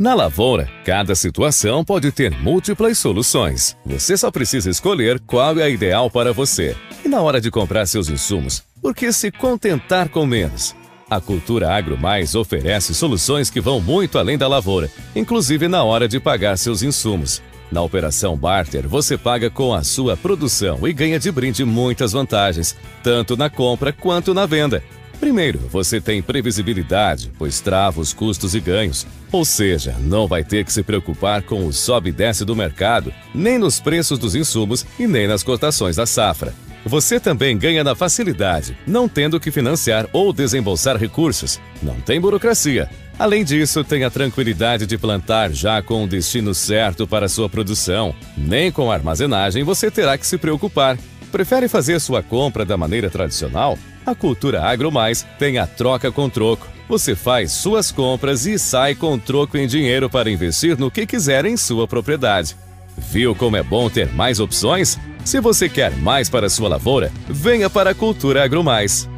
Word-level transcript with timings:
Na 0.00 0.14
lavoura, 0.14 0.66
cada 0.82 1.14
situação 1.14 1.84
pode 1.84 2.10
ter 2.10 2.30
múltiplas 2.30 2.96
soluções. 2.96 3.76
Você 3.84 4.16
só 4.16 4.30
precisa 4.30 4.70
escolher 4.70 5.20
qual 5.26 5.58
é 5.58 5.64
a 5.64 5.68
ideal 5.68 6.10
para 6.10 6.32
você. 6.32 6.74
E 7.04 7.08
na 7.08 7.20
hora 7.20 7.38
de 7.38 7.50
comprar 7.50 7.84
seus 7.84 8.08
insumos, 8.08 8.62
por 8.80 8.94
que 8.94 9.12
se 9.12 9.30
contentar 9.30 10.08
com 10.08 10.24
menos? 10.24 10.74
A 11.10 11.20
Cultura 11.20 11.70
Agro 11.70 11.98
Mais 11.98 12.34
oferece 12.34 12.94
soluções 12.94 13.50
que 13.50 13.60
vão 13.60 13.78
muito 13.78 14.18
além 14.18 14.38
da 14.38 14.48
lavoura, 14.48 14.90
inclusive 15.14 15.68
na 15.68 15.84
hora 15.84 16.08
de 16.08 16.18
pagar 16.18 16.56
seus 16.56 16.82
insumos. 16.82 17.42
Na 17.70 17.82
operação 17.82 18.38
Barter, 18.38 18.88
você 18.88 19.18
paga 19.18 19.50
com 19.50 19.74
a 19.74 19.84
sua 19.84 20.16
produção 20.16 20.88
e 20.88 20.94
ganha 20.94 21.20
de 21.20 21.30
brinde 21.30 21.62
muitas 21.62 22.12
vantagens, 22.12 22.74
tanto 23.02 23.36
na 23.36 23.50
compra 23.50 23.92
quanto 23.92 24.32
na 24.32 24.46
venda. 24.46 24.82
Primeiro, 25.20 25.58
você 25.70 26.00
tem 26.00 26.22
previsibilidade, 26.22 27.30
pois 27.38 27.60
trava 27.60 28.00
os 28.00 28.14
custos 28.14 28.54
e 28.54 28.60
ganhos. 28.60 29.06
Ou 29.30 29.44
seja, 29.44 29.94
não 30.00 30.26
vai 30.26 30.42
ter 30.42 30.64
que 30.64 30.72
se 30.72 30.82
preocupar 30.82 31.42
com 31.42 31.66
o 31.66 31.72
sobe 31.74 32.08
e 32.08 32.12
desce 32.12 32.42
do 32.42 32.56
mercado, 32.56 33.12
nem 33.34 33.58
nos 33.58 33.78
preços 33.78 34.18
dos 34.18 34.34
insumos 34.34 34.84
e 34.98 35.06
nem 35.06 35.28
nas 35.28 35.42
cotações 35.42 35.96
da 35.96 36.06
safra. 36.06 36.54
Você 36.86 37.20
também 37.20 37.58
ganha 37.58 37.84
na 37.84 37.94
facilidade, 37.94 38.74
não 38.86 39.06
tendo 39.06 39.38
que 39.38 39.50
financiar 39.50 40.08
ou 40.14 40.32
desembolsar 40.32 40.96
recursos. 40.96 41.60
Não 41.82 42.00
tem 42.00 42.18
burocracia. 42.18 42.88
Além 43.18 43.44
disso, 43.44 43.84
tem 43.84 44.04
a 44.04 44.10
tranquilidade 44.10 44.86
de 44.86 44.96
plantar 44.96 45.52
já 45.52 45.82
com 45.82 46.02
o 46.02 46.08
destino 46.08 46.54
certo 46.54 47.06
para 47.06 47.28
sua 47.28 47.50
produção. 47.50 48.14
Nem 48.34 48.72
com 48.72 48.90
a 48.90 48.94
armazenagem 48.94 49.62
você 49.62 49.90
terá 49.90 50.16
que 50.16 50.26
se 50.26 50.38
preocupar. 50.38 50.96
Prefere 51.30 51.68
fazer 51.68 52.00
sua 52.00 52.22
compra 52.22 52.64
da 52.64 52.78
maneira 52.78 53.10
tradicional? 53.10 53.78
A 54.04 54.14
Cultura 54.14 54.62
Agro 54.62 54.90
Mais 54.90 55.26
tem 55.38 55.58
a 55.58 55.66
troca 55.66 56.10
com 56.10 56.28
troco. 56.28 56.66
Você 56.88 57.14
faz 57.14 57.52
suas 57.52 57.92
compras 57.92 58.46
e 58.46 58.58
sai 58.58 58.94
com 58.94 59.18
troco 59.18 59.56
em 59.56 59.66
dinheiro 59.66 60.08
para 60.08 60.30
investir 60.30 60.78
no 60.78 60.90
que 60.90 61.06
quiser 61.06 61.44
em 61.44 61.56
sua 61.56 61.86
propriedade. 61.86 62.56
Viu 62.96 63.34
como 63.34 63.56
é 63.56 63.62
bom 63.62 63.88
ter 63.88 64.12
mais 64.12 64.40
opções? 64.40 64.98
Se 65.24 65.40
você 65.40 65.68
quer 65.68 65.94
mais 65.98 66.28
para 66.28 66.48
sua 66.48 66.68
lavoura, 66.68 67.12
venha 67.28 67.68
para 67.70 67.90
a 67.90 67.94
Cultura 67.94 68.42
Agro 68.42 68.64
Mais. 68.64 69.08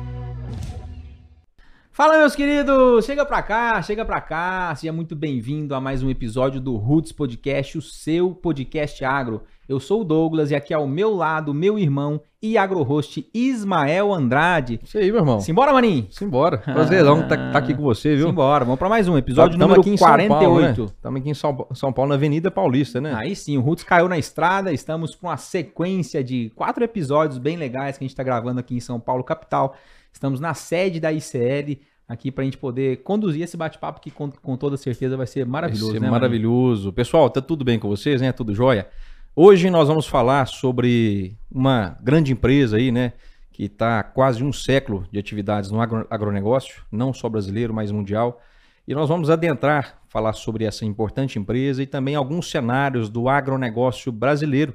Fala, 1.92 2.18
meus 2.18 2.34
queridos! 2.34 3.04
Chega 3.04 3.24
pra 3.24 3.42
cá, 3.42 3.80
chega 3.82 4.04
pra 4.04 4.20
cá. 4.20 4.74
Seja 4.74 4.92
muito 4.92 5.14
bem-vindo 5.14 5.74
a 5.74 5.80
mais 5.80 6.02
um 6.02 6.10
episódio 6.10 6.60
do 6.60 6.76
Roots 6.76 7.12
Podcast, 7.12 7.78
o 7.78 7.82
seu 7.82 8.34
podcast 8.34 9.04
agro. 9.04 9.42
Eu 9.68 9.78
sou 9.78 10.00
o 10.00 10.04
Douglas 10.04 10.50
e 10.50 10.56
aqui 10.56 10.74
ao 10.74 10.88
meu 10.88 11.14
lado, 11.14 11.54
meu 11.54 11.78
irmão 11.78 12.20
e 12.42 12.58
agro-host 12.58 13.30
Ismael 13.32 14.12
Andrade. 14.12 14.80
Isso 14.82 14.98
aí, 14.98 15.12
meu 15.12 15.20
irmão. 15.20 15.40
Simbora, 15.40 15.72
maninho? 15.72 16.08
Simbora. 16.10 16.58
Prazerzão 16.58 17.20
estar 17.20 17.36
tá, 17.36 17.52
tá 17.52 17.58
aqui 17.58 17.72
com 17.72 17.82
você, 17.82 18.16
viu? 18.16 18.26
Simbora, 18.26 18.64
vamos 18.64 18.78
pra 18.80 18.88
mais 18.88 19.06
um 19.06 19.16
episódio 19.16 19.56
Tamo 19.56 19.68
número 19.68 19.80
aqui 19.80 19.90
em 19.90 19.96
48. 19.96 20.84
Estamos 20.86 21.14
né? 21.14 21.20
aqui 21.20 21.30
em 21.30 21.34
São, 21.34 21.66
São 21.74 21.92
Paulo, 21.92 22.08
na 22.08 22.16
Avenida 22.16 22.50
Paulista, 22.50 23.00
né? 23.00 23.14
Aí 23.14 23.36
sim, 23.36 23.56
o 23.56 23.60
Roots 23.60 23.84
caiu 23.84 24.08
na 24.08 24.18
estrada, 24.18 24.72
estamos 24.72 25.14
com 25.14 25.28
uma 25.28 25.36
sequência 25.36 26.24
de 26.24 26.50
quatro 26.56 26.82
episódios 26.82 27.38
bem 27.38 27.56
legais 27.56 27.96
que 27.96 28.04
a 28.04 28.06
gente 28.08 28.16
tá 28.16 28.24
gravando 28.24 28.58
aqui 28.58 28.74
em 28.74 28.80
São 28.80 28.98
Paulo, 28.98 29.22
capital. 29.22 29.76
Estamos 30.12 30.40
na 30.40 30.54
sede 30.54 30.98
da 30.98 31.12
ICL, 31.12 31.78
aqui 32.08 32.32
para 32.32 32.42
a 32.42 32.44
gente 32.44 32.58
poder 32.58 33.04
conduzir 33.04 33.42
esse 33.42 33.56
bate-papo 33.56 34.00
que 34.00 34.10
com, 34.10 34.28
com, 34.28 34.56
toda 34.56 34.76
certeza 34.76 35.16
vai 35.16 35.28
ser 35.28 35.46
maravilhoso, 35.46 35.92
vai 35.92 36.00
ser 36.00 36.04
né? 36.04 36.10
Maravilhoso. 36.10 36.92
Pessoal, 36.92 37.30
tá 37.30 37.40
tudo 37.40 37.64
bem 37.64 37.78
com 37.78 37.88
vocês, 37.88 38.20
né? 38.20 38.32
Tudo 38.32 38.52
jóia? 38.52 38.88
Hoje 39.34 39.70
nós 39.70 39.88
vamos 39.88 40.06
falar 40.06 40.46
sobre 40.46 41.38
uma 41.50 41.96
grande 42.02 42.34
empresa 42.34 42.76
aí, 42.76 42.92
né? 42.92 43.14
Que 43.50 43.64
está 43.64 44.02
quase 44.02 44.44
um 44.44 44.52
século 44.52 45.06
de 45.10 45.18
atividades 45.18 45.70
no 45.70 45.80
agro, 45.80 46.06
agronegócio, 46.10 46.84
não 46.92 47.14
só 47.14 47.30
brasileiro, 47.30 47.72
mas 47.72 47.90
mundial. 47.90 48.42
E 48.86 48.94
nós 48.94 49.08
vamos 49.08 49.30
adentrar, 49.30 50.02
falar 50.06 50.34
sobre 50.34 50.66
essa 50.66 50.84
importante 50.84 51.38
empresa 51.38 51.82
e 51.82 51.86
também 51.86 52.14
alguns 52.14 52.50
cenários 52.50 53.08
do 53.08 53.26
agronegócio 53.26 54.12
brasileiro 54.12 54.74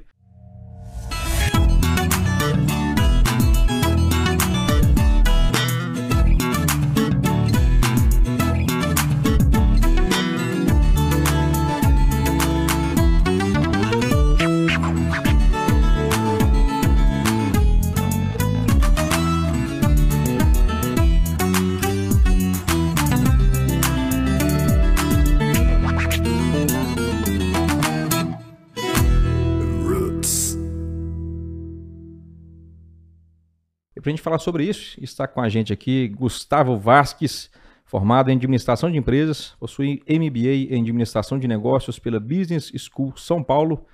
para 34.08 34.12
a 34.12 34.16
gente 34.16 34.22
falar 34.22 34.38
sobre 34.38 34.64
isso, 34.64 34.98
está 35.02 35.28
com 35.28 35.40
a 35.40 35.48
gente 35.50 35.70
aqui 35.70 36.08
Gustavo 36.08 36.78
Vasques, 36.78 37.50
formado 37.84 38.30
em 38.30 38.36
Administração 38.36 38.90
de 38.90 38.96
Empresas, 38.96 39.54
possui 39.60 40.02
MBA 40.08 40.74
em 40.74 40.80
Administração 40.80 41.38
de 41.38 41.46
Negócios 41.46 41.98
pela 41.98 42.18
Business 42.18 42.72
School 42.74 43.14
São 43.18 43.42
Paulo, 43.42 43.84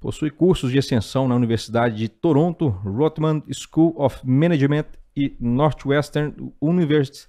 possui 0.00 0.30
cursos 0.30 0.72
de 0.72 0.78
extensão 0.78 1.28
na 1.28 1.36
Universidade 1.36 1.96
de 1.96 2.08
Toronto, 2.08 2.68
Rotman 2.68 3.42
School 3.52 3.94
of 3.96 4.18
Management 4.24 4.86
e 5.16 5.36
Northwestern 5.38 6.34
University 6.60 7.28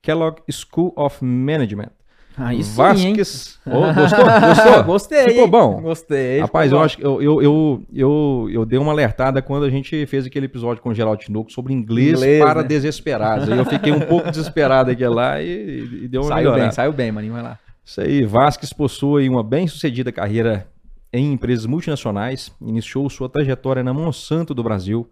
Kellogg 0.00 0.42
School 0.48 0.92
of 0.96 1.24
Management. 1.24 1.90
Aí 2.36 2.62
sim, 2.62 2.76
Vasques. 2.76 3.54
Oh, 3.66 3.94
gostou? 3.94 4.24
Gostou? 4.24 4.84
Gostei. 4.84 5.28
Ficou 5.30 5.48
bom? 5.48 5.80
Gostei. 5.80 6.40
Rapaz, 6.40 6.70
eu 6.70 6.76
bom. 6.76 6.84
acho 6.84 6.98
que 6.98 7.02
eu, 7.04 7.22
eu, 7.22 7.42
eu, 7.42 7.82
eu, 7.94 8.48
eu 8.52 8.66
dei 8.66 8.78
uma 8.78 8.92
alertada 8.92 9.40
quando 9.40 9.64
a 9.64 9.70
gente 9.70 10.04
fez 10.04 10.26
aquele 10.26 10.44
episódio 10.44 10.82
com 10.82 10.90
o 10.90 10.94
Geraldo 10.94 11.22
Tinoco 11.22 11.50
sobre 11.50 11.72
inglês, 11.72 12.18
Inglês, 12.18 12.44
para 12.44 12.60
né? 12.60 12.68
desesperados. 12.68 13.48
Aí 13.48 13.56
eu 13.56 13.64
fiquei 13.64 13.90
um 13.90 14.00
pouco 14.00 14.30
desesperado 14.30 14.90
aqui 14.90 15.06
lá 15.06 15.40
e, 15.40 16.02
e 16.02 16.08
deu 16.08 16.20
uma 16.20 16.28
Saiu 16.28 16.36
melhorada. 16.36 16.62
bem, 16.62 16.72
saiu 16.72 16.92
bem, 16.92 17.10
maninho, 17.10 17.32
vai 17.32 17.42
lá. 17.42 17.58
Isso 17.82 18.00
aí, 18.02 18.22
Vasques 18.26 18.70
possui 18.70 19.30
uma 19.30 19.42
bem-sucedida 19.42 20.12
carreira 20.12 20.66
em 21.10 21.32
empresas 21.32 21.64
multinacionais, 21.64 22.52
iniciou 22.60 23.08
sua 23.08 23.28
trajetória 23.28 23.82
na 23.82 23.94
Monsanto 23.94 24.52
do 24.52 24.62
Brasil, 24.62 25.08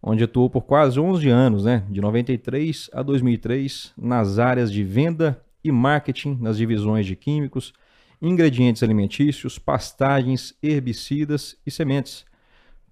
onde 0.00 0.22
atuou 0.22 0.48
por 0.48 0.62
quase 0.62 1.00
11 1.00 1.28
anos, 1.28 1.64
né, 1.64 1.82
de 1.88 2.00
93 2.00 2.90
a 2.92 3.02
2003, 3.02 3.92
nas 3.96 4.38
áreas 4.38 4.70
de 4.70 4.84
venda 4.84 5.40
e 5.68 5.72
marketing 5.72 6.38
nas 6.40 6.56
divisões 6.56 7.06
de 7.06 7.14
químicos, 7.14 7.72
ingredientes 8.20 8.82
alimentícios, 8.82 9.58
pastagens, 9.58 10.54
herbicidas 10.62 11.56
e 11.66 11.70
sementes. 11.70 12.24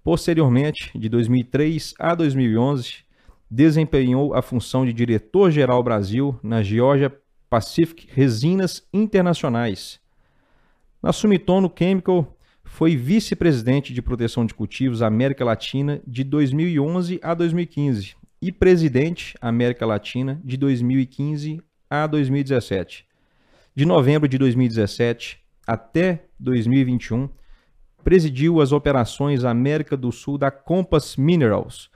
Posteriormente, 0.03 0.97
de 0.97 1.09
2003 1.09 1.93
a 1.99 2.15
2011, 2.15 3.05
desempenhou 3.49 4.33
a 4.33 4.41
função 4.41 4.85
de 4.85 4.93
diretor-geral 4.93 5.83
Brasil 5.83 6.39
na 6.41 6.63
Georgia 6.63 7.13
Pacific 7.49 8.07
Resinas 8.11 8.85
Internacionais. 8.93 9.99
Na 11.01 11.13
Sumitomo 11.13 11.71
Chemical, 11.77 12.37
foi 12.63 12.95
vice-presidente 12.95 13.93
de 13.93 14.01
proteção 14.01 14.45
de 14.45 14.53
cultivos 14.53 15.01
América 15.01 15.43
Latina 15.43 16.01
de 16.05 16.23
2011 16.23 17.19
a 17.23 17.33
2015 17.33 18.15
e 18.41 18.51
presidente 18.51 19.33
América 19.41 19.85
Latina 19.85 20.39
de 20.43 20.57
2015 20.57 21.61
a 21.89 22.07
2017. 22.07 23.05
De 23.75 23.85
novembro 23.85 24.27
de 24.27 24.37
2017 24.37 25.39
até 25.65 26.25
2021, 26.39 27.29
presidiu 28.03 28.61
as 28.61 28.71
operações 28.71 29.43
América 29.43 29.97
do 29.97 30.11
Sul 30.11 30.37
da 30.37 30.49
Compass 30.49 31.17
Minerals. 31.17 31.89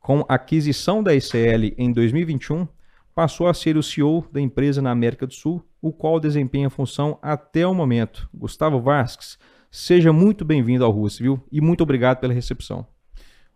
Com 0.00 0.24
aquisição 0.28 1.02
da 1.02 1.14
ICL 1.14 1.74
em 1.78 1.92
2021, 1.92 2.66
passou 3.14 3.46
a 3.46 3.54
ser 3.54 3.76
o 3.76 3.82
CEO 3.82 4.26
da 4.32 4.40
empresa 4.40 4.82
na 4.82 4.90
América 4.90 5.26
do 5.26 5.34
Sul, 5.34 5.64
o 5.80 5.92
qual 5.92 6.18
desempenha 6.18 6.66
a 6.66 6.70
função 6.70 7.18
até 7.22 7.66
o 7.66 7.74
momento. 7.74 8.28
Gustavo 8.34 8.80
Vasques, 8.80 9.38
seja 9.70 10.12
muito 10.12 10.44
bem-vindo 10.44 10.84
ao 10.84 10.90
Russo, 10.90 11.22
viu? 11.22 11.42
E 11.50 11.60
muito 11.60 11.82
obrigado 11.82 12.18
pela 12.18 12.32
recepção. 12.32 12.86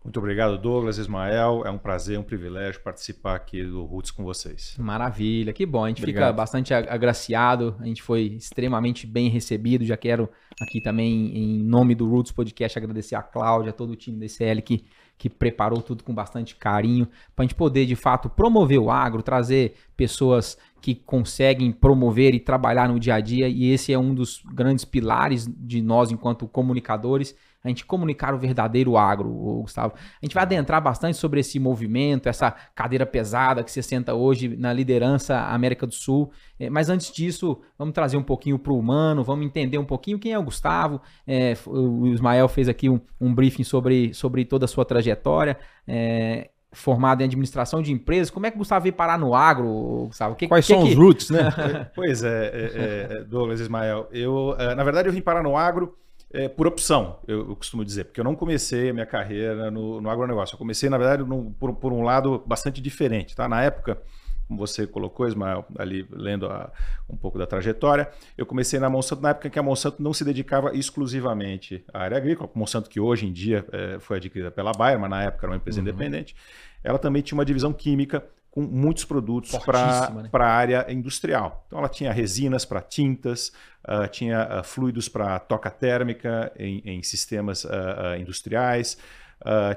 Muito 0.07 0.19
obrigado, 0.19 0.57
Douglas, 0.57 0.97
Ismael. 0.97 1.63
É 1.65 1.69
um 1.69 1.77
prazer, 1.77 2.17
um 2.17 2.23
privilégio 2.23 2.79
participar 2.79 3.35
aqui 3.35 3.61
do 3.61 3.83
Roots 3.83 4.09
com 4.09 4.23
vocês. 4.23 4.73
Maravilha, 4.79 5.51
que 5.51 5.65
bom. 5.65 5.83
A 5.83 5.89
gente 5.89 5.97
Obrigado. 5.99 6.27
fica 6.27 6.33
bastante 6.33 6.73
ag- 6.73 6.87
agraciado, 6.87 7.75
a 7.77 7.85
gente 7.85 8.01
foi 8.01 8.21
extremamente 8.21 9.05
bem 9.05 9.27
recebido. 9.27 9.83
Já 9.83 9.97
quero 9.97 10.29
aqui 10.61 10.79
também, 10.79 11.37
em 11.37 11.61
nome 11.61 11.93
do 11.93 12.09
Roots 12.09 12.31
Podcast, 12.31 12.79
agradecer 12.79 13.15
a 13.15 13.21
Cláudia, 13.21 13.73
todo 13.73 13.89
o 13.89 13.95
time 13.97 14.17
da 14.17 14.25
ICL 14.25 14.61
que 14.61 14.85
que 15.17 15.31
preparou 15.31 15.81
tudo 15.81 16.03
com 16.03 16.13
bastante 16.13 16.55
carinho, 16.55 17.07
para 17.35 17.43
a 17.43 17.47
gente 17.47 17.55
poder, 17.55 17.87
de 17.87 17.95
fato, 17.95 18.29
promover 18.29 18.77
o 18.77 18.91
agro, 18.91 19.23
trazer 19.23 19.73
pessoas 19.95 20.59
que 20.79 20.93
conseguem 20.93 21.71
promover 21.71 22.35
e 22.35 22.39
trabalhar 22.39 22.87
no 22.87 22.99
dia 22.99 23.15
a 23.15 23.19
dia, 23.19 23.49
e 23.49 23.71
esse 23.71 23.91
é 23.91 23.97
um 23.97 24.13
dos 24.13 24.43
grandes 24.53 24.85
pilares 24.85 25.47
de 25.47 25.81
nós 25.81 26.11
enquanto 26.11 26.47
comunicadores, 26.47 27.35
a 27.63 27.67
gente 27.67 27.85
comunicar 27.85 28.33
o 28.33 28.37
verdadeiro 28.37 28.97
agro, 28.97 29.29
Gustavo. 29.61 29.93
A 29.95 30.25
gente 30.25 30.33
vai 30.33 30.43
adentrar 30.43 30.81
bastante 30.81 31.17
sobre 31.17 31.39
esse 31.39 31.59
movimento, 31.59 32.29
essa 32.29 32.51
cadeira 32.73 33.05
pesada 33.05 33.63
que 33.63 33.71
você 33.71 33.81
senta 33.81 34.13
hoje 34.13 34.55
na 34.55 34.71
liderança 34.71 35.37
América 35.37 35.85
do 35.85 35.93
Sul. 35.93 36.31
É, 36.59 36.69
mas 36.69 36.89
antes 36.89 37.11
disso, 37.11 37.59
vamos 37.77 37.93
trazer 37.93 38.17
um 38.17 38.23
pouquinho 38.23 38.57
para 38.59 38.71
o 38.71 38.79
humano, 38.79 39.23
vamos 39.23 39.45
entender 39.45 39.77
um 39.77 39.85
pouquinho 39.85 40.19
quem 40.19 40.33
é 40.33 40.39
o 40.39 40.43
Gustavo. 40.43 41.01
É, 41.25 41.55
o 41.65 42.07
Ismael 42.07 42.47
fez 42.47 42.69
aqui 42.69 42.89
um, 42.89 43.01
um, 43.19 43.33
briefing 43.33 43.63
sobre, 43.63 44.13
sobre 44.13 44.45
toda 44.45 44.65
a 44.65 44.67
sua 44.67 44.85
trajetória. 44.85 45.57
É, 45.87 46.49
formado 46.71 47.21
em 47.21 47.23
administração 47.23 47.81
de 47.81 47.91
empresas. 47.91 48.29
Como 48.29 48.45
é 48.45 48.51
que 48.51 48.57
o 48.57 48.59
Gustavo 48.59 48.83
veio 48.83 48.93
parar 48.93 49.17
no 49.17 49.33
agro, 49.33 50.05
Gustavo? 50.07 50.35
Que, 50.35 50.47
Quais 50.47 50.67
que 50.67 50.73
são 50.73 50.83
que... 50.83 50.91
os 50.91 50.95
roots, 50.95 51.29
né? 51.29 51.49
pois 51.95 52.23
é, 52.23 52.45
é, 52.45 53.07
é, 53.09 53.23
Douglas 53.23 53.59
Ismael. 53.59 54.07
Eu, 54.11 54.55
na 54.75 54.83
verdade, 54.83 55.07
eu 55.07 55.13
vim 55.13 55.21
parar 55.21 55.41
no 55.41 55.57
agro 55.57 55.97
é, 56.31 56.49
por 56.49 56.67
opção, 56.67 57.19
eu, 57.27 57.49
eu, 57.49 57.55
costumo 57.55 57.85
dizer, 57.85 58.05
porque 58.05 58.19
eu 58.19 58.23
não 58.23 58.35
comecei 58.35 58.89
a 58.89 58.93
minha 58.93 59.05
carreira 59.05 59.71
no, 59.71 60.01
no 60.01 60.09
agronegócio. 60.09 60.55
Eu 60.55 60.57
comecei, 60.57 60.89
na 60.89 60.97
verdade, 60.97 61.23
no, 61.23 61.51
por, 61.51 61.73
por, 61.75 61.93
um 61.93 62.03
lado 62.03 62.43
bastante 62.45 62.81
diferente. 62.81 63.33
Tá? 63.33 63.47
Na 63.47 63.61
época, 63.63 64.01
como 64.47 64.59
você 64.59 64.85
colocou, 64.85 65.25
Ismael, 65.25 65.65
ali 65.77 66.05
lendo 66.11 66.47
a, 66.47 66.69
um 67.09 67.15
pouco 67.15 67.37
da 67.37 67.47
trajetória, 67.47 68.09
eu 68.37 68.45
comecei 68.45 68.77
na 68.77 68.89
Monsanto 68.89 69.21
na 69.21 69.29
época 69.29 69.47
em 69.47 69.51
que 69.51 69.59
a 69.59 69.63
Monsanto 69.63 70.03
não 70.03 70.13
se 70.13 70.25
dedicava 70.25 70.75
exclusivamente 70.75 71.85
à 71.93 72.01
área 72.01 72.17
agrícola. 72.17 72.49
A 72.53 72.59
Monsanto, 72.59 72.89
que 72.89 72.99
hoje 72.99 73.25
em 73.25 73.31
dia 73.31 73.65
é, 73.71 73.97
foi 73.99 74.17
adquirida 74.17 74.51
pela 74.51 74.73
Bayer, 74.73 74.99
mas 74.99 75.09
na 75.09 75.23
época 75.23 75.45
era 75.45 75.51
uma 75.51 75.57
empresa 75.57 75.79
uhum. 75.79 75.87
independente, 75.87 76.35
ela 76.83 76.99
também 76.99 77.21
tinha 77.21 77.37
uma 77.37 77.45
divisão 77.45 77.71
química 77.71 78.23
com 78.57 78.61
muitos 78.61 79.05
produtos 79.05 79.55
para 79.59 80.09
né? 80.09 80.29
a 80.31 80.45
área 80.45 80.91
industrial. 80.91 81.63
Então, 81.67 81.77
ela 81.77 81.87
tinha 81.87 82.11
resinas 82.11 82.65
para 82.65 82.81
tintas, 82.81 83.51
uh, 83.87 84.07
tinha 84.09 84.59
uh, 84.59 84.63
fluidos 84.63 85.07
para 85.07 85.39
toca 85.39 85.69
térmica 85.69 86.51
em, 86.57 86.81
em 86.85 87.03
sistemas 87.03 87.63
uh, 87.63 88.17
industriais, 88.19 88.97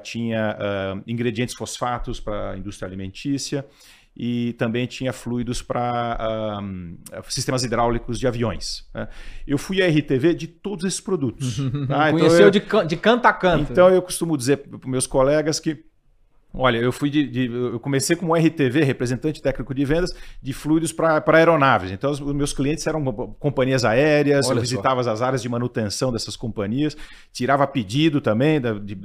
tinha 0.02 0.56
ingredientes 1.06 1.54
fosfatos 1.54 2.18
para 2.18 2.52
a 2.52 2.56
indústria 2.56 2.88
alimentícia 2.88 3.66
e 4.16 4.54
também 4.54 4.86
tinha 4.86 5.12
fluidos 5.12 5.60
para 5.60 6.58
um, 6.62 6.96
sistemas 7.28 7.62
hidráulicos 7.62 8.18
de 8.18 8.26
aviões. 8.26 8.88
Né? 8.94 9.06
Eu 9.46 9.58
fui 9.58 9.82
à 9.82 9.86
RTV 9.86 10.34
de 10.34 10.46
todos 10.46 10.86
esses 10.86 11.00
produtos. 11.00 11.58
tá? 11.86 12.08
Então 12.08 12.18
Conheceu 12.18 12.46
eu, 12.46 12.50
de, 12.50 12.60
de 12.88 12.96
canto 12.96 13.26
a 13.26 13.32
canto. 13.34 13.70
Então 13.70 13.90
eu 13.90 14.00
costumo 14.00 14.34
dizer 14.34 14.56
para 14.56 14.90
meus 14.90 15.06
colegas 15.06 15.60
que 15.60 15.84
Olha, 16.52 16.78
eu 16.78 16.90
fui 16.90 17.08
de, 17.08 17.26
de, 17.26 17.46
eu 17.46 17.78
comecei 17.78 18.16
como 18.16 18.34
RTV, 18.34 18.82
representante 18.82 19.40
técnico 19.40 19.72
de 19.72 19.84
vendas 19.84 20.12
de 20.42 20.52
fluidos 20.52 20.92
para 20.92 21.22
aeronaves. 21.26 21.92
Então, 21.92 22.10
os, 22.10 22.20
os, 22.20 22.34
meus 22.34 22.52
clientes 22.52 22.84
eram 22.86 23.04
companhias 23.38 23.84
aéreas, 23.84 24.48
Olha 24.48 24.58
eu 24.58 24.60
visitava 24.60 25.02
só. 25.04 25.12
as 25.12 25.22
áreas 25.22 25.42
de 25.42 25.48
manutenção 25.48 26.12
dessas 26.12 26.34
companhias, 26.34 26.96
tirava 27.32 27.66
pedido 27.66 28.20
também 28.20 28.60
da, 28.60 28.72
de, 28.72 28.96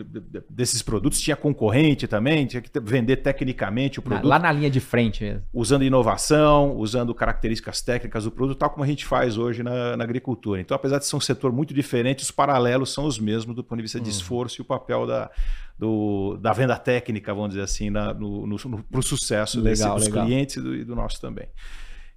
desses 0.50 0.82
produtos, 0.82 1.22
tinha 1.22 1.36
concorrente 1.36 2.08
também, 2.08 2.48
tinha 2.48 2.62
que 2.62 2.80
vender 2.80 3.18
tecnicamente 3.18 4.00
o 4.00 4.02
produto. 4.02 4.28
Lá 4.28 4.40
na 4.40 4.52
linha 4.52 4.70
de 4.70 4.80
frente 4.80 5.24
mesmo. 5.24 5.44
Usando 5.54 5.84
inovação, 5.84 6.76
usando 6.76 7.14
características 7.14 7.82
técnicas 7.82 8.24
do 8.24 8.32
produto, 8.32 8.58
tal 8.58 8.72
como 8.72 8.84
a 8.84 8.88
gente 8.88 9.06
faz 9.06 9.38
hoje 9.38 9.62
na, 9.62 9.96
na 9.96 10.04
agricultura. 10.04 10.60
Então, 10.60 10.74
apesar 10.74 10.98
de 10.98 11.06
ser 11.06 11.16
um 11.16 11.22
setor 11.22 11.52
muito 11.52 11.76
diferente, 11.76 12.24
os 12.24 12.32
paralelos 12.32 12.92
são 12.92 13.06
os 13.06 13.20
mesmos 13.20 13.56
do 13.56 13.64
ponto 13.64 13.78
de 13.78 13.84
vista 13.84 14.00
de 14.00 14.06
uhum. 14.06 14.12
esforço 14.12 14.60
e 14.60 14.64
o 14.64 14.66
papel 14.66 15.06
da, 15.06 15.30
do, 15.78 16.38
da 16.38 16.54
venda 16.54 16.78
técnica, 16.78 17.34
vamos 17.34 17.50
dizer 17.50 17.64
assim, 17.64 17.92
para 17.92 19.00
o 19.00 19.04
sucesso 19.04 19.60
legal, 19.60 19.96
desse, 19.96 20.06
dos 20.06 20.06
legal. 20.06 20.26
clientes 20.26 20.56
e 20.56 20.62
do, 20.62 20.86
do, 20.86 20.96
nosso 20.96 21.20
também. 21.20 21.48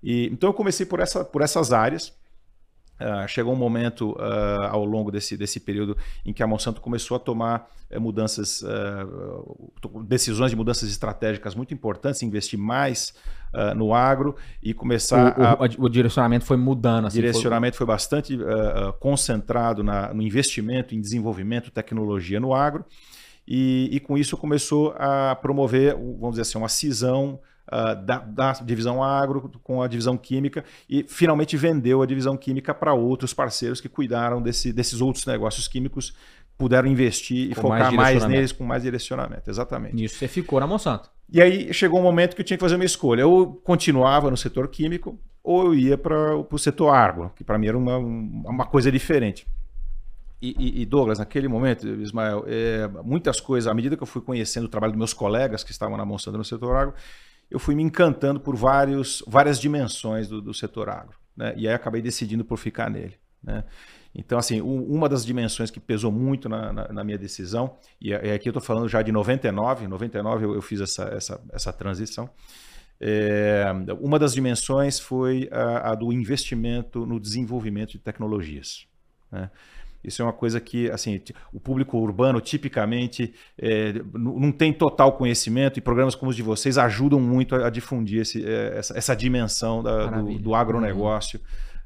E, 0.02 0.26
então 0.26 0.50
eu 0.50 0.55
comecei 0.55 0.87
por, 0.87 1.00
essa, 1.00 1.25
por 1.25 1.43
essas 1.43 1.72
áreas. 1.72 2.16
Uh, 3.00 3.28
chegou 3.28 3.52
um 3.52 3.56
momento 3.56 4.10
uh, 4.10 4.64
ao 4.70 4.84
longo 4.84 5.12
desse, 5.12 5.37
desse 5.37 5.60
período 5.60 5.96
em 6.26 6.32
que 6.32 6.43
a 6.43 6.49
Monsanto 6.49 6.81
começou 6.81 7.16
a 7.16 7.20
tomar 7.20 7.70
uh, 7.93 8.00
mudanças, 8.00 8.60
decisões 10.05 10.50
de 10.50 10.56
mudanças 10.56 10.90
estratégicas 10.90 11.55
muito 11.55 11.72
importantes, 11.72 12.22
investir 12.22 12.58
mais 12.58 13.14
no 13.76 13.94
agro 13.94 14.37
e 14.62 14.75
começar 14.75 15.38
o, 15.38 15.43
a... 15.43 15.55
o, 15.55 15.87
o 15.87 15.88
direcionamento 15.88 16.44
foi 16.44 16.56
mudando. 16.56 17.06
Assim, 17.06 17.19
o 17.19 17.22
direcionamento 17.22 17.76
foi, 17.76 17.87
foi 17.87 17.94
bastante 17.94 18.37
concentrado 18.99 19.82
na, 19.82 20.12
no 20.12 20.20
investimento 20.20 20.94
em 20.94 21.00
desenvolvimento, 21.00 21.70
tecnologia 21.70 22.40
no 22.40 22.52
agro. 22.52 22.84
E, 23.50 23.88
e, 23.92 23.98
com 23.98 24.18
isso 24.18 24.36
começou 24.36 24.94
a 24.98 25.34
promover, 25.34 25.94
vamos 25.94 26.32
dizer 26.32 26.42
assim, 26.42 26.58
uma 26.58 26.68
cisão 26.68 27.40
uh, 27.72 28.04
da, 28.04 28.18
da, 28.18 28.52
divisão 28.52 29.02
agro 29.02 29.50
com 29.62 29.80
a 29.80 29.88
divisão 29.88 30.18
química 30.18 30.62
e 30.86 31.02
finalmente 31.08 31.56
vendeu 31.56 32.02
a 32.02 32.06
divisão 32.06 32.36
química 32.36 32.74
para 32.74 32.92
outros 32.92 33.32
parceiros 33.32 33.80
que 33.80 33.88
cuidaram 33.88 34.42
desse, 34.42 34.70
desses 34.70 35.00
outros 35.00 35.24
negócios 35.24 35.66
químicos, 35.66 36.12
puderam 36.58 36.86
investir 36.86 37.50
e 37.50 37.54
com 37.54 37.62
focar 37.62 37.90
mais, 37.90 38.18
mais, 38.18 38.26
neles 38.26 38.52
com 38.52 38.64
mais 38.64 38.82
direcionamento. 38.82 39.48
Exatamente. 39.48 39.94
Nisso 39.94 40.18
você 40.18 40.28
ficou 40.28 40.60
na 40.60 40.66
Monsanto. 40.66 41.08
E 41.32 41.40
aí 41.40 41.72
chegou 41.72 41.98
um 42.00 42.02
momento 42.02 42.34
que 42.34 42.42
eu 42.42 42.44
tinha 42.44 42.58
que 42.58 42.62
fazer 42.62 42.74
uma 42.74 42.84
escolha. 42.84 43.22
Eu 43.22 43.58
continuava 43.64 44.30
no 44.30 44.36
setor 44.36 44.68
químico 44.68 45.18
ou 45.42 45.68
eu 45.68 45.74
ia 45.74 45.96
para 45.96 46.36
o 46.36 46.58
setor 46.58 46.90
agro, 46.90 47.32
que 47.34 47.42
para 47.42 47.56
mim 47.56 47.68
era 47.68 47.78
uma, 47.78 47.96
uma 47.96 48.66
coisa 48.66 48.92
diferente. 48.92 49.46
E, 50.40 50.82
e, 50.82 50.87
Douglas, 50.87 51.19
naquele 51.19 51.49
momento, 51.49 51.87
Ismael, 51.87 52.44
é, 52.46 52.87
muitas 53.02 53.40
coisas, 53.40 53.67
à 53.67 53.75
medida 53.75 53.96
que 53.96 54.02
eu 54.02 54.06
fui 54.06 54.23
conhecendo 54.23 54.67
o 54.67 54.69
trabalho 54.69 54.93
dos 54.93 54.99
meus 54.99 55.12
colegas 55.12 55.64
que 55.64 55.73
estavam 55.73 55.96
na 55.96 56.05
Monsanto 56.05 56.38
no 56.38 56.44
setor 56.44 56.76
agro, 56.76 56.94
eu 57.50 57.58
fui 57.58 57.75
me 57.75 57.82
encantando 57.82 58.38
por 58.38 58.55
vários, 58.55 59.23
várias 59.26 59.58
dimensões 59.58 60.29
do, 60.29 60.40
do 60.40 60.55
setor 60.55 60.90
agro. 60.90 61.17
Né? 61.37 61.55
E 61.56 61.67
aí 61.67 61.75
acabei 61.75 62.00
decidindo 62.00 62.44
por 62.44 62.56
ficar 62.56 62.88
nele. 62.88 63.17
Né? 63.43 63.64
Então, 64.14 64.38
assim, 64.38 64.61
uma 64.61 65.08
das 65.08 65.25
dimensões 65.25 65.70
que 65.70 65.81
pesou 65.81 66.11
muito 66.11 66.49
na, 66.49 66.73
na, 66.73 66.93
na 66.93 67.05
minha 67.05 67.19
decisão, 67.19 67.76
e 68.00 68.14
aqui 68.14 68.49
eu 68.49 68.50
estou 68.50 68.62
falando 68.62 68.88
já 68.88 69.02
de 69.02 69.12
99, 69.12 69.84
em 69.84 69.88
99 69.88 70.44
eu, 70.44 70.55
eu 70.55 70.62
fiz 70.62 70.81
essa, 70.81 71.05
essa, 71.05 71.41
essa 71.52 71.73
transição, 71.73 72.31
é, 73.00 73.64
uma 74.00 74.19
das 74.19 74.34
dimensões 74.34 74.99
foi 74.99 75.49
a, 75.52 75.91
a, 75.91 75.94
do 75.94 76.12
investimento 76.12 77.06
no 77.06 77.20
desenvolvimento 77.20 77.93
de 77.93 77.99
tecnologias. 77.99 78.87
Né? 79.31 79.50
Isso 80.08 80.22
é 80.22 80.25
uma 80.25 80.32
coisa 80.32 80.60
que, 80.60 80.90
assim, 80.90 81.20
o 81.52 81.60
público 81.60 81.96
urbano 81.99 82.40
tipicamente 82.40 83.32
é, 83.56 83.94
não 84.12 84.50
tem 84.50 84.72
total 84.72 85.12
conhecimento 85.12 85.78
e 85.78 85.82
programas 85.82 86.14
como 86.14 86.31
os 86.31 86.37
de 86.37 86.43
vocês 86.43 86.76
ajudam 86.78 87.20
muito 87.20 87.55
a, 87.55 87.66
a 87.66 87.70
difundir 87.70 88.22
esse, 88.22 88.44
é, 88.44 88.78
essa, 88.78 88.96
essa, 88.99 89.14
dimensão 89.14 89.82
da, 89.82 90.06
do, 90.06 90.38
do, 90.38 90.55
agronegócio. 90.55 91.40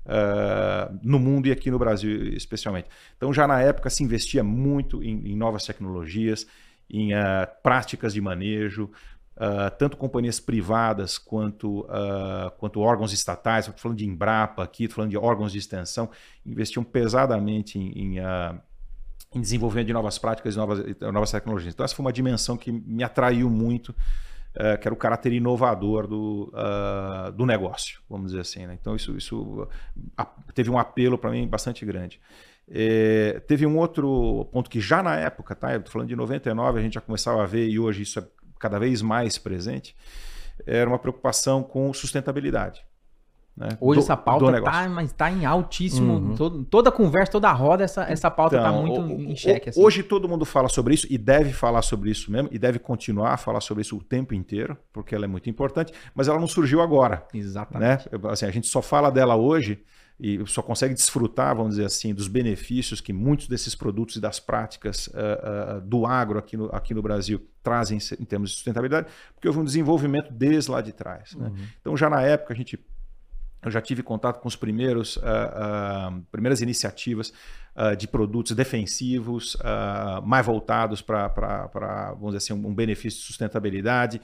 Uh, 0.04 0.98
no 1.00 1.20
mundo 1.20 1.46
e 1.46 1.52
aqui 1.52 1.70
no 1.70 1.78
Brasil 1.78 2.34
especialmente. 2.34 2.88
Então 3.16 3.32
já 3.32 3.46
na 3.46 3.60
época 3.60 3.88
se 3.88 4.02
investia 4.02 4.42
muito 4.42 5.00
em, 5.00 5.30
em 5.30 5.36
novas 5.36 5.64
tecnologias, 5.64 6.44
em 6.90 7.14
uh, 7.14 7.46
práticas 7.62 8.12
de 8.12 8.20
manejo, 8.20 8.90
Uh, 9.34 9.74
tanto 9.78 9.96
companhias 9.96 10.38
privadas 10.38 11.16
quanto, 11.16 11.80
uh, 11.80 12.50
quanto 12.58 12.80
órgãos 12.80 13.14
estatais, 13.14 13.66
estou 13.66 13.80
falando 13.80 13.98
de 13.98 14.06
Embrapa 14.06 14.62
aqui, 14.62 14.84
estou 14.84 14.96
falando 14.96 15.10
de 15.10 15.16
órgãos 15.16 15.52
de 15.52 15.58
extensão, 15.58 16.10
investiam 16.44 16.84
pesadamente 16.84 17.78
em, 17.78 17.98
em, 17.98 18.20
uh, 18.20 18.60
em 19.34 19.40
desenvolvimento 19.40 19.86
de 19.86 19.92
novas 19.94 20.18
práticas 20.18 20.54
e 20.54 20.58
novas, 20.58 20.84
novas 21.00 21.30
tecnologias. 21.30 21.72
Então, 21.72 21.82
essa 21.82 21.94
foi 21.94 22.04
uma 22.04 22.12
dimensão 22.12 22.58
que 22.58 22.70
me 22.70 23.02
atraiu 23.02 23.48
muito, 23.48 23.94
que 24.82 24.86
era 24.86 24.92
o 24.92 24.96
caráter 24.98 25.32
inovador 25.32 26.06
do, 26.06 26.52
do 27.34 27.46
negócio, 27.46 28.02
vamos 28.10 28.32
dizer 28.32 28.42
assim. 28.42 28.66
Né? 28.66 28.76
Então, 28.78 28.94
isso, 28.94 29.16
isso 29.16 29.66
teve 30.52 30.68
um 30.68 30.78
apelo 30.78 31.16
para 31.16 31.30
mim 31.30 31.48
bastante 31.48 31.86
grande. 31.86 32.20
É, 32.68 33.40
teve 33.46 33.66
um 33.66 33.78
outro 33.78 34.46
ponto 34.52 34.68
que 34.70 34.80
já 34.80 35.02
na 35.02 35.16
época, 35.16 35.54
tá? 35.54 35.72
Eu 35.72 35.78
estou 35.78 35.92
falando 35.92 36.08
de 36.08 36.16
99, 36.16 36.78
a 36.78 36.82
gente 36.82 36.94
já 36.94 37.00
começava 37.00 37.42
a 37.42 37.46
ver, 37.46 37.68
e 37.68 37.78
hoje 37.78 38.02
isso 38.02 38.18
é 38.18 38.26
cada 38.62 38.78
vez 38.78 39.02
mais 39.02 39.36
presente, 39.36 39.94
era 40.64 40.88
uma 40.88 40.98
preocupação 40.98 41.62
com 41.62 41.92
sustentabilidade. 41.92 42.84
Né? 43.54 43.68
Hoje 43.80 44.00
do, 44.00 44.04
essa 44.04 44.16
pauta 44.16 44.56
está 44.56 45.06
tá 45.16 45.30
em 45.30 45.44
altíssimo. 45.44 46.14
Uhum. 46.14 46.36
Todo, 46.36 46.64
toda 46.64 46.90
conversa, 46.90 47.32
toda 47.32 47.52
roda, 47.52 47.84
essa, 47.84 48.04
essa 48.04 48.30
pauta 48.30 48.56
está 48.56 48.70
então, 48.70 48.82
muito 48.82 49.00
o, 49.00 49.20
em 49.20 49.36
xeque. 49.36 49.68
Assim. 49.68 49.82
Hoje 49.82 50.02
todo 50.02 50.28
mundo 50.28 50.44
fala 50.44 50.68
sobre 50.68 50.94
isso 50.94 51.06
e 51.10 51.18
deve 51.18 51.52
falar 51.52 51.82
sobre 51.82 52.10
isso 52.10 52.30
mesmo, 52.30 52.48
e 52.52 52.58
deve 52.58 52.78
continuar 52.78 53.32
a 53.32 53.36
falar 53.36 53.60
sobre 53.60 53.82
isso 53.82 53.96
o 53.96 54.02
tempo 54.02 54.32
inteiro, 54.32 54.76
porque 54.92 55.14
ela 55.14 55.24
é 55.24 55.28
muito 55.28 55.50
importante, 55.50 55.92
mas 56.14 56.28
ela 56.28 56.38
não 56.38 56.48
surgiu 56.48 56.80
agora. 56.80 57.26
Exatamente. 57.34 58.08
Né? 58.10 58.20
Assim, 58.30 58.46
a 58.46 58.50
gente 58.50 58.68
só 58.68 58.80
fala 58.80 59.10
dela 59.10 59.36
hoje 59.36 59.82
e 60.22 60.40
só 60.46 60.62
consegue 60.62 60.94
desfrutar, 60.94 61.56
vamos 61.56 61.72
dizer 61.72 61.84
assim, 61.84 62.14
dos 62.14 62.28
benefícios 62.28 63.00
que 63.00 63.12
muitos 63.12 63.48
desses 63.48 63.74
produtos 63.74 64.14
e 64.14 64.20
das 64.20 64.38
práticas 64.38 65.08
uh, 65.08 65.78
uh, 65.78 65.80
do 65.80 66.06
agro 66.06 66.38
aqui 66.38 66.56
no, 66.56 66.66
aqui 66.66 66.94
no 66.94 67.02
Brasil 67.02 67.44
trazem 67.60 67.98
em 68.20 68.24
termos 68.24 68.50
de 68.50 68.56
sustentabilidade, 68.56 69.08
porque 69.34 69.48
houve 69.48 69.58
um 69.58 69.64
desenvolvimento 69.64 70.32
desde 70.32 70.70
lá 70.70 70.80
de 70.80 70.92
trás. 70.92 71.34
Né? 71.34 71.48
Uhum. 71.48 71.66
Então, 71.80 71.96
já 71.96 72.08
na 72.08 72.22
época, 72.22 72.54
a 72.54 72.56
gente 72.56 72.78
eu 73.64 73.70
já 73.70 73.80
tive 73.80 74.02
contato 74.02 74.40
com 74.40 74.48
os 74.48 74.56
primeiros, 74.56 75.16
uh, 75.16 75.20
uh, 75.20 76.22
primeiras 76.32 76.60
iniciativas 76.60 77.32
uh, 77.76 77.96
de 77.96 78.08
produtos 78.08 78.56
defensivos, 78.56 79.56
mais 80.24 80.44
voltados 80.44 81.00
para, 81.00 81.28
vamos 82.18 82.34
dizer 82.34 82.38
assim, 82.38 82.52
um 82.52 82.74
benefício 82.74 83.20
de 83.20 83.26
sustentabilidade, 83.26 84.20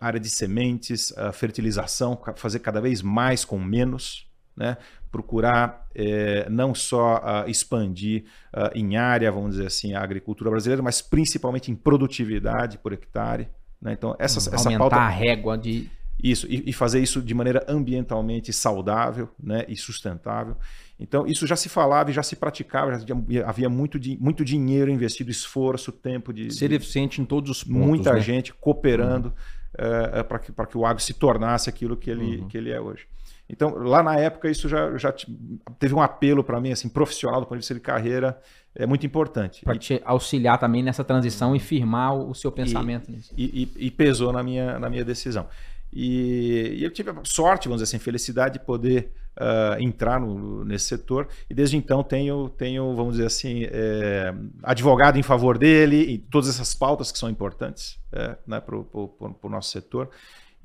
área 0.00 0.20
de 0.20 0.30
sementes, 0.30 1.12
fertilização, 1.32 2.20
fazer 2.36 2.60
cada 2.60 2.80
vez 2.80 3.02
mais 3.02 3.44
com 3.44 3.58
menos, 3.58 4.26
né? 4.56 4.76
procurar 5.10 5.86
eh, 5.94 6.46
não 6.50 6.74
só 6.74 7.44
expandir 7.46 8.24
em 8.74 8.96
área, 8.96 9.30
vamos 9.30 9.52
dizer 9.52 9.66
assim, 9.66 9.94
a 9.94 10.02
agricultura 10.02 10.50
brasileira, 10.50 10.82
mas 10.82 11.00
principalmente 11.00 11.70
em 11.70 11.74
produtividade 11.74 12.78
por 12.78 12.92
hectare. 12.92 13.48
Né? 13.80 13.92
Então, 13.92 14.16
essa, 14.18 14.38
Aumentar 14.38 14.70
essa 14.70 14.78
pauta... 14.78 14.96
a 14.96 15.08
régua 15.08 15.56
de 15.56 15.90
isso, 16.22 16.46
e, 16.48 16.70
e, 16.70 16.72
fazer 16.72 17.00
isso 17.00 17.20
de 17.20 17.34
maneira 17.34 17.64
ambientalmente 17.68 18.52
saudável 18.52 19.28
né, 19.38 19.64
e 19.68 19.76
sustentável. 19.76 20.56
Então, 20.98 21.26
isso 21.26 21.46
já 21.46 21.56
se 21.56 21.68
falava 21.68 22.10
e 22.10 22.12
já 22.12 22.22
se 22.22 22.34
praticava, 22.34 22.98
já 22.98 23.14
havia 23.44 23.68
muito, 23.68 23.98
muito 24.18 24.42
dinheiro 24.42 24.90
investido, 24.90 25.30
esforço, 25.30 25.92
tempo 25.92 26.32
de. 26.32 26.50
Ser 26.54 26.70
de, 26.70 26.76
eficiente 26.76 27.20
em 27.20 27.24
todos 27.24 27.50
os 27.50 27.64
pontos. 27.64 27.86
Muita 27.86 28.14
né? 28.14 28.20
gente 28.20 28.54
cooperando 28.54 29.26
uhum. 29.78 30.20
uh, 30.20 30.24
para 30.24 30.38
que, 30.38 30.52
que 30.52 30.78
o 30.78 30.86
agro 30.86 31.02
se 31.02 31.12
tornasse 31.12 31.68
aquilo 31.68 31.98
que 31.98 32.10
ele, 32.10 32.38
uhum. 32.38 32.48
que 32.48 32.56
ele 32.56 32.70
é 32.70 32.80
hoje. 32.80 33.06
Então, 33.48 33.74
lá 33.76 34.02
na 34.02 34.16
época, 34.16 34.50
isso 34.50 34.68
já, 34.68 34.96
já 34.98 35.14
teve 35.78 35.94
um 35.94 36.00
apelo 36.00 36.42
para 36.42 36.60
mim, 36.60 36.72
assim, 36.72 36.88
profissional, 36.88 37.40
do 37.40 37.46
ponto 37.46 37.54
de 37.54 37.60
vista 37.60 37.74
de 37.74 37.80
carreira, 37.80 38.40
é 38.74 38.86
muito 38.86 39.06
importante. 39.06 39.64
Para 39.64 39.78
te 39.78 40.02
auxiliar 40.04 40.58
também 40.58 40.82
nessa 40.82 41.04
transição 41.04 41.54
e 41.54 41.60
firmar 41.60 42.14
o 42.14 42.34
seu 42.34 42.50
pensamento 42.50 43.08
e, 43.08 43.12
nisso. 43.12 43.32
E, 43.36 43.72
e, 43.78 43.86
e 43.86 43.90
pesou 43.90 44.32
na 44.32 44.42
minha, 44.42 44.78
na 44.78 44.90
minha 44.90 45.04
decisão. 45.04 45.46
E, 45.92 46.78
eu 46.82 46.90
tive 46.90 47.10
a 47.10 47.14
sorte, 47.24 47.68
vamos 47.68 47.80
dizer 47.82 47.96
assim, 47.96 48.02
felicidade 48.02 48.58
de 48.58 48.64
poder 48.64 49.12
uh, 49.36 49.80
entrar 49.80 50.20
no, 50.20 50.64
nesse 50.64 50.86
setor. 50.86 51.28
E 51.48 51.54
desde 51.54 51.76
então 51.76 52.02
tenho, 52.02 52.48
tenho 52.50 52.94
vamos 52.94 53.12
dizer 53.12 53.26
assim, 53.26 53.64
é, 53.64 54.34
advogado 54.62 55.18
em 55.18 55.22
favor 55.22 55.56
dele 55.56 55.96
e 55.96 56.18
todas 56.18 56.48
essas 56.48 56.74
pautas 56.74 57.12
que 57.12 57.18
são 57.18 57.30
importantes 57.30 57.98
é, 58.12 58.36
né, 58.46 58.60
para 58.60 58.76
o 58.76 59.48
nosso 59.48 59.70
setor. 59.70 60.10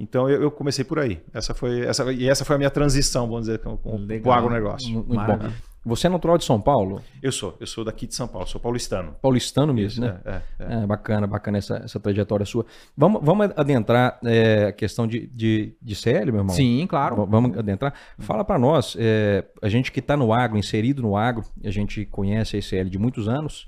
Então 0.02 0.28
eu, 0.28 0.42
eu, 0.42 0.52
comecei 0.52 0.84
por 0.84 0.98
aí. 0.98 1.22
Essa 1.32 1.54
foi, 1.54 1.82
essa, 1.86 2.12
e 2.12 2.28
essa 2.28 2.44
foi 2.44 2.56
a 2.56 2.58
minha 2.58 2.72
transição, 2.72 3.28
vamos 3.28 3.42
dizer, 3.42 3.60
com, 3.60 3.78
com, 3.78 4.08
o 4.26 4.32
agronegócio. 4.32 4.90
Muito 4.92 5.08
bom. 5.08 5.52
Você 5.84 6.06
é 6.06 6.10
natural 6.10 6.38
de 6.38 6.46
São 6.46 6.62
Paulo? 6.62 7.02
Eu 7.24 7.32
sou, 7.32 7.58
eu 7.60 7.66
sou 7.66 7.84
daqui 7.84 8.06
de 8.06 8.14
São 8.14 8.28
Paulo, 8.28 8.48
sou 8.48 8.62
paulistano. 8.62 9.16
Paulistano 9.20 9.74
mesmo, 9.74 10.06
né? 10.06 10.20
É, 10.26 10.42
é, 10.60 10.74
é. 10.84 10.86
bacana, 10.86 11.26
bacana 11.26 11.58
essa, 11.58 11.78
essa 11.78 12.00
trajetória 12.00 12.46
sua. 12.46 12.66
Vamos, 12.96 13.22
vamos 13.24 13.50
adentrar 13.56 14.20
é, 14.24 14.66
a 14.66 14.72
questão 14.72 15.08
de, 15.08 15.26
de, 15.28 15.76
de 15.82 15.96
CL, 15.96 16.32
meu 16.32 16.42
irmão? 16.42 16.56
Sim, 16.56 16.86
claro. 16.88 17.26
vamos 17.26 17.58
adentrar. 17.58 17.94
Fala 18.20 18.44
para 18.44 18.60
nós, 18.60 18.96
é, 19.00 19.44
a 19.60 19.70
gente 19.70 19.92
que 19.92 20.00
está 20.00 20.16
no 20.16 20.32
agro, 20.32 20.58
inserido 20.58 21.02
no 21.02 21.18
agro, 21.18 21.44
a 21.64 21.72
gente 21.72 22.06
conhece 22.06 22.56
a 22.56 22.60
ICL 22.60 22.90
de 22.90 23.00
muitos 23.00 23.28
anos, 23.28 23.68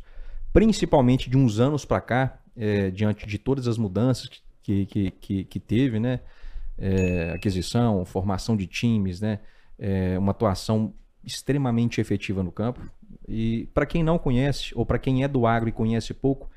principalmente 0.51 1.31
de 1.31 1.37
uns 1.37 1.59
anos 1.59 1.83
para 1.83 1.99
cá, 1.99 2.39
é, 2.55 2.91
diante 2.91 3.25
de 3.25 3.39
todas 3.39 3.67
as 3.67 3.77
mudanças 3.79 4.27
que, 4.27 4.39
que, 4.63 5.11
que, 5.11 5.43
que 5.43 5.59
teve, 5.59 5.99
né? 5.99 6.21
É, 6.77 7.31
aquisição, 7.35 8.03
formação 8.05 8.57
de 8.57 8.65
times, 8.65 9.21
né? 9.21 9.39
uma 10.17 10.31
atuação 10.31 10.93
extremamente 11.23 11.99
efetiva 11.99 12.41
no 12.41 12.51
campo. 12.51 12.81
E 13.27 13.67
para 13.73 13.85
quem 13.85 14.03
não 14.03 14.17
conhece, 14.17 14.71
ou 14.75 14.85
para 14.85 14.97
quem 14.97 15.23
é 15.23 15.27
do 15.27 15.45
agro 15.45 15.69
e 15.69 15.71
conhece 15.71 16.13
pouco, 16.13 16.49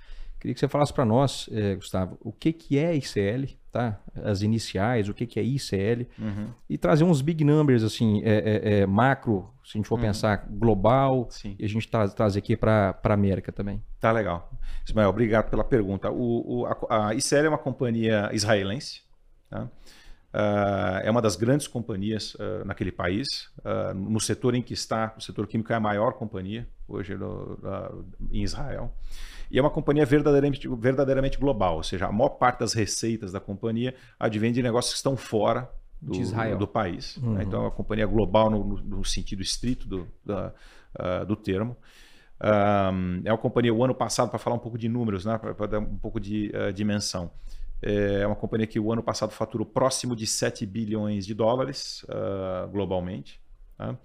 queria 0.46 0.54
que 0.54 0.60
você 0.60 0.68
falasse 0.68 0.92
para 0.92 1.04
nós, 1.04 1.48
eh, 1.50 1.74
Gustavo, 1.74 2.16
o 2.20 2.32
que, 2.32 2.52
que 2.52 2.78
é 2.78 2.94
ICL, 2.94 3.58
tá? 3.72 4.00
as 4.22 4.42
iniciais, 4.42 5.08
o 5.08 5.14
que, 5.14 5.26
que 5.26 5.40
é 5.40 5.42
ICL, 5.42 6.06
uhum. 6.18 6.48
e 6.70 6.78
trazer 6.78 7.02
uns 7.02 7.20
big 7.20 7.42
numbers, 7.42 7.82
assim, 7.82 8.22
é, 8.22 8.36
é, 8.36 8.78
é 8.80 8.86
macro, 8.86 9.50
se 9.64 9.76
a 9.76 9.78
gente 9.78 9.88
for 9.88 9.96
uhum. 9.96 10.02
pensar 10.02 10.46
global, 10.48 11.26
Sim. 11.30 11.56
e 11.58 11.64
a 11.64 11.68
gente 11.68 11.88
tra 11.88 12.08
trazer 12.08 12.38
aqui 12.38 12.56
para 12.56 12.96
a 13.02 13.12
América 13.12 13.50
também. 13.50 13.82
Tá 14.00 14.12
legal. 14.12 14.50
Ismael, 14.86 15.08
obrigado 15.08 15.50
pela 15.50 15.64
pergunta. 15.64 16.10
O, 16.10 16.60
o 16.60 16.66
a, 16.66 17.08
a 17.08 17.14
ICL 17.14 17.46
é 17.46 17.48
uma 17.48 17.58
companhia 17.58 18.30
israelense, 18.32 19.02
tá? 19.50 19.68
Uh, 20.36 21.00
é 21.02 21.10
uma 21.10 21.22
das 21.22 21.34
grandes 21.34 21.66
companhias 21.66 22.34
uh, 22.34 22.62
naquele 22.66 22.92
país. 22.92 23.50
Uh, 23.60 23.94
no 23.94 24.20
setor 24.20 24.54
em 24.54 24.60
que 24.60 24.74
está, 24.74 25.14
o 25.16 25.20
setor 25.22 25.46
químico 25.46 25.72
é 25.72 25.76
a 25.76 25.80
maior 25.80 26.12
companhia 26.12 26.68
hoje 26.86 27.16
no, 27.16 27.58
em 28.30 28.42
Israel. 28.42 28.92
E 29.50 29.58
é 29.58 29.62
uma 29.62 29.70
companhia 29.70 30.04
verdadeiramente, 30.04 30.68
verdadeiramente 30.68 31.38
global, 31.38 31.76
ou 31.76 31.82
seja, 31.82 32.06
a 32.06 32.12
maior 32.12 32.30
parte 32.30 32.60
das 32.60 32.74
receitas 32.74 33.32
da 33.32 33.40
companhia 33.40 33.94
advém 34.20 34.52
de 34.52 34.62
negócios 34.62 34.92
que 34.92 34.98
estão 34.98 35.16
fora 35.16 35.70
do, 36.02 36.58
do 36.58 36.68
país. 36.68 37.16
Né? 37.16 37.26
Uhum. 37.26 37.34
Né? 37.34 37.44
Então, 37.44 37.60
é 37.60 37.64
uma 37.64 37.70
companhia 37.70 38.06
global 38.06 38.50
no, 38.50 38.62
no 38.62 39.04
sentido 39.06 39.40
estrito 39.40 39.88
do, 39.88 40.06
da, 40.22 40.52
do 41.26 41.34
termo. 41.34 41.74
Um, 42.42 43.22
é 43.24 43.32
uma 43.32 43.38
companhia, 43.38 43.72
o 43.72 43.82
ano 43.82 43.94
passado, 43.94 44.28
para 44.28 44.38
falar 44.38 44.56
um 44.56 44.60
pouco 44.60 44.76
de 44.76 44.88
números, 44.88 45.24
né? 45.24 45.38
para 45.38 45.66
dar 45.66 45.78
um 45.78 45.96
pouco 45.96 46.20
de 46.20 46.52
dimensão. 46.74 47.30
É 47.82 48.26
uma 48.26 48.36
companhia 48.36 48.66
que 48.66 48.80
o 48.80 48.92
ano 48.92 49.02
passado 49.02 49.30
faturou 49.30 49.66
próximo 49.66 50.16
de 50.16 50.26
7 50.26 50.64
bilhões 50.64 51.26
de 51.26 51.34
dólares 51.34 52.04
uh, 52.04 52.68
globalmente. 52.68 53.40
Tá? 53.76 53.96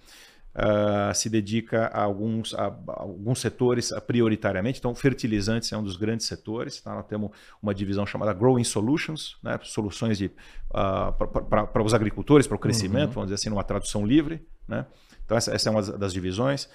Uh, 0.53 1.15
se 1.15 1.29
dedica 1.29 1.85
a 1.85 2.03
alguns, 2.03 2.53
a, 2.53 2.67
a 2.67 3.01
alguns 3.01 3.39
setores 3.39 3.93
prioritariamente. 4.05 4.79
Então, 4.79 4.93
fertilizantes 4.93 5.71
é 5.71 5.77
um 5.77 5.83
dos 5.83 5.95
grandes 5.95 6.27
setores. 6.27 6.81
Tá? 6.81 6.93
Nós 6.93 7.05
temos 7.05 7.31
uma 7.61 7.73
divisão 7.73 8.05
chamada 8.05 8.33
Growing 8.33 8.65
Solutions, 8.65 9.37
né? 9.41 9.57
soluções 9.63 10.19
uh, 10.19 10.29
para 10.69 11.83
os 11.83 11.93
agricultores, 11.93 12.47
para 12.47 12.55
o 12.55 12.59
crescimento, 12.59 13.09
uhum. 13.09 13.13
vamos 13.13 13.27
dizer 13.27 13.35
assim, 13.35 13.49
numa 13.49 13.63
tradução 13.63 14.05
livre. 14.05 14.45
Né? 14.67 14.85
Então, 15.25 15.37
essa, 15.37 15.53
essa, 15.53 15.69
é 15.69 15.71
uma 15.71 15.81
das 15.81 16.11
divisões. 16.11 16.67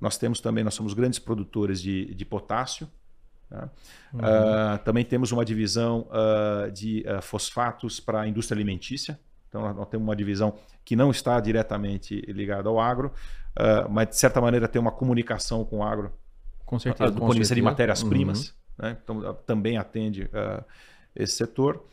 Nós 0.00 0.16
temos 0.16 0.40
também, 0.40 0.62
nós 0.62 0.74
somos 0.74 0.94
grandes 0.94 1.18
produtores 1.18 1.82
de, 1.82 2.14
de 2.14 2.24
potássio. 2.24 2.88
Tá? 3.54 3.70
Uhum. 4.12 4.20
Uh, 4.20 4.78
também 4.84 5.04
temos 5.04 5.30
uma 5.32 5.44
divisão 5.44 6.08
uh, 6.10 6.70
de 6.70 7.04
uh, 7.06 7.22
fosfatos 7.22 8.00
para 8.00 8.22
a 8.22 8.28
indústria 8.28 8.56
alimentícia. 8.56 9.18
Então, 9.48 9.72
nós 9.72 9.88
temos 9.88 10.06
uma 10.06 10.16
divisão 10.16 10.58
que 10.84 10.96
não 10.96 11.10
está 11.12 11.38
diretamente 11.38 12.20
ligada 12.22 12.68
ao 12.68 12.80
agro, 12.80 13.12
mas 13.88 14.08
de 14.08 14.16
certa 14.16 14.40
maneira 14.40 14.66
tem 14.66 14.82
uma 14.82 14.90
comunicação 14.90 15.64
com 15.64 15.78
o 15.78 15.82
agro. 15.84 16.12
Com 16.66 16.76
certeza. 16.76 17.12
Do 17.12 17.20
ponto 17.20 17.34
de 17.34 17.38
vista 17.38 17.54
de 17.54 17.62
matérias-primas. 17.62 18.48
Uhum. 18.48 18.54
Né? 18.78 18.98
Então, 19.00 19.34
também 19.46 19.78
atende 19.78 20.28
esse 21.14 21.36
setor. 21.36 21.84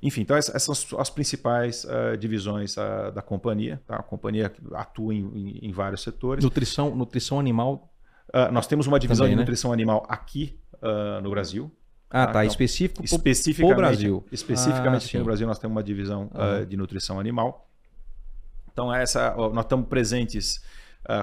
enfim, 0.00 0.22
então 0.22 0.34
essas 0.34 0.62
são 0.78 0.98
as 0.98 1.10
principais 1.10 1.86
divisões 2.18 2.74
da 3.14 3.20
companhia. 3.20 3.78
Tá? 3.86 3.96
A 3.96 4.02
companhia 4.02 4.50
atua 4.72 5.14
em, 5.14 5.26
em, 5.26 5.58
em 5.68 5.72
vários 5.72 6.02
setores. 6.02 6.42
Nutrição, 6.42 6.96
nutrição 6.96 7.38
animal 7.38 7.92
Uh, 8.28 8.52
nós 8.52 8.66
temos 8.66 8.86
uma 8.86 8.98
divisão 8.98 9.24
Também, 9.24 9.34
de 9.34 9.36
né? 9.36 9.42
nutrição 9.42 9.72
animal 9.72 10.04
aqui 10.08 10.58
uh, 10.74 11.20
no 11.22 11.30
Brasil. 11.30 11.70
Ah, 12.10 12.26
tá. 12.26 12.32
tá. 12.32 12.44
Então, 12.44 12.52
específico 12.52 13.04
especificamente, 13.04 13.74
pro 13.74 13.76
Brasil. 13.76 14.26
Especificamente 14.30 15.02
ah, 15.02 15.06
aqui 15.06 15.18
no 15.18 15.24
Brasil 15.24 15.46
nós 15.46 15.58
temos 15.58 15.74
uma 15.74 15.82
divisão 15.82 16.30
uh, 16.34 16.66
de 16.66 16.76
nutrição 16.76 17.18
animal. 17.20 17.68
Então, 18.72 18.92
essa, 18.94 19.34
nós 19.34 19.64
estamos 19.64 19.88
presentes 19.88 20.62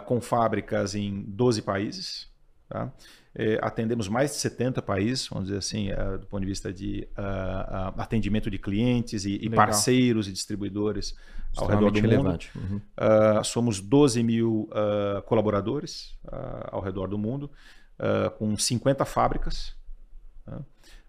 com 0.06 0.20
fábricas 0.20 0.96
em 0.96 1.24
12 1.28 1.62
países. 1.62 2.33
Tá? 2.74 2.92
Eh, 3.36 3.60
atendemos 3.62 4.08
mais 4.08 4.32
de 4.32 4.38
70 4.38 4.82
países, 4.82 5.28
vamos 5.28 5.46
dizer 5.46 5.60
assim, 5.60 5.92
uh, 5.92 6.18
do 6.18 6.26
ponto 6.26 6.42
de 6.42 6.48
vista 6.48 6.74
de 6.74 7.08
uh, 7.16 7.22
uh, 7.22 8.02
atendimento 8.02 8.50
de 8.50 8.58
clientes 8.58 9.26
e, 9.26 9.36
e 9.36 9.48
parceiros 9.48 10.28
e 10.28 10.32
distribuidores 10.32 11.16
ao 11.56 11.68
redor 11.68 11.92
do 11.92 12.00
relevante. 12.00 12.50
mundo. 12.58 12.82
Uhum. 12.98 13.44
somos 13.44 13.80
12 13.80 14.24
mil 14.24 14.68
colaboradores 15.28 16.18
ao 16.72 16.82
redor 16.82 17.08
do 17.08 17.16
mundo, 17.16 17.52
com 18.40 18.58
50 18.58 19.06
fábricas, 19.06 19.76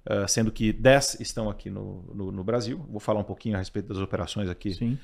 né? 0.08 0.26
sendo 0.28 0.50
que 0.52 0.72
10 0.72 1.20
estão 1.20 1.48
aqui 1.48 1.70
no, 1.70 2.02
no, 2.14 2.32
no, 2.32 2.44
Brasil. 2.44 2.84
Vou 2.90 3.00
falar 3.00 3.20
um 3.20 3.24
pouquinho 3.24 3.56
a 3.56 3.58
respeito 3.58 3.88
das 3.88 3.98
operações 3.98 4.48
aqui 4.48 4.98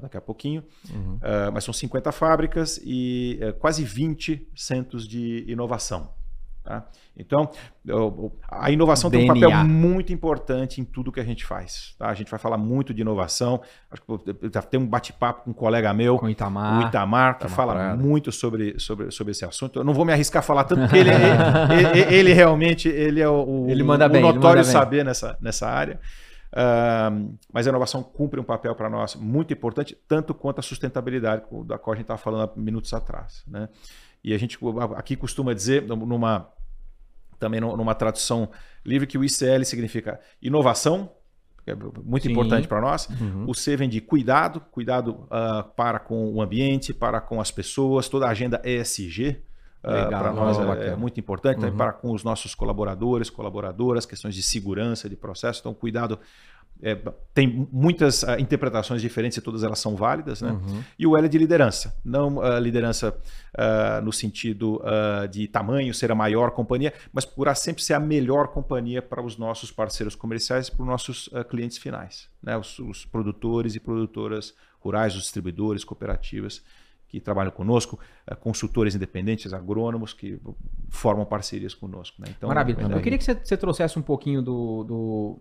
daqui 0.00 0.16
a 0.16 0.20
pouquinho. 0.20 0.64
Uhum. 0.92 1.18
mas 1.52 1.64
são 1.64 1.74
50 1.74 2.10
fábricas 2.12 2.80
e 2.82 3.38
quase 3.58 3.84
20 3.84 4.48
centros 4.54 5.06
de 5.06 5.44
inovação. 5.46 6.12
Tá? 6.62 6.84
Então, 7.16 7.50
a 8.50 8.70
inovação 8.70 9.10
DNA. 9.10 9.32
tem 9.32 9.44
um 9.44 9.50
papel 9.50 9.64
muito 9.66 10.12
importante 10.12 10.80
em 10.80 10.84
tudo 10.84 11.10
que 11.10 11.18
a 11.18 11.24
gente 11.24 11.44
faz. 11.44 11.94
Tá? 11.98 12.08
A 12.08 12.14
gente 12.14 12.30
vai 12.30 12.38
falar 12.38 12.58
muito 12.58 12.92
de 12.92 13.00
inovação. 13.00 13.60
Acho 13.90 14.02
que 14.02 14.50
já 14.52 14.62
tem 14.62 14.78
um 14.78 14.86
bate-papo 14.86 15.44
com 15.44 15.50
um 15.50 15.54
colega 15.54 15.92
meu, 15.94 16.18
com 16.18 16.26
o 16.26 16.30
Itamar, 16.30 16.84
o 16.84 16.88
Itamar 16.88 17.38
que 17.38 17.48
fala 17.48 17.74
parada. 17.74 17.96
muito 17.96 18.30
sobre, 18.30 18.78
sobre, 18.78 19.10
sobre 19.10 19.30
esse 19.32 19.44
assunto. 19.44 19.78
Eu 19.78 19.84
não 19.84 19.94
vou 19.94 20.04
me 20.04 20.12
arriscar 20.12 20.40
a 20.40 20.42
falar 20.42 20.64
tanto, 20.64 20.82
porque 20.82 20.98
ele, 20.98 21.10
ele, 21.94 22.14
ele, 22.14 22.32
realmente 22.32 22.88
ele 22.88 23.20
é 23.20 23.28
o, 23.28 23.66
ele 23.68 23.82
manda 23.82 24.06
o 24.06 24.08
bem, 24.10 24.22
notório 24.22 24.62
saber 24.62 25.04
nessa, 25.04 25.36
nessa 25.40 25.66
área. 25.66 25.98
Uh, 26.52 27.38
mas 27.52 27.66
a 27.66 27.70
inovação 27.70 28.02
cumpre 28.02 28.40
um 28.40 28.44
papel 28.44 28.74
para 28.74 28.90
nós 28.90 29.14
muito 29.14 29.52
importante, 29.52 29.96
tanto 30.08 30.34
quanto 30.34 30.58
a 30.58 30.62
sustentabilidade, 30.62 31.44
da 31.64 31.78
qual 31.78 31.94
a 31.94 31.96
gente 31.96 32.04
estava 32.04 32.18
falando 32.18 32.50
há 32.50 32.60
minutos 32.60 32.92
atrás. 32.92 33.44
Né? 33.46 33.68
E 34.22 34.34
a 34.34 34.38
gente 34.38 34.58
aqui 34.96 35.16
costuma 35.16 35.54
dizer, 35.54 35.82
numa 35.82 36.50
também 37.38 37.60
numa 37.60 37.94
tradução 37.94 38.50
livre, 38.84 39.06
que 39.06 39.16
o 39.16 39.24
ICL 39.24 39.64
significa 39.64 40.20
inovação, 40.42 41.10
que 41.64 41.70
é 41.70 41.74
muito 41.74 42.24
Sim. 42.24 42.32
importante 42.32 42.68
para 42.68 42.80
nós. 42.80 43.08
Uhum. 43.08 43.46
O 43.48 43.54
C 43.54 43.76
vem 43.76 43.88
de 43.88 44.00
cuidado, 44.00 44.60
cuidado 44.60 45.26
ah, 45.30 45.62
para 45.62 45.98
com 45.98 46.32
o 46.34 46.42
ambiente, 46.42 46.92
para 46.92 47.20
com 47.20 47.40
as 47.40 47.50
pessoas, 47.50 48.08
toda 48.08 48.26
a 48.26 48.30
agenda 48.30 48.60
ESG. 48.64 49.42
Legal, 49.82 50.08
para 50.22 50.32
nós 50.32 50.58
é- 50.58 50.88
é, 50.88 50.96
muito 50.96 51.18
importante, 51.18 51.56
também 51.56 51.70
Uhum. 51.70 51.76
para 51.78 51.92
com 51.92 52.12
os 52.12 52.22
nossos 52.22 52.54
colaboradores, 52.54 53.30
colaboradoras, 53.30 54.04
questões 54.04 54.34
de 54.34 54.42
segurança, 54.42 55.08
de 55.08 55.16
processo. 55.16 55.60
Então, 55.60 55.72
cuidado. 55.74 56.18
é, 56.82 56.96
tem 57.34 57.68
muitas 57.70 58.24
ah, 58.24 58.40
interpretações 58.40 59.02
diferentes 59.02 59.36
e 59.36 59.42
todas 59.42 59.62
elas 59.62 59.78
são 59.78 59.94
válidas. 59.96 60.40
Né? 60.40 60.50
Uhum. 60.50 60.82
E 60.98 61.06
o 61.06 61.14
L 61.14 61.26
é 61.26 61.28
de 61.28 61.36
liderança. 61.36 61.94
Não 62.02 62.40
ah, 62.40 62.58
liderança 62.58 63.14
ah, 63.54 64.00
no 64.02 64.10
sentido 64.10 64.80
ah, 64.82 65.26
de 65.26 65.46
tamanho, 65.46 65.92
ser 65.92 66.10
a 66.10 66.14
maior 66.14 66.52
companhia, 66.52 66.94
mas 67.12 67.26
procurar 67.26 67.54
sempre 67.54 67.82
ser 67.82 67.92
a 67.92 68.00
melhor 68.00 68.48
companhia 68.48 69.02
para 69.02 69.22
os 69.22 69.36
nossos 69.36 69.70
parceiros 69.70 70.14
comerciais 70.14 70.68
e 70.68 70.72
para 70.72 70.80
os 70.82 70.88
nossos 70.88 71.28
ah, 71.34 71.44
clientes 71.44 71.76
finais. 71.76 72.30
Né? 72.42 72.56
Os, 72.56 72.78
os 72.78 73.04
produtores 73.04 73.74
e 73.74 73.80
produtoras 73.80 74.54
rurais, 74.80 75.14
os 75.14 75.22
distribuidores, 75.24 75.84
cooperativas 75.84 76.62
que 77.10 77.20
trabalham 77.20 77.50
conosco, 77.50 77.98
ah, 78.24 78.36
consultores 78.36 78.94
independentes, 78.94 79.52
agrônomos 79.52 80.12
que 80.12 80.40
formam 80.88 81.26
parcerias 81.26 81.74
conosco. 81.74 82.22
Né? 82.22 82.28
Então, 82.36 82.48
Maravilha. 82.48 82.80
é, 82.80 82.94
Eu 82.94 83.00
queria 83.00 83.18
que 83.18 83.24
você, 83.24 83.34
você 83.34 83.56
trouxesse 83.56 83.98
um 83.98 84.02
pouquinho 84.02 84.40
do, 84.40 84.84
do, 84.84 85.38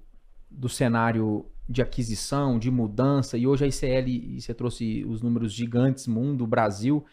do 0.49 0.67
cenário 0.67 1.45
de 1.67 1.83
aquisição, 1.83 2.57
de 2.57 2.71
mudança, 2.71 3.38
e 3.38 3.45
hoje 3.45 3.63
a 3.63 3.67
ICL, 3.67 4.09
e 4.09 4.41
você 4.41 4.55
trouxe 4.55 5.05
os 5.07 5.21
números 5.21 5.53
gigantes, 5.53 6.07
mundo, 6.07 6.47
Brasil, 6.47 7.05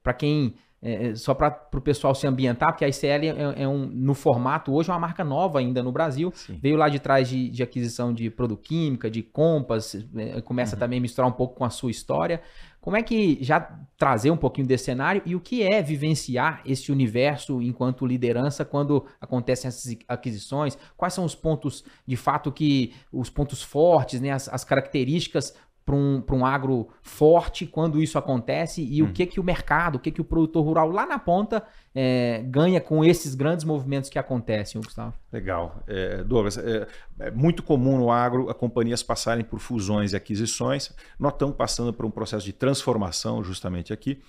para 0.00 0.14
quem. 0.14 0.54
é, 0.80 1.14
só 1.16 1.34
para 1.34 1.68
o 1.74 1.80
pessoal 1.80 2.14
se 2.14 2.26
ambientar, 2.26 2.70
porque 2.70 2.84
a 2.84 2.88
ICL 2.88 3.24
é, 3.26 3.62
é 3.62 3.68
um, 3.68 3.86
no 3.86 4.14
formato 4.14 4.72
hoje, 4.72 4.90
é 4.90 4.92
uma 4.92 5.00
marca 5.00 5.24
nova 5.24 5.58
ainda 5.58 5.82
no 5.82 5.90
Brasil. 5.90 6.30
Sim. 6.34 6.58
Veio 6.62 6.76
lá 6.76 6.88
de 6.88 7.00
trás 7.00 7.28
de, 7.28 7.48
de 7.48 7.62
aquisição 7.62 8.12
de 8.12 8.30
produquímica, 8.30 9.10
de 9.10 9.22
compas, 9.22 9.96
eh, 10.14 10.40
começa 10.42 10.76
também 10.76 10.98
a 10.98 11.02
misturar 11.02 11.28
um 11.28 11.32
pouco 11.34 11.56
com 11.56 11.64
a 11.64 11.70
sua 11.70 11.90
história. 11.90 12.42
Como 12.84 12.98
é 12.98 13.02
que 13.02 13.38
já 13.40 13.60
trazer 13.96 14.30
um 14.30 14.36
pouquinho 14.36 14.66
desse 14.66 14.84
cenário 14.84 15.22
e 15.24 15.34
o 15.34 15.40
que 15.40 15.62
é 15.62 15.80
vivenciar 15.80 16.60
esse 16.66 16.92
universo 16.92 17.62
enquanto 17.62 18.04
liderança 18.04 18.62
quando 18.62 19.06
acontecem 19.18 19.68
essas 19.68 19.96
aquisições? 20.06 20.76
Quais 20.94 21.14
são 21.14 21.24
os 21.24 21.34
pontos 21.34 21.82
de 22.06 22.14
fato 22.14 22.52
que 22.52 22.92
os 23.10 23.30
pontos 23.30 23.62
fortes, 23.62 24.20
né, 24.20 24.32
as, 24.32 24.50
as 24.50 24.64
características 24.64 25.54
para 25.84 25.94
um, 25.94 26.20
pra 26.20 26.34
um 26.34 26.46
agro 26.46 26.88
forte 27.02 27.66
quando 27.66 28.02
isso 28.02 28.16
acontece 28.18 28.82
e 28.82 29.02
o 29.02 29.12
que 29.12 29.26
que 29.26 29.38
o 29.38 29.44
mercado, 29.44 29.96
o 29.96 29.98
que 29.98 30.10
que 30.10 30.20
o 30.20 30.24
produtor 30.24 30.64
rural 30.64 30.90
lá 30.90 31.04
na 31.04 31.18
ponta 31.18 31.62
eh, 31.94 32.42
ganha 32.46 32.80
com 32.80 33.04
esses 33.04 33.34
grandes 33.34 33.64
movimentos 33.64 34.08
que 34.08 34.18
acontecem, 34.18 34.80
Gustavo? 34.80 35.12
Legal. 35.30 35.82
É, 35.86 36.24
Douglas, 36.24 36.56
é, 36.56 36.86
é 37.20 37.30
muito 37.30 37.62
comum 37.62 37.98
no 37.98 38.10
agro 38.10 38.48
a 38.48 38.54
companhias 38.54 39.02
passarem 39.02 39.44
por 39.44 39.58
fusões 39.60 40.12
e 40.12 40.16
aquisições. 40.16 40.90
Nós 41.18 41.32
estamos 41.34 41.54
passando 41.54 41.92
por 41.92 42.06
um 42.06 42.10
processo 42.10 42.44
de 42.46 42.52
transformação 42.52 43.44
justamente 43.44 43.92
aqui. 43.92 44.22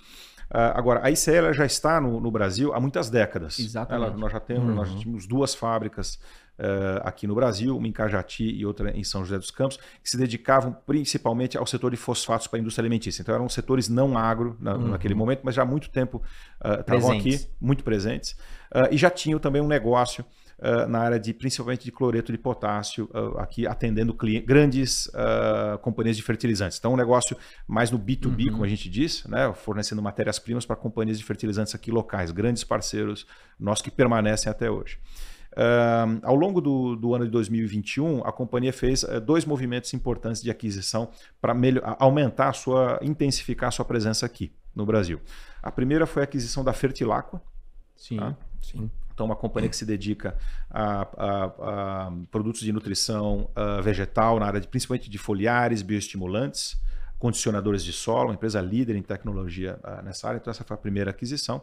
Ah, 0.48 0.78
agora, 0.78 1.00
a 1.02 1.10
ICL 1.10 1.52
já 1.54 1.66
está 1.66 2.00
no, 2.00 2.20
no 2.20 2.30
Brasil 2.30 2.72
há 2.72 2.78
muitas 2.78 3.10
décadas. 3.10 3.58
Exatamente. 3.58 4.08
Ela- 4.10 4.16
nós 4.16 4.30
já 4.30 4.38
temos, 4.38 4.74
nós 4.76 4.88
já 4.90 4.98
tínhamos 4.98 5.26
duas 5.26 5.54
fábricas 5.56 6.20
eh, 6.58 7.00
aqui 7.04 7.26
no 7.26 7.34
Brasil, 7.34 7.76
uma 7.76 7.86
em 7.86 7.92
Cajati 7.92 8.44
e 8.44 8.64
outra 8.64 8.90
em 8.96 9.04
São 9.04 9.24
José 9.24 9.38
dos 9.38 9.50
Campos, 9.50 9.78
que 10.02 10.08
se 10.10 10.16
dedicavam 10.16 10.72
principalmente 10.86 11.56
ao 11.58 11.66
setor 11.66 11.90
de 11.90 11.96
fosfatos 11.96 12.46
para 12.46 12.58
a 12.58 12.60
indústria 12.60 12.82
alimentícia. 12.82 13.22
Então 13.22 13.34
eram 13.34 13.48
setores 13.48 13.88
não 13.88 14.16
agro 14.16 14.56
na- 14.60 14.76
naquele 14.76 15.14
momento, 15.14 15.40
mas 15.44 15.54
já 15.54 15.62
há 15.62 15.66
muito 15.66 15.90
tempo 15.90 16.22
ah, 16.60 16.80
estavam 16.80 17.10
aqui, 17.10 17.22
Presentes. 17.30 17.48
muito 17.60 17.84
presentes, 17.84 18.36
ah, 18.72 18.88
e 18.90 18.96
já 18.96 19.10
tinham 19.10 19.38
também 19.38 19.60
um 19.62 19.68
negócio 19.68 20.24
ah, 20.58 20.86
na 20.86 21.00
área 21.00 21.20
de 21.20 21.34
principalmente 21.34 21.84
de 21.84 21.92
cloreto 21.92 22.32
de 22.32 22.38
potássio, 22.38 23.10
ah, 23.12 23.42
aqui 23.42 23.66
atendendo 23.66 24.14
cli- 24.14 24.40
grandes 24.40 25.10
ah, 25.14 25.78
companhias 25.82 26.16
de 26.16 26.22
fertilizantes. 26.22 26.78
Então, 26.78 26.94
um 26.94 26.96
negócio 26.96 27.36
mais 27.68 27.90
no 27.90 27.98
B2B, 27.98 28.50
como 28.50 28.64
a 28.64 28.68
gente 28.68 28.88
diz, 28.88 29.22
né, 29.26 29.52
fornecendo 29.54 30.00
matérias-primas 30.00 30.64
para 30.64 30.74
companhias 30.76 31.18
de 31.18 31.24
fertilizantes 31.24 31.74
aqui 31.74 31.90
locais, 31.90 32.30
grandes 32.30 32.64
parceiros 32.64 33.26
nossos 33.60 33.82
que 33.82 33.90
permanecem 33.90 34.50
até 34.50 34.70
hoje. 34.70 34.98
Ah, 35.56 36.06
ao 36.22 36.34
longo 36.36 36.60
do, 36.60 36.94
do 36.96 37.14
ano 37.14 37.24
de 37.24 37.30
2021, 37.30 38.22
a 38.26 38.32
companhia 38.32 38.72
fez 38.72 39.02
eh, 39.04 39.18
dois 39.18 39.44
movimentos 39.46 39.94
importantes 39.94 40.42
de 40.42 40.50
aquisição 40.50 41.08
para 41.40 41.54
aumentar 41.98 42.48
a 42.50 42.52
sua, 42.52 42.98
intensificar 43.02 43.68
a 43.68 43.70
sua 43.70 43.84
presença 43.84 44.26
aqui 44.26 44.52
no 44.74 44.84
Brasil. 44.84 45.18
A 45.62 45.72
primeira 45.72 46.06
foi 46.06 46.22
a 46.22 46.24
aquisição 46.24 46.62
da 46.62 46.72
Fertilaqua, 46.74 47.40
Sim. 47.96 48.18
Tá. 48.18 48.36
Sim. 48.60 48.90
então, 49.14 49.24
uma 49.24 49.34
companhia 49.36 49.70
que 49.70 49.76
se 49.76 49.86
dedica 49.86 50.36
a, 50.70 51.02
a- 51.16 52.06
a 52.08 52.12
produtos 52.30 52.60
de 52.60 52.70
nutrição 52.72 53.48
ah, 53.56 53.80
vegetal 53.80 54.38
na 54.38 54.44
área 54.46 54.60
de, 54.60 54.68
principalmente 54.68 55.08
de 55.08 55.16
foliares, 55.16 55.80
bioestimulantes, 55.80 56.78
condicionadores 57.18 57.82
de 57.82 57.92
solo, 57.92 58.28
uma 58.28 58.34
empresa 58.34 58.60
líder 58.60 58.96
em 58.96 59.02
tecnologia 59.02 59.78
ah, 59.82 60.02
nessa 60.02 60.28
área. 60.28 60.38
Então, 60.38 60.50
essa 60.50 60.64
foi 60.64 60.74
a 60.74 60.78
primeira 60.78 61.10
aquisição. 61.10 61.62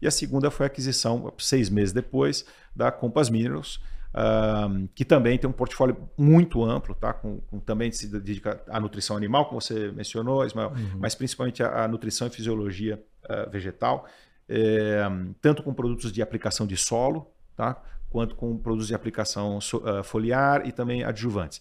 E 0.00 0.06
a 0.06 0.10
segunda 0.10 0.50
foi 0.50 0.64
a 0.64 0.68
aquisição, 0.68 1.32
seis 1.38 1.68
meses 1.68 1.92
depois, 1.92 2.44
da 2.74 2.90
Compass 2.90 3.28
Minerals, 3.28 3.80
ah, 4.14 4.68
que 4.94 5.04
também 5.04 5.36
tem 5.38 5.48
um 5.48 5.52
portfólio 5.52 5.96
muito 6.16 6.64
amplo, 6.64 6.94
tá? 6.94 7.12
com, 7.12 7.38
com- 7.50 7.58
também 7.60 7.90
se 7.92 8.06
dedica 8.08 8.62
à 8.68 8.80
nutrição 8.80 9.16
animal, 9.16 9.46
como 9.46 9.60
você 9.60 9.90
mencionou, 9.92 10.44
Ismael, 10.46 10.72
mas 10.98 11.14
principalmente 11.14 11.62
à, 11.62 11.84
à 11.84 11.88
nutrição 11.88 12.26
e 12.26 12.30
fisiologia 12.30 13.02
ah, 13.28 13.46
vegetal 13.50 14.06
é, 14.48 15.00
tanto 15.40 15.62
com 15.62 15.72
produtos 15.72 16.12
de 16.12 16.20
aplicação 16.20 16.66
de 16.66 16.76
solo, 16.76 17.26
tá? 17.56 17.82
quanto 18.10 18.34
com 18.36 18.56
produtos 18.58 18.86
de 18.88 18.94
aplicação 18.94 19.58
ah, 19.84 20.02
foliar 20.02 20.66
e 20.66 20.70
também 20.72 21.02
adjuvantes. 21.02 21.60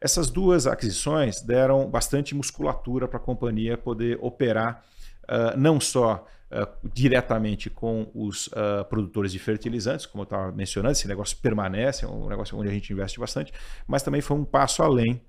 Essas 0.00 0.30
duas 0.30 0.66
aquisições 0.66 1.40
deram 1.40 1.88
bastante 1.90 2.34
musculatura 2.34 3.08
para 3.08 3.18
a 3.18 3.20
companhia 3.20 3.76
poder 3.76 4.18
operar 4.20 4.84
ah, 5.26 5.54
não 5.56 5.80
só 5.80 6.24
ah, 6.50 6.68
diretamente 6.94 7.68
com 7.68 8.08
os 8.14 8.48
ah, 8.54 8.84
produtores 8.84 9.32
de 9.32 9.38
fertilizantes, 9.38 10.06
como 10.06 10.22
eu 10.22 10.24
estava 10.24 10.52
mencionando, 10.52 10.92
esse 10.92 11.08
negócio 11.08 11.36
permanece, 11.38 12.04
é 12.04 12.08
um 12.08 12.28
negócio 12.28 12.56
onde 12.56 12.68
a 12.68 12.72
gente 12.72 12.92
investe 12.92 13.18
bastante, 13.18 13.52
mas 13.86 14.02
também 14.02 14.20
foi 14.20 14.36
um 14.36 14.44
passo 14.44 14.82
além 14.82 15.20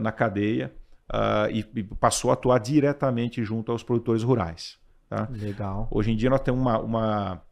na 0.00 0.10
cadeia 0.10 0.72
e, 1.52 1.64
e 1.76 1.82
passou 1.84 2.30
a 2.30 2.34
atuar 2.34 2.58
diretamente 2.58 3.44
junto 3.44 3.70
aos 3.70 3.82
produtores 3.82 4.22
rurais. 4.22 4.78
Tá? 5.10 5.28
Legal. 5.30 5.86
Hoje 5.90 6.10
em 6.10 6.16
dia 6.16 6.30
nós 6.30 6.40
temos 6.40 6.58
uma, 6.60 6.78
uma- 6.78 7.42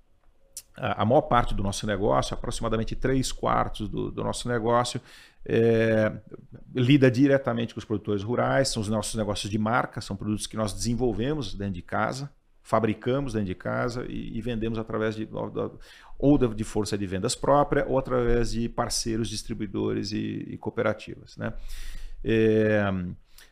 a 0.76 1.04
maior 1.04 1.22
parte 1.22 1.54
do 1.54 1.62
nosso 1.62 1.86
negócio, 1.86 2.34
aproximadamente 2.34 2.94
3 2.94 3.32
quartos 3.32 3.88
do, 3.88 4.10
do 4.10 4.22
nosso 4.22 4.48
negócio, 4.48 5.00
é, 5.44 6.12
lida 6.74 7.10
diretamente 7.10 7.72
com 7.72 7.78
os 7.78 7.84
produtores 7.84 8.22
rurais, 8.22 8.68
são 8.68 8.82
os 8.82 8.88
nossos 8.88 9.14
negócios 9.14 9.50
de 9.50 9.58
marca, 9.58 10.00
são 10.00 10.16
produtos 10.16 10.46
que 10.46 10.56
nós 10.56 10.72
desenvolvemos 10.72 11.54
dentro 11.54 11.74
de 11.74 11.82
casa, 11.82 12.30
fabricamos 12.62 13.32
dentro 13.32 13.46
de 13.46 13.54
casa 13.54 14.04
e, 14.08 14.36
e 14.36 14.40
vendemos 14.40 14.78
através 14.78 15.14
de 15.14 15.28
ou 16.18 16.38
de 16.38 16.64
força 16.64 16.98
de 16.98 17.06
vendas 17.06 17.34
própria 17.36 17.86
ou 17.86 17.98
através 17.98 18.50
de 18.50 18.68
parceiros, 18.68 19.28
distribuidores 19.28 20.10
e, 20.12 20.46
e 20.48 20.58
cooperativas. 20.58 21.36
Né? 21.36 21.52
É, 22.24 22.82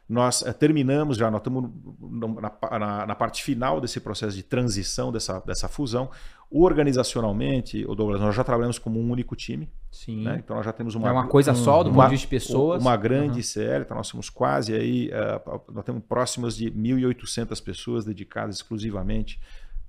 nós 0.09 0.43
eh, 0.43 0.53
terminamos 0.53 1.17
já, 1.17 1.31
nós 1.31 1.41
estamos 1.41 1.71
na, 2.01 2.79
na- 2.79 3.07
na 3.07 3.15
parte 3.15 3.43
final 3.43 3.81
desse 3.81 4.01
processo 4.01 4.37
de 4.37 4.43
transição 4.43 5.11
dessa, 5.11 5.39
dessa 5.41 5.69
fusão. 5.69 6.11
Organizacionalmente, 6.51 7.85
o 7.87 7.95
Douglas, 7.95 8.21
nós 8.21 8.35
já 8.35 8.45
trabalhamos 8.45 8.79
como 8.79 9.01
um 9.01 9.11
único 9.11 9.35
time, 9.35 9.69
Sim. 9.91 10.23
né? 10.23 10.41
então 10.45 10.57
nós 10.57 10.65
já 10.65 10.73
temos 10.73 10.95
uma, 10.95 11.09
é 11.09 11.13
uma 11.13 11.27
coisa 11.27 11.55
só 11.55 11.83
do 11.83 11.91
uma- 11.91 12.09
ponto 12.09 12.17
de 12.19 12.27
pessoas. 12.27 12.81
uma 12.83 12.97
grande 12.97 13.43
CL, 13.43 13.83
então 13.85 13.97
nós 13.97 14.07
somos 14.07 14.29
quase 14.31 14.75
aí, 14.75 15.11
eh, 15.13 15.41
nós 15.73 15.85
temos 15.85 16.03
próximos 16.09 16.57
de 16.57 16.71
1.800 16.71 17.61
pessoas 17.63 18.05
dedicadas 18.05 18.57
exclusivamente 18.57 19.41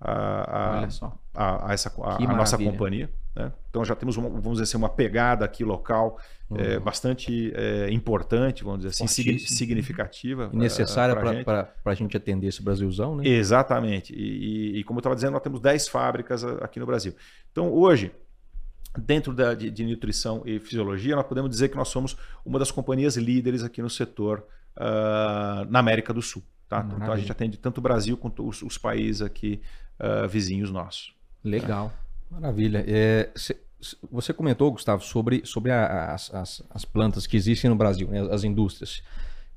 a, 0.06 0.78
a- 0.78 0.80
a, 1.34 1.70
a 1.70 1.74
essa, 1.74 1.92
nossa 2.38 2.58
companhia. 2.72 3.10
Né? 3.36 3.52
Então 3.70 3.84
já 3.84 3.96
temos, 3.96 4.16
uma, 4.18 4.30
vamos 4.30 4.54
dizer 4.54 4.64
assim, 4.64 4.78
uma 4.78 4.88
pegada 4.90 5.44
aqui 5.44 5.64
local 5.64 6.18
eh, 6.56 6.80
bastante 6.80 7.52
eh, 7.56 7.90
importante, 7.92 8.64
vamos 8.64 8.80
dizer 8.80 8.90
assim, 8.90 9.06
Fortíssima. 9.08 9.58
significativa. 9.58 10.50
E 10.54 10.56
necessária 10.58 11.14
gente. 11.34 11.44
para 11.44 11.68
a 11.84 11.94
gente 11.94 12.16
atender 12.16 12.48
esse 12.48 12.64
Brasilzão, 12.64 13.16
né? 13.18 13.28
Exatamente. 13.28 14.14
E, 14.14 14.76
e- 14.76 14.80
e 14.80 14.84
como 14.86 14.98
eu 14.98 15.02
estava 15.02 15.16
dizendo, 15.16 15.34
nós 15.34 15.42
temos 15.42 15.60
10 15.60 15.88
fábricas 15.90 16.44
aqui 16.46 16.80
no 16.80 16.86
Brasil. 16.86 17.14
Então, 17.52 17.70
hoje, 17.74 18.12
dentro 18.98 19.34
da, 19.34 19.54
de, 19.54 19.70
de 19.70 19.86
nutrição 19.86 20.42
e 20.46 20.58
fisiologia, 20.60 21.16
nós 21.18 21.26
podemos 21.28 21.50
dizer 21.50 21.68
que 21.70 21.76
nós 21.76 21.90
somos 21.90 22.16
uma 22.46 22.58
das 22.60 22.72
companhias 22.72 23.18
líderes 23.18 23.64
aqui 23.64 23.82
no 23.82 23.90
setor 23.90 24.46
ah, 24.78 25.66
na 25.70 25.80
América 25.80 26.14
do 26.14 26.22
Sul. 26.22 26.42
Tá? 26.70 26.84
Então, 26.96 27.12
a 27.12 27.18
gente 27.18 27.32
atende 27.32 27.58
tanto 27.58 27.78
o 27.78 27.82
Brasil 27.82 28.18
quanto 28.18 28.48
os, 28.48 28.62
os 28.64 28.78
países 28.78 29.22
aqui 29.22 29.62
ah, 30.00 30.28
vizinhos 30.28 30.72
nossos. 30.72 31.14
Legal. 31.44 31.92
Maravilha. 32.30 32.84
É, 32.88 33.30
cê- 33.36 33.58
você 34.12 34.34
comentou, 34.34 34.72
Gustavo, 34.72 35.04
sobre, 35.04 35.46
sobre 35.46 35.72
a- 35.72 36.14
as, 36.14 36.34
as- 36.34 36.64
as 36.70 36.86
plantas 36.86 37.28
que 37.28 37.38
existem 37.38 37.70
no 37.70 37.76
Brasil, 37.76 38.08
né, 38.08 38.22
as 38.32 38.44
indústrias. 38.44 39.04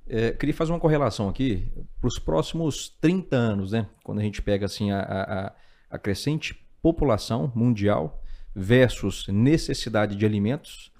É, 0.06 0.32
queria 0.32 0.54
fazer 0.54 0.72
uma 0.72 0.80
correlação 0.80 1.28
aqui 1.28 1.66
para 2.00 2.08
os 2.08 2.18
próximos 2.18 2.88
30 3.00 3.36
anos, 3.36 3.72
né? 3.72 3.86
Quando 4.02 4.18
a 4.20 4.22
gente 4.22 4.40
pega 4.40 4.64
assim, 4.66 4.90
a, 4.90 5.00
a- 5.00 5.52
a- 5.90 5.98
crescente 5.98 6.54
população 6.80 7.52
mundial 7.54 8.22
versus 8.54 9.26
necessidade 9.28 10.16
de 10.16 10.24
alimentos. 10.24 10.90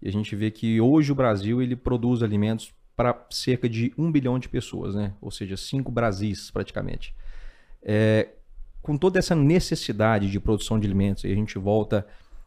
E 0.00 0.08
a 0.08 0.12
gente 0.12 0.34
vê 0.36 0.50
que 0.50 0.80
hoje 0.80 1.12
o 1.12 1.14
Brasil 1.14 1.60
ele 1.62 1.76
produz 1.76 2.22
alimentos 2.22 2.72
para 2.96 3.26
cerca 3.30 3.68
de 3.68 3.92
um 3.98 4.10
bilhão 4.10 4.38
de 4.38 4.48
pessoas, 4.48 4.94
né? 4.94 5.12
Ou 5.20 5.30
seja, 5.30 5.56
cinco 5.56 5.90
Brasis 5.92 6.50
praticamente. 6.50 7.14
É, 7.82 8.28
com 8.86 8.96
toda 8.96 9.18
essa 9.18 9.34
necessidade 9.34 10.30
de 10.30 10.38
produção 10.38 10.78
de 10.78 10.86
alimentos, 10.86 11.24
e 11.24 11.26
a 11.26 11.34
gente 11.34 11.58
volta 11.58 12.06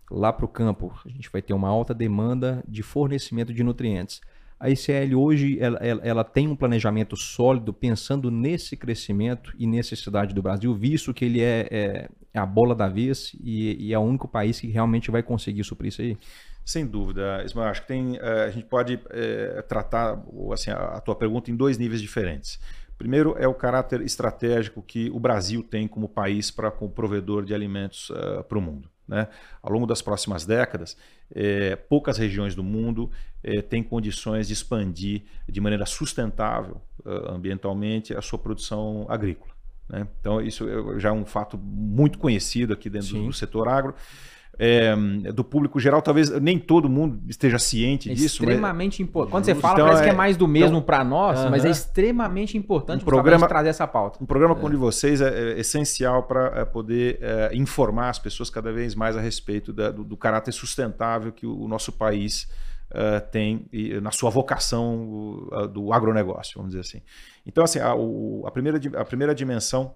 lá 0.09 0.31
para 0.31 0.45
o 0.45 0.47
campo, 0.47 0.97
a 1.05 1.09
gente 1.09 1.29
vai 1.29 1.41
ter 1.41 1.53
uma 1.53 1.67
alta 1.67 1.93
demanda 1.93 2.63
de 2.65 2.81
fornecimento 2.81 3.53
de 3.53 3.61
nutrientes. 3.61 4.21
A 4.57 4.69
ICL 4.69 5.15
hoje 5.15 5.59
ela, 5.59 5.77
ela, 5.79 6.01
ela, 6.01 6.23
tem 6.23 6.47
um 6.47 6.55
planejamento 6.55 7.17
sólido 7.17 7.73
pensando 7.73 8.31
nesse 8.31 8.77
crescimento 8.77 9.53
e 9.59 9.67
necessidade 9.67 10.33
do 10.33 10.41
Brasil, 10.41 10.73
visto 10.73 11.13
que 11.13 11.25
ele 11.25 11.41
é, 11.41 11.67
é, 11.69 12.09
é 12.33 12.39
a 12.39 12.45
bola 12.45 12.73
da 12.73 12.87
vez 12.87 13.35
e, 13.43 13.87
e, 13.87 13.93
é 13.93 13.99
o 13.99 14.01
único 14.01 14.25
país 14.25 14.61
que 14.61 14.67
realmente 14.67 15.11
vai 15.11 15.21
conseguir 15.21 15.65
suprir 15.65 15.89
isso 15.89 16.01
aí? 16.01 16.17
Sem 16.63 16.87
dúvida, 16.87 17.43
Ismael. 17.43 17.67
Acho 17.67 17.81
que 17.81 17.87
tem, 17.89 18.15
eh, 18.15 18.45
a 18.45 18.49
gente 18.49 18.65
pode 18.65 18.97
é, 19.09 19.61
tratar 19.63 20.23
assim, 20.53 20.71
a, 20.71 20.77
a 20.77 21.01
tua 21.01 21.15
pergunta 21.15 21.51
em 21.51 21.55
dois 21.55 21.77
níveis 21.77 22.01
diferentes. 22.01 22.59
Primeiro 22.99 23.33
é 23.39 23.47
o 23.47 23.53
caráter 23.53 24.01
estratégico 24.01 24.81
que 24.81 25.09
o 25.11 25.19
Brasil 25.21 25.63
tem 25.63 25.87
como 25.87 26.09
país 26.09 26.51
para 26.51 26.69
como 26.69 26.91
provedor 26.91 27.45
de 27.45 27.53
alimentos 27.53 28.09
uh, 28.09 28.43
para 28.43 28.57
o 28.57 28.61
mundo. 28.61 28.89
Né? 29.07 29.25
Ao 29.63 29.71
longo 29.71 29.87
das 29.87 30.01
próximas 30.01 30.45
décadas, 30.45 30.97
é, 31.33 31.77
poucas 31.77 32.17
regiões 32.17 32.55
do 32.55 32.61
mundo 32.63 33.09
é, 33.41 33.61
têm 33.61 33.81
condições 33.81 34.47
de 34.47 34.53
expandir 34.53 35.23
de 35.47 35.61
maneira 35.61 35.85
sustentável 35.85 36.81
uh, 37.05 37.31
ambientalmente 37.31 38.13
a 38.13 38.21
sua 38.21 38.37
produção 38.37 39.05
agrícola. 39.07 39.53
Né? 39.87 40.05
Então, 40.19 40.41
isso 40.41 40.99
já 40.99 41.07
é 41.07 41.13
um 41.13 41.25
fato 41.25 41.57
muito 41.57 42.19
conhecido 42.19 42.73
aqui 42.73 42.89
dentro 42.89 43.07
Sim. 43.07 43.27
do 43.27 43.33
setor 43.33 43.69
agro 43.69 43.95
é, 44.61 44.93
do 45.31 45.41
público 45.41 45.79
geral, 45.79 46.01
talvez 46.01 46.29
nem 46.41 46.59
todo 46.59 46.89
mundo 46.89 47.21
esteja 47.29 47.57
ciente 47.57 48.11
é 48.11 48.13
disso. 48.13 48.43
Extremamente 48.43 49.01
mas... 49.01 49.09
importante. 49.09 49.31
Quando 49.31 49.45
você 49.45 49.55
fala, 49.55 49.73
então, 49.75 49.85
parece 49.85 50.01
é... 50.01 50.05
que 50.05 50.11
é 50.11 50.15
mais 50.17 50.35
do 50.35 50.49
mesmo 50.49 50.67
então, 50.67 50.81
para 50.81 51.01
nós, 51.01 51.39
uh 51.39 51.45
-huh. 51.45 51.49
mas 51.49 51.63
é 51.63 51.69
extremamente 51.69 52.57
importante 52.57 53.01
um 53.01 53.05
programa, 53.05 53.47
trazer 53.47 53.69
essa 53.69 53.87
pauta. 53.87 54.21
Um 54.21 54.25
programa 54.25 54.55
como 54.55 54.67
o 54.67 54.71
de 54.71 54.75
vocês 54.75 55.21
é, 55.21 55.53
é 55.53 55.59
essencial 55.59 56.23
para 56.23 56.59
é, 56.59 56.65
poder 56.65 57.19
é, 57.21 57.51
informar 57.55 58.09
as 58.09 58.19
pessoas 58.19 58.49
cada 58.49 58.69
vez 58.73 58.93
mais 58.95 59.15
a 59.15 59.21
respeito 59.21 59.71
da, 59.71 59.91
do, 59.91 60.03
do, 60.03 60.17
caráter 60.17 60.51
sustentável 60.51 61.31
que 61.31 61.45
o, 61.45 61.57
o 61.61 61.67
nosso 61.67 61.93
país 61.93 62.49
uh, 62.91 63.25
tem 63.31 63.65
e, 63.71 64.01
na 64.01 64.11
sua 64.11 64.29
vocação 64.29 65.47
uh, 65.53 65.67
do 65.69 65.93
agronegócio, 65.93 66.55
vamos 66.57 66.71
dizer 66.71 66.81
assim. 66.81 67.01
Então, 67.45 67.63
assim, 67.63 67.79
a, 67.79 67.95
o, 67.95 68.43
a, 68.45 68.51
primeira, 68.51 68.77
a 68.99 69.05
primeira 69.05 69.33
dimensão 69.33 69.95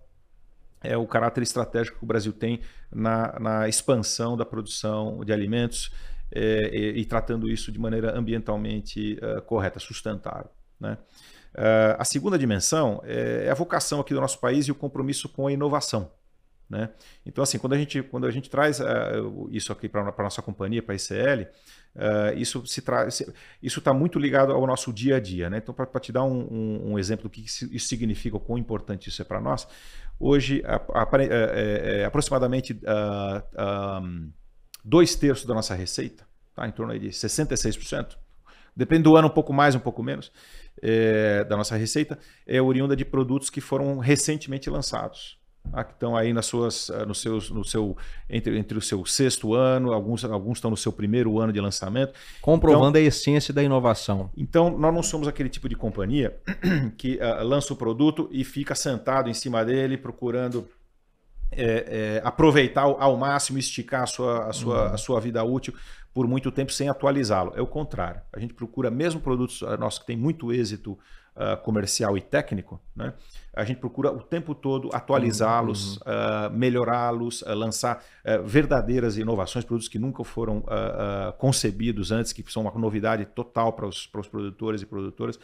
é 0.83 0.97
o 0.97 1.07
caráter 1.07 1.41
estratégico 1.41 1.97
que 1.97 2.03
o 2.03 2.07
Brasil 2.07 2.33
tem 2.33 2.59
na, 2.91 3.39
na 3.39 3.69
expansão 3.69 4.37
da 4.37 4.45
produção 4.45 5.23
de 5.23 5.31
alimentos 5.31 5.91
é, 6.31 6.69
e, 6.73 7.01
e, 7.01 7.05
tratando 7.05 7.49
isso 7.49 7.71
de 7.71 7.79
maneira 7.79 8.17
ambientalmente 8.17 9.19
uh, 9.21 9.41
correta, 9.43 9.79
sustentável. 9.79 10.49
Né? 10.79 10.97
Uh, 11.53 11.95
a 11.97 12.03
segunda 12.03 12.37
dimensão 12.37 13.01
é, 13.05 13.45
é 13.45 13.51
a 13.51 13.53
vocação 13.53 13.99
aqui 13.99 14.13
do 14.13 14.19
nosso 14.19 14.39
país 14.39 14.67
e 14.67 14.71
o 14.71 14.75
compromisso 14.75 15.29
com 15.29 15.47
a 15.47 15.51
inovação. 15.51 16.11
Né? 16.73 16.89
Então, 17.23 17.43
assim, 17.43 17.59
quando 17.59 17.73
a 17.73 17.77
gente, 17.77 18.01
quando 18.01 18.25
a 18.25 18.31
gente 18.31 18.49
traz 18.49 18.79
uh, 18.79 19.47
isso 19.51 19.71
aqui 19.71 19.87
para 19.87 20.01
a 20.01 20.23
nossa 20.23 20.41
companhia, 20.41 20.81
para 20.81 20.95
a 20.95 20.97
ICL, 20.97 21.43
uh, 21.43 22.35
isso 22.35 22.65
se 22.65 22.81
traz, 22.81 23.21
isso 23.61 23.77
está 23.77 23.93
muito 23.93 24.17
ligado 24.17 24.51
ao 24.51 24.65
nosso 24.65 24.91
dia 24.91 25.17
a 25.17 25.19
dia. 25.19 25.51
Né? 25.51 25.59
Então, 25.59 25.73
para 25.73 25.99
te 25.99 26.11
dar 26.11 26.23
um, 26.23 26.47
um, 26.51 26.91
um, 26.93 26.99
exemplo 26.99 27.23
do 27.23 27.29
que 27.29 27.41
isso 27.41 27.87
significa, 27.87 28.37
o 28.37 28.39
quão 28.39 28.57
importante 28.57 29.07
isso 29.07 29.21
é 29.21 29.25
para 29.25 29.39
nós, 29.39 29.67
hoje, 30.19 30.63
a, 30.65 30.77
a, 30.77 31.03
a, 31.03 31.23
é, 31.23 32.05
aproximadamente 32.05 32.73
uh, 32.73 34.31
dois 34.83 35.13
terços 35.13 35.45
da 35.45 35.53
nossa 35.53 35.75
receita, 35.75 36.25
tá? 36.55 36.67
em 36.67 36.71
torno 36.71 36.97
de 36.97 37.09
66%, 37.09 38.17
depende 38.75 39.03
do 39.03 39.15
ano, 39.15 39.27
um 39.27 39.31
pouco 39.31 39.53
mais, 39.53 39.75
um 39.75 39.79
pouco 39.79 40.01
menos, 40.01 40.31
é, 40.81 41.43
da 41.43 41.55
nossa 41.55 41.75
receita, 41.75 42.17
é 42.47 42.59
oriunda 42.59 42.95
de 42.95 43.05
produtos 43.05 43.51
que 43.51 43.61
foram 43.61 43.99
recentemente 43.99 44.71
lançados 44.71 45.42
ah, 45.71 45.83
que 45.83 45.93
estão 45.93 46.15
aí 46.15 46.33
nas 46.33 46.45
suas, 46.45 46.89
ah, 46.89 47.05
nos 47.05 47.21
seus, 47.21 47.49
no 47.49 47.63
seu, 47.63 47.95
entre, 48.29 48.57
entre 48.57 48.77
o 48.77 48.81
seu 48.81 49.05
sexto 49.05 49.53
ano, 49.53 49.93
alguns, 49.93 50.23
alguns 50.25 50.57
estão 50.57 50.69
no 50.69 50.77
seu 50.77 50.91
primeiro 50.91 51.39
ano 51.39 51.53
de 51.53 51.61
lançamento. 51.61 52.13
Comprovando 52.41 52.97
então, 52.97 53.01
a 53.01 53.05
essência 53.05 53.53
da 53.53 53.63
inovação. 53.63 54.29
Então, 54.35 54.77
nós 54.77 54.93
não 54.93 55.03
somos 55.03 55.27
aquele 55.27 55.49
tipo 55.49 55.69
de 55.69 55.75
companhia 55.75 56.37
que 56.97 57.15
uh, 57.17 57.43
lança 57.43 57.73
o 57.73 57.75
produto 57.75 58.27
e 58.31 58.43
fica 58.43 58.75
sentado 58.75 59.29
em 59.29 59.33
cima 59.33 59.63
dele 59.63 59.97
procurando 59.97 60.67
é, 61.51 62.17
é, 62.17 62.21
aproveitar 62.23 62.81
ao 62.81 63.15
máximo, 63.15 63.59
esticar 63.59 64.03
a 64.03 64.07
sua, 64.07 64.47
a, 64.47 64.53
sua, 64.53 64.87
uhum. 64.87 64.93
a 64.93 64.97
sua 64.97 65.19
vida 65.19 65.43
útil 65.43 65.73
por 66.13 66.27
muito 66.27 66.51
tempo 66.51 66.71
sem 66.71 66.89
atualizá-lo. 66.89 67.53
É 67.55 67.61
o 67.61 67.67
contrário. 67.67 68.21
A 68.31 68.39
gente 68.39 68.53
procura, 68.53 68.91
mesmo 68.91 69.19
produtos 69.19 69.61
nossos 69.79 69.99
que 69.99 70.05
têm 70.05 70.17
muito 70.17 70.51
êxito 70.51 70.97
uh, 71.35 71.61
comercial 71.63 72.17
e 72.17 72.21
técnico, 72.21 72.81
né? 72.95 73.13
a 73.55 73.63
gente 73.63 73.79
procura 73.79 74.11
o 74.11 74.21
tempo 74.21 74.55
todo 74.55 74.89
atualizá-los, 74.93 75.97
uhum. 75.97 76.03
uh, 76.03 76.51
melhorá-los, 76.51 77.41
uh, 77.43 77.53
lançar 77.53 78.03
verdadeiras 78.43 79.17
inovações, 79.17 79.63
produtos 79.63 79.87
que 79.87 79.99
nunca 79.99 80.23
foram 80.23 80.63
concebidos 81.37 82.11
antes, 82.11 82.33
que 82.33 82.43
são 82.51 82.63
uma 82.63 82.71
novidade 82.71 83.25
total 83.25 83.73
para 83.73 83.85
os, 83.85 84.07
para 84.07 84.21
os 84.21 84.27
produtores 84.27 84.81
e 84.81 84.85
produtoras. 84.85 85.39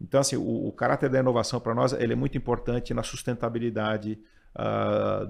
Então, 0.00 0.20
assim, 0.20 0.36
o, 0.36 0.68
o 0.68 0.72
caráter 0.72 1.08
da 1.08 1.18
inovação 1.18 1.58
para 1.60 1.74
nós 1.74 1.92
ele 1.92 2.12
é 2.12 2.16
muito 2.16 2.36
importante 2.36 2.92
na 2.92 3.02
sustentabilidade 3.02 4.18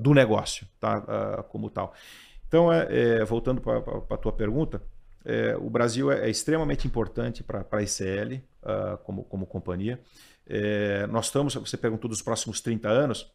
do 0.00 0.14
negócio, 0.14 0.66
tá? 0.80 1.44
como 1.48 1.68
tal. 1.68 1.92
Então, 2.48 2.72
é, 2.72 2.86
é 3.20 3.24
voltando 3.24 3.60
para 3.60 3.78
a 3.78 4.16
tua 4.16 4.32
pergunta, 4.32 4.82
é, 5.26 5.56
o 5.56 5.68
Brasil 5.68 6.10
é, 6.12 6.26
é 6.26 6.30
extremamente 6.30 6.86
importante 6.86 7.42
para 7.42 7.66
a 7.70 7.82
ICL 7.82 8.40
uh, 8.62 8.96
como, 8.98 9.24
como 9.24 9.44
companhia. 9.44 10.00
É, 10.46 11.06
nós 11.08 11.26
estamos, 11.26 11.54
você 11.54 11.76
perguntou 11.76 12.08
dos 12.08 12.22
próximos 12.22 12.60
30 12.60 12.88
anos, 12.88 13.30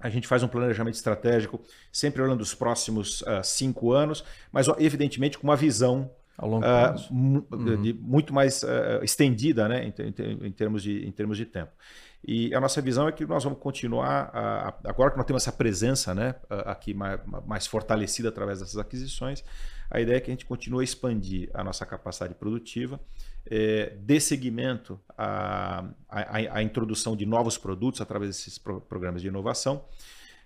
a 0.00 0.10
gente 0.10 0.26
faz 0.26 0.42
um 0.42 0.48
planejamento 0.48 0.94
estratégico 0.94 1.60
sempre 1.92 2.20
olhando 2.20 2.40
os 2.40 2.54
próximos 2.54 3.22
uh, 3.22 3.42
cinco 3.44 3.92
anos, 3.92 4.24
mas 4.50 4.66
evidentemente 4.78 5.38
com 5.38 5.44
uma 5.44 5.54
visão 5.54 6.10
ao 6.36 6.48
longo 6.48 6.66
uh, 6.66 7.14
uhum. 7.14 7.80
de, 7.80 7.92
muito 7.92 8.34
mais 8.34 8.64
uh, 8.64 9.02
estendida 9.02 9.68
né, 9.68 9.84
em, 9.84 9.94
em, 10.02 10.46
em, 10.48 10.50
termos 10.50 10.82
de, 10.82 11.06
em 11.06 11.12
termos 11.12 11.36
de 11.36 11.46
tempo. 11.46 11.70
E 12.26 12.52
a 12.52 12.60
nossa 12.60 12.80
visão 12.80 13.06
é 13.06 13.12
que 13.12 13.24
nós 13.24 13.42
vamos 13.42 13.58
continuar, 13.58 14.30
agora 14.84 15.10
que 15.10 15.16
nós 15.16 15.26
temos 15.26 15.42
essa 15.42 15.50
presença 15.50 16.14
né, 16.14 16.36
aqui 16.66 16.94
mais, 16.94 17.20
mais 17.44 17.66
fortalecida 17.66 18.28
através 18.28 18.60
dessas 18.60 18.78
aquisições, 18.78 19.42
a 19.92 20.00
ideia 20.00 20.16
é 20.16 20.20
que 20.20 20.30
a 20.30 20.32
gente 20.32 20.46
continue 20.46 20.80
a 20.80 20.84
expandir 20.84 21.50
a 21.52 21.62
nossa 21.62 21.84
capacidade 21.84 22.34
produtiva, 22.34 22.98
é, 23.44 23.92
dê 24.00 24.18
seguimento 24.18 24.98
à, 25.18 25.84
introdução 26.62 27.14
de 27.14 27.26
novos 27.26 27.58
produtos 27.58 28.00
através 28.00 28.30
desses 28.30 28.56
pro, 28.56 28.80
programas 28.80 29.20
de 29.20 29.28
inovação 29.28 29.84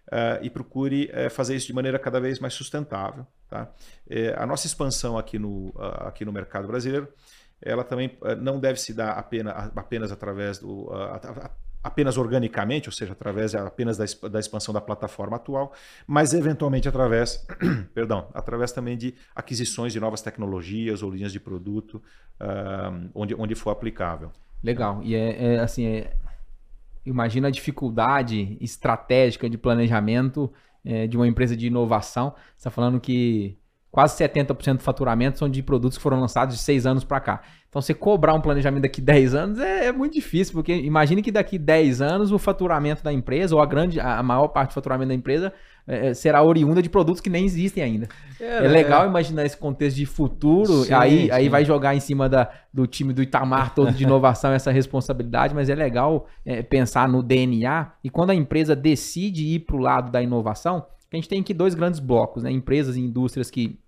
uh, 0.09 0.43
e 0.43 0.51
procure 0.51 1.13
uh, 1.13 1.31
fazer 1.31 1.55
isso 1.55 1.69
de 1.69 1.73
maneira 1.73 1.97
cada 1.97 2.19
vez 2.19 2.41
mais 2.41 2.55
sustentável. 2.55 3.25
Tá? 3.49 3.73
É, 4.11 4.35
a 4.37 4.45
nossa 4.45 4.67
expansão 4.67 5.17
aqui 5.17 5.39
no, 5.39 5.73
aqui 5.79 6.25
no 6.25 6.33
mercado 6.33 6.67
brasileiro 6.67 7.09
ela 7.63 7.85
também 7.85 8.19
não 8.43 8.61
deve 8.61 8.79
se 8.79 8.93
dar 8.93 9.13
apenas, 9.13 9.71
apenas 9.75 10.13
através 10.13 10.59
do 10.59 10.91
apenas 11.87 12.19
organicamente, 12.19 12.89
ou 12.89 12.93
seja, 12.93 13.13
através 13.13 13.55
apenas 13.55 13.97
da, 13.97 14.05
da 14.29 14.41
expansão 14.41 14.75
da 14.75 14.81
plataforma 14.81 15.37
atual, 15.37 15.73
mas 16.05 16.35
eventualmente 16.35 16.89
através, 16.89 17.47
perdão, 17.95 18.27
através 18.35 18.73
também 18.73 18.97
de 18.99 19.15
aquisições 19.35 19.93
de 19.93 20.01
novas 20.01 20.21
tecnologias 20.21 21.01
ou 21.01 21.11
linhas 21.13 21.33
de 21.33 21.39
produto 21.39 22.03
uh, 22.41 23.09
onde, 23.15 23.37
onde 23.37 23.55
for 23.55 23.71
aplicável. 23.71 24.33
Legal. 24.65 25.01
E 25.05 25.15
é, 25.15 25.55
é 25.55 25.61
assim, 25.61 25.87
é, 25.87 26.17
imagina 27.05 27.47
a 27.47 27.53
dificuldade 27.53 28.59
estratégica 28.61 29.49
de 29.49 29.57
planejamento 29.57 30.53
é, 30.85 31.07
de 31.07 31.17
uma 31.17 31.29
empresa 31.29 31.57
de 31.57 31.69
inovação. 31.69 32.31
Você 32.31 32.57
está 32.59 32.71
falando 32.71 33.01
que 33.01 33.57
quase 33.97 34.15
70% 34.23 34.77
do 34.77 34.83
faturamento 34.83 35.39
são 35.39 35.49
de 35.49 35.63
produtos 35.63 35.97
que 35.97 36.03
foram 36.03 36.21
lançados 36.21 36.55
de 36.55 36.61
seis 36.61 36.85
anos 36.85 37.03
para 37.03 37.19
cá. 37.19 37.41
Então, 37.71 37.81
você 37.81 37.95
cobrar 37.95 38.35
um 38.35 38.43
planejamento 38.43 38.83
daqui 38.83 39.01
10 39.01 39.35
anos 39.35 39.59
é, 39.59 39.87
é, 39.87 39.93
muito 39.93 40.13
difícil, 40.13 40.53
porque 40.53 40.75
imagine 40.75 41.23
que 41.23 41.33
daqui 41.33 41.59
10 41.59 42.03
anos 42.03 42.31
o 42.31 42.39
faturamento 42.39 43.03
da 43.03 43.11
empresa, 43.11 43.55
ou 43.55 43.63
a 43.63 43.65
grande, 43.65 43.99
a 43.99 44.23
maior 44.23 44.49
parte 44.49 44.73
do 44.73 44.75
faturamento 44.75 45.09
da 45.09 45.15
empresa, 45.15 45.51
é, 45.89 46.09
é 46.09 46.15
será 46.15 46.43
oriunda 46.43 46.83
de 46.83 46.91
produtos 46.91 47.23
que 47.23 47.31
nem 47.31 47.47
existem 47.47 47.83
ainda. 47.83 48.07
É, 48.39 48.67
é 48.67 48.69
legal 48.69 49.05
é. 49.05 49.09
imaginar 49.09 49.47
esse 49.47 49.57
contexto 49.57 49.97
de 49.97 50.05
futuro, 50.05 50.85
sim, 50.85 50.93
aí, 50.93 51.23
sim. 51.23 51.31
aí 51.31 51.49
vai 51.49 51.65
jogar 51.65 51.95
em 51.95 52.01
cima 52.01 52.29
da, 52.29 52.51
do 52.71 52.87
time 52.87 53.15
do 53.15 53.23
Itamar 53.23 53.75
todo 53.75 53.93
de 53.93 54.05
inovação 54.05 54.53
essa 54.53 54.71
responsabilidade, 54.71 55.55
mas 55.55 55.71
é 55.71 55.75
legal 55.75 56.27
é, 56.45 56.63
pensar 56.63 57.09
no 57.09 57.23
DNA, 57.23 57.93
e 58.05 58.11
quando 58.11 58.29
a 58.29 58.35
empresa 58.35 58.77
decide 58.77 59.55
ir 59.55 59.61
para 59.61 59.77
o 59.77 59.79
lado 59.79 60.13
da 60.13 60.21
inovação, 60.21 60.85
a 61.11 61.17
gente 61.17 61.31
tem 61.31 61.41
aqui 61.41 61.55
dois 61.55 61.75
grandes 61.75 61.99
blocos, 61.99 62.43
né? 62.43 62.51
empresas 62.51 62.97
e 62.97 63.01
indústrias 63.01 63.51
que 63.51 63.79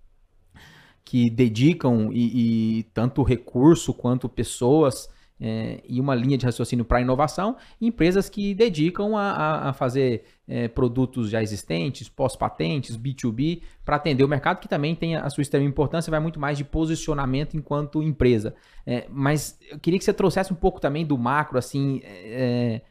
que 1.09 1.27
dedicam 1.27 2.11
e, 2.13 2.77
e 2.77 2.83
tanto 2.93 3.23
recurso 3.23 3.95
quanto 3.95 4.29
pessoas 4.29 5.09
é, 5.41 5.81
e 5.89 5.99
uma 5.99 6.13
linha 6.13 6.37
de 6.37 6.45
raciocínio 6.45 6.85
para 6.85 7.01
inovação, 7.01 7.57
empresas 7.81 8.29
que 8.29 8.53
dedicam 8.53 9.17
a, 9.17 9.31
a, 9.31 9.69
a 9.69 9.73
fazer 9.73 10.23
é, 10.47 10.67
produtos 10.67 11.31
já 11.31 11.41
existentes, 11.41 12.07
pós-patentes, 12.07 12.95
B2B, 12.95 13.63
para 13.83 13.95
atender 13.95 14.23
o 14.23 14.27
mercado, 14.27 14.59
que 14.59 14.67
também 14.67 14.93
tem 14.93 15.15
a 15.15 15.27
sua 15.31 15.41
extrema 15.41 15.65
importância, 15.65 16.11
vai 16.11 16.19
muito 16.19 16.39
mais 16.39 16.59
de 16.59 16.63
posicionamento 16.63 17.57
enquanto 17.57 18.03
empresa. 18.03 18.53
É, 18.85 19.07
mas 19.09 19.57
eu 19.71 19.79
queria 19.79 19.97
que 19.97 20.05
você 20.05 20.13
trouxesse 20.13 20.53
um 20.53 20.57
pouco 20.57 20.79
também 20.79 21.07
do 21.07 21.17
macro, 21.17 21.57
assim, 21.57 22.01
é, 22.03 22.81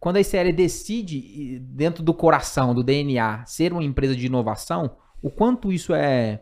quando 0.00 0.16
a 0.16 0.20
ICL 0.20 0.52
decide, 0.52 1.60
dentro 1.60 2.02
do 2.02 2.12
coração, 2.12 2.74
do 2.74 2.82
DNA, 2.82 3.46
ser 3.46 3.72
uma 3.72 3.84
empresa 3.84 4.16
de 4.16 4.26
inovação, 4.26 4.90
o 5.22 5.30
quanto 5.30 5.72
isso 5.72 5.94
é 5.94 6.40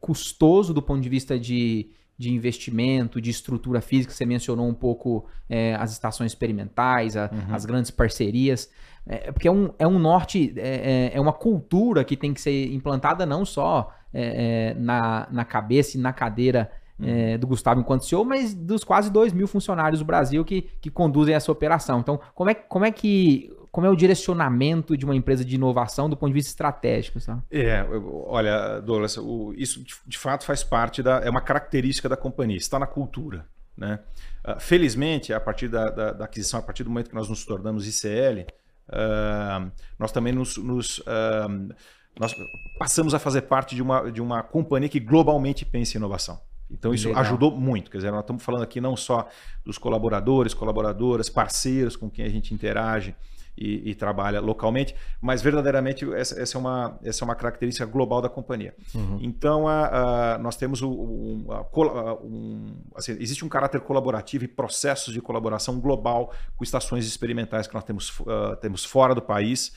custoso 0.00 0.72
do 0.72 0.82
ponto 0.82 1.00
de 1.00 1.08
vista 1.08 1.38
de 1.38 1.90
de 2.20 2.30
investimento, 2.30 3.18
de 3.18 3.30
estrutura 3.30 3.80
física. 3.80 4.12
Você 4.12 4.26
mencionou 4.26 4.68
um 4.68 4.74
pouco 4.74 5.24
é, 5.48 5.74
as 5.76 5.90
estações 5.90 6.32
experimentais, 6.32 7.16
a, 7.16 7.30
uhum. 7.32 7.54
as 7.54 7.64
grandes 7.64 7.90
parcerias. 7.90 8.70
É, 9.06 9.32
porque 9.32 9.48
é 9.48 9.50
um, 9.50 9.70
é 9.78 9.86
um 9.86 9.98
norte, 9.98 10.52
é, 10.58 11.10
é, 11.14 11.16
é 11.16 11.20
uma 11.20 11.32
cultura 11.32 12.04
que 12.04 12.18
tem 12.18 12.34
que 12.34 12.40
ser 12.42 12.74
implantada 12.74 13.24
não 13.24 13.46
só 13.46 13.90
é, 14.12 14.72
é, 14.72 14.74
na, 14.74 15.28
na 15.30 15.46
cabeça 15.46 15.96
e 15.96 16.00
na 16.00 16.12
cadeira 16.12 16.70
uhum. 16.98 17.38
do 17.38 17.46
Gustavo 17.46 17.80
enquanto 17.80 18.04
CEO, 18.04 18.22
mas 18.22 18.52
dos 18.52 18.84
quase 18.84 19.10
2 19.10 19.32
mil 19.32 19.48
funcionários 19.48 20.00
do 20.00 20.04
Brasil 20.04 20.44
que, 20.44 20.68
que 20.78 20.90
conduzem 20.90 21.34
essa 21.34 21.50
operação. 21.50 22.00
Então, 22.00 22.20
como 22.34 22.50
é, 22.50 22.54
como 22.54 22.84
é 22.84 22.90
que 22.90 23.50
como 23.70 23.86
é 23.86 23.90
o 23.90 23.96
direcionamento 23.96 24.96
de 24.96 25.04
uma 25.04 25.14
empresa 25.14 25.44
de 25.44 25.54
inovação 25.54 26.10
do 26.10 26.16
ponto 26.16 26.30
de 26.30 26.34
vista 26.34 26.50
estratégico? 26.50 27.20
Sabe? 27.20 27.42
É, 27.50 27.84
olha, 28.26 28.80
Douglas, 28.80 29.16
o, 29.16 29.52
isso 29.56 29.84
de, 30.06 30.18
fato 30.18 30.44
faz 30.44 30.64
parte 30.64 31.02
da. 31.02 31.18
é 31.18 31.30
uma 31.30 31.40
característica 31.40 32.08
da 32.08 32.16
companhia, 32.16 32.56
está 32.56 32.78
na 32.78 32.86
cultura. 32.86 33.46
Né? 33.76 34.00
Uh, 34.46 34.60
felizmente, 34.60 35.32
a 35.32 35.40
partir 35.40 35.68
da, 35.68 35.88
da, 35.88 36.12
da, 36.12 36.24
aquisição, 36.24 36.60
a 36.60 36.62
partir 36.62 36.84
do 36.84 36.90
momento 36.90 37.08
que 37.08 37.14
nós 37.14 37.28
nos 37.28 37.44
tornamos 37.44 37.86
ICL, 37.86 38.40
uh, 38.40 38.46
ah, 38.88 39.70
nós 39.98 40.12
também 40.12 40.32
nos. 40.32 40.56
nos 40.56 40.98
uh, 40.98 41.74
nós 42.18 42.34
passamos 42.78 43.14
a 43.14 43.18
fazer 43.18 43.42
parte 43.42 43.74
de 43.74 43.80
uma, 43.80 44.10
de 44.10 44.20
uma 44.20 44.42
companhia 44.42 44.88
que 44.88 45.00
globalmente 45.00 45.64
pensa 45.64 45.96
em 45.96 45.98
inovação. 45.98 46.40
Então 46.70 46.92
isso 46.92 47.08
Legal. 47.08 47.22
ajudou 47.22 47.52
muito. 47.52 47.90
Quer 47.90 47.98
dizer, 47.98 48.10
nós 48.10 48.20
estamos 48.20 48.42
falando 48.42 48.62
aqui 48.62 48.80
não 48.80 48.96
só 48.96 49.28
dos 49.64 49.78
colaboradores, 49.78 50.52
colaboradoras, 50.52 51.30
parceiros 51.30 51.96
com 51.96 52.10
quem 52.10 52.24
a 52.24 52.28
gente 52.28 52.52
interage, 52.52 53.14
e, 53.60 53.90
e, 53.90 53.94
trabalha 53.94 54.40
localmente, 54.40 54.94
mas 55.20 55.42
verdadeiramente 55.42 56.10
essa, 56.14 56.40
essa, 56.40 56.56
é, 56.56 56.58
uma, 56.58 56.98
essa 57.04 57.22
é 57.22 57.24
uma 57.26 57.34
característica 57.34 57.84
global 57.84 58.22
da 58.22 58.28
companhia. 58.28 58.74
Uhum. 58.94 59.18
Então, 59.20 59.68
a, 59.68 60.34
a, 60.34 60.38
nós 60.38 60.56
temos 60.56 60.80
o, 60.80 60.90
um, 60.90 61.46
a, 61.52 62.14
um, 62.14 62.74
assim, 62.94 63.12
existe 63.20 63.44
um 63.44 63.48
caráter 63.48 63.82
colaborativo 63.82 64.44
e 64.44 64.48
processos 64.48 65.12
de 65.12 65.20
colaboração 65.20 65.78
global 65.78 66.32
com 66.56 66.64
estações 66.64 67.06
experimentais 67.06 67.66
que 67.66 67.74
nós 67.74 67.84
temos, 67.84 68.18
uh, 68.20 68.56
temos 68.60 68.84
fora 68.84 69.14
do 69.14 69.22
país. 69.22 69.72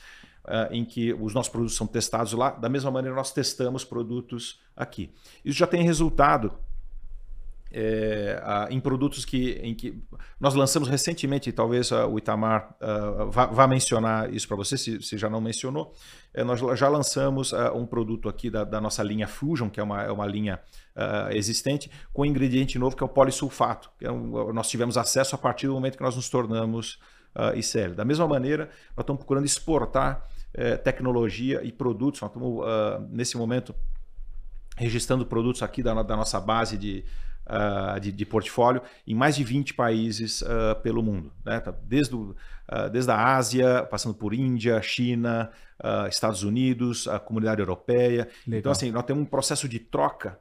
Uh, 0.46 0.68
em 0.70 0.84
que 0.84 1.14
os 1.14 1.32
nossos 1.32 1.50
produtos 1.50 1.74
são 1.74 1.86
testados 1.86 2.34
lá, 2.34 2.50
da 2.50 2.68
mesma 2.68 2.90
maneira 2.90 3.16
nós 3.16 3.32
testamos 3.32 3.82
produtos 3.82 4.60
aqui. 4.76 5.10
Isso 5.42 5.58
já 5.58 5.66
tem 5.66 5.82
resultado 5.82 6.52
é, 7.76 8.68
em 8.70 8.78
produtos 8.78 9.24
que, 9.24 9.58
em 9.60 9.74
que 9.74 10.00
nós 10.38 10.54
lançamos 10.54 10.88
recentemente, 10.88 11.50
talvez 11.50 11.90
uh, 11.90 12.06
o 12.06 12.16
Itamar 12.18 12.76
uh, 12.80 13.28
vá, 13.32 13.46
vá, 13.46 13.66
mencionar 13.66 14.32
isso 14.32 14.46
para 14.46 14.56
você, 14.56 14.78
se, 14.78 15.02
se, 15.02 15.18
já 15.18 15.28
não 15.28 15.40
mencionou. 15.40 15.92
É, 16.32 16.44
nós 16.44 16.60
já 16.78 16.88
lançamos 16.88 17.50
uh, 17.50 17.72
um 17.74 17.84
produto 17.84 18.28
aqui 18.28 18.48
da, 18.48 18.62
da, 18.62 18.80
nossa 18.80 19.02
linha 19.02 19.26
Fusion, 19.26 19.68
que 19.68 19.80
é 19.80 19.82
uma, 19.82 20.04
é 20.04 20.10
uma 20.12 20.26
linha 20.26 20.60
existente, 21.32 21.90
com 22.12 22.22
um 22.22 22.24
ingrediente 22.24 22.78
novo 22.78 22.94
que 22.94 23.02
é 23.02 23.06
o 23.06 23.08
polissulfato. 23.08 23.90
Que 23.98 24.06
é 24.06 24.12
um, 24.12 24.52
nós 24.52 24.70
tivemos 24.70 24.96
acesso 24.96 25.34
a 25.34 25.38
partir 25.38 25.66
do 25.66 25.72
momento 25.72 25.96
que 25.96 26.04
nós 26.04 26.14
nos 26.14 26.28
tornamos 26.28 27.00
ICL. 27.56 27.96
Da 27.96 28.04
mesma 28.04 28.28
maneira, 28.28 28.66
nós 28.96 29.02
estamos 29.02 29.18
procurando 29.18 29.44
exportar 29.44 30.24
eh, 30.54 30.76
tecnologia 30.76 31.64
e 31.64 31.72
produtos. 31.72 32.20
Nós 32.20 32.30
estamos, 32.30 32.64
nesse 33.10 33.36
momento, 33.36 33.74
registrando 34.76 35.26
produtos 35.26 35.64
aqui 35.64 35.82
da, 35.82 36.00
da 36.00 36.16
nossa 36.16 36.40
base 36.40 36.78
de 36.78 37.04
uh, 37.46 37.98
de, 38.00 38.12
de, 38.12 38.24
portfólio 38.24 38.82
em 39.06 39.14
mais 39.14 39.36
de 39.36 39.44
20 39.44 39.74
países 39.74 40.42
uh, 40.42 40.80
pelo 40.82 41.02
mundo. 41.02 41.32
Né? 41.44 41.60
Tá, 41.60 41.74
desde, 41.82 42.14
o, 42.14 42.30
uh, 42.30 42.90
desde 42.90 43.10
a 43.10 43.36
Ásia, 43.36 43.82
passando 43.90 44.14
por 44.14 44.34
Índia, 44.34 44.80
China, 44.82 45.50
Estados 46.08 46.42
Unidos, 46.44 47.08
a 47.08 47.18
comunidade 47.18 47.60
europeia. 47.60 48.28
Legal. 48.46 48.58
Então, 48.60 48.72
assim, 48.72 48.90
nós 48.90 49.04
temos 49.04 49.22
um 49.22 49.26
processo 49.26 49.68
de 49.68 49.78
troca 49.78 50.38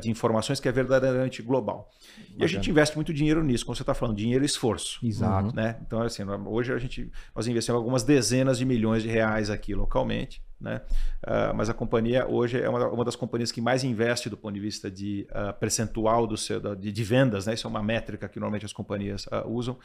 de 0.00 0.10
informações 0.10 0.60
que 0.60 0.68
é 0.68 0.72
verdadeiramente 0.72 1.40
global. 1.40 1.90
Bacana. 2.18 2.36
E 2.38 2.44
a 2.44 2.46
gente 2.46 2.68
investe 2.68 2.96
muito 2.96 3.14
dinheiro 3.14 3.42
nisso, 3.42 3.64
como 3.64 3.74
você 3.74 3.82
está 3.82 3.94
falando, 3.94 4.14
dinheiro 4.14 4.44
e 4.44 4.46
esforço. 4.46 4.98
Exato. 5.02 5.56
Né? 5.56 5.78
Então, 5.86 6.02
assim, 6.02 6.22
hoje 6.46 6.72
a 6.72 6.78
gente, 6.78 7.10
nós 7.34 7.46
investimos 7.46 7.78
algumas 7.78 8.02
dezenas 8.02 8.58
de 8.58 8.66
milhões 8.66 9.02
de 9.02 9.08
reais 9.08 9.48
aqui 9.48 9.74
localmente. 9.74 10.42
Né? 10.60 10.80
Uh, 11.22 11.54
mas 11.54 11.68
a 11.68 11.74
companhia 11.74 12.26
hoje 12.26 12.60
é 12.60 12.68
uma, 12.68 12.88
uma, 12.88 13.04
das 13.04 13.16
companhias 13.16 13.52
que 13.52 13.60
mais 13.60 13.84
investe 13.84 14.30
do 14.30 14.36
ponto 14.36 14.54
de 14.54 14.60
vista 14.60 14.90
de 14.90 15.26
uh, 15.30 15.52
percentual 15.58 16.26
do 16.26 16.36
seu, 16.36 16.58
de, 16.76 16.90
de, 16.90 17.04
vendas, 17.04 17.46
né? 17.46 17.54
isso 17.54 17.66
é 17.66 17.70
uma 17.70 17.82
métrica 17.82 18.28
que 18.28 18.38
normalmente 18.38 18.64
as 18.64 18.72
companhias 18.72 19.26
uh, 19.26 19.46
usam 19.46 19.78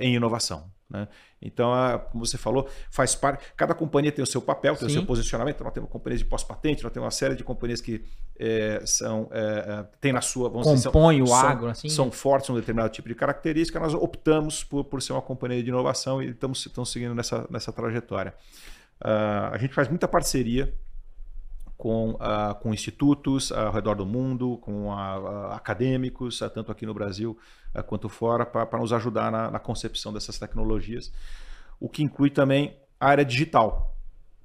em 0.00 0.14
inovação. 0.14 0.70
Né? 0.88 1.06
Então, 1.40 1.70
como 2.10 2.24
você 2.24 2.38
falou, 2.38 2.68
faz 2.90 3.14
parte. 3.14 3.44
Cada 3.56 3.74
companhia 3.74 4.10
tem 4.10 4.22
o 4.22 4.26
seu 4.26 4.40
papel, 4.40 4.74
tem 4.74 4.88
Sim. 4.88 4.94
o 4.94 4.98
seu 4.98 5.06
posicionamento. 5.06 5.62
Nós 5.62 5.72
temos 5.72 5.90
companhias 5.90 6.20
de 6.20 6.24
pós-patente, 6.24 6.82
nós 6.82 6.92
temos 6.92 7.04
uma 7.04 7.10
série 7.10 7.34
de 7.34 7.44
companhias 7.44 7.80
que 7.80 8.02
é, 8.38 8.80
são 8.86 9.28
é, 9.30 9.84
tem 10.00 10.12
na 10.12 10.20
sua 10.20 10.48
vamos 10.48 10.66
compõe 10.66 11.16
dizer, 11.16 11.28
são, 11.28 11.36
o 11.36 11.46
agro, 11.46 11.68
assim. 11.68 11.88
São 11.88 12.10
fortes 12.10 12.48
um 12.48 12.54
determinado 12.54 12.92
tipo 12.92 13.08
de 13.08 13.14
característica. 13.14 13.78
Nós 13.78 13.92
optamos 13.92 14.64
por, 14.64 14.84
por 14.84 15.02
ser 15.02 15.12
uma 15.12 15.22
companhia 15.22 15.62
de 15.62 15.68
inovação 15.68 16.22
e 16.22 16.30
estamos, 16.30 16.64
estamos 16.64 16.90
seguindo 16.90 17.14
nessa, 17.14 17.46
nessa 17.50 17.72
trajetória. 17.72 18.34
Uh, 19.02 19.52
a 19.52 19.58
gente 19.58 19.74
faz 19.74 19.88
muita 19.88 20.06
parceria 20.08 20.74
com, 21.76 22.12
uh, 22.12 22.54
com 22.60 22.72
institutos 22.72 23.52
ao 23.52 23.72
redor 23.72 23.94
do 23.94 24.06
mundo, 24.06 24.58
com 24.58 24.88
uh, 24.88 25.52
acadêmicos, 25.52 26.38
tanto 26.54 26.70
aqui 26.70 26.86
no 26.86 26.94
Brasil 26.94 27.38
quanto 27.86 28.08
fora, 28.08 28.46
para 28.46 28.78
nos 28.78 28.92
ajudar 28.92 29.32
na, 29.32 29.50
na, 29.50 29.58
concepção 29.58 30.12
dessas 30.12 30.38
tecnologias, 30.38 31.12
o 31.80 31.88
que 31.88 32.04
inclui 32.04 32.30
também 32.30 32.78
a 33.00 33.08
área 33.08 33.24
digital. 33.24 33.96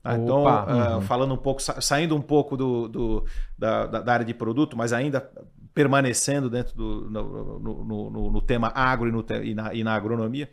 Tá? 0.02 0.16
Então, 0.18 0.46
uhum. 0.46 1.02
falando 1.02 1.36
um 1.36 1.38
pouco, 1.38 1.62
saindo 1.62 2.16
um 2.16 2.22
pouco 2.22 2.58
do, 2.58 2.88
do 2.88 3.26
da, 3.56 3.86
da, 3.86 4.14
área 4.14 4.26
de 4.26 4.34
produto, 4.34 4.76
mas 4.76 4.94
ainda 4.94 5.30
permanecendo 5.76 6.50
dentro 6.50 6.76
do 6.76 7.10
no, 7.12 7.60
no, 7.60 8.10
no, 8.10 8.32
no 8.32 8.42
tema 8.42 8.72
agro 8.74 9.08
e, 9.08 9.12
no, 9.12 9.26
e, 9.44 9.54
na, 9.54 9.74
e 9.76 9.84
na 9.84 9.94
agronomia, 9.94 10.50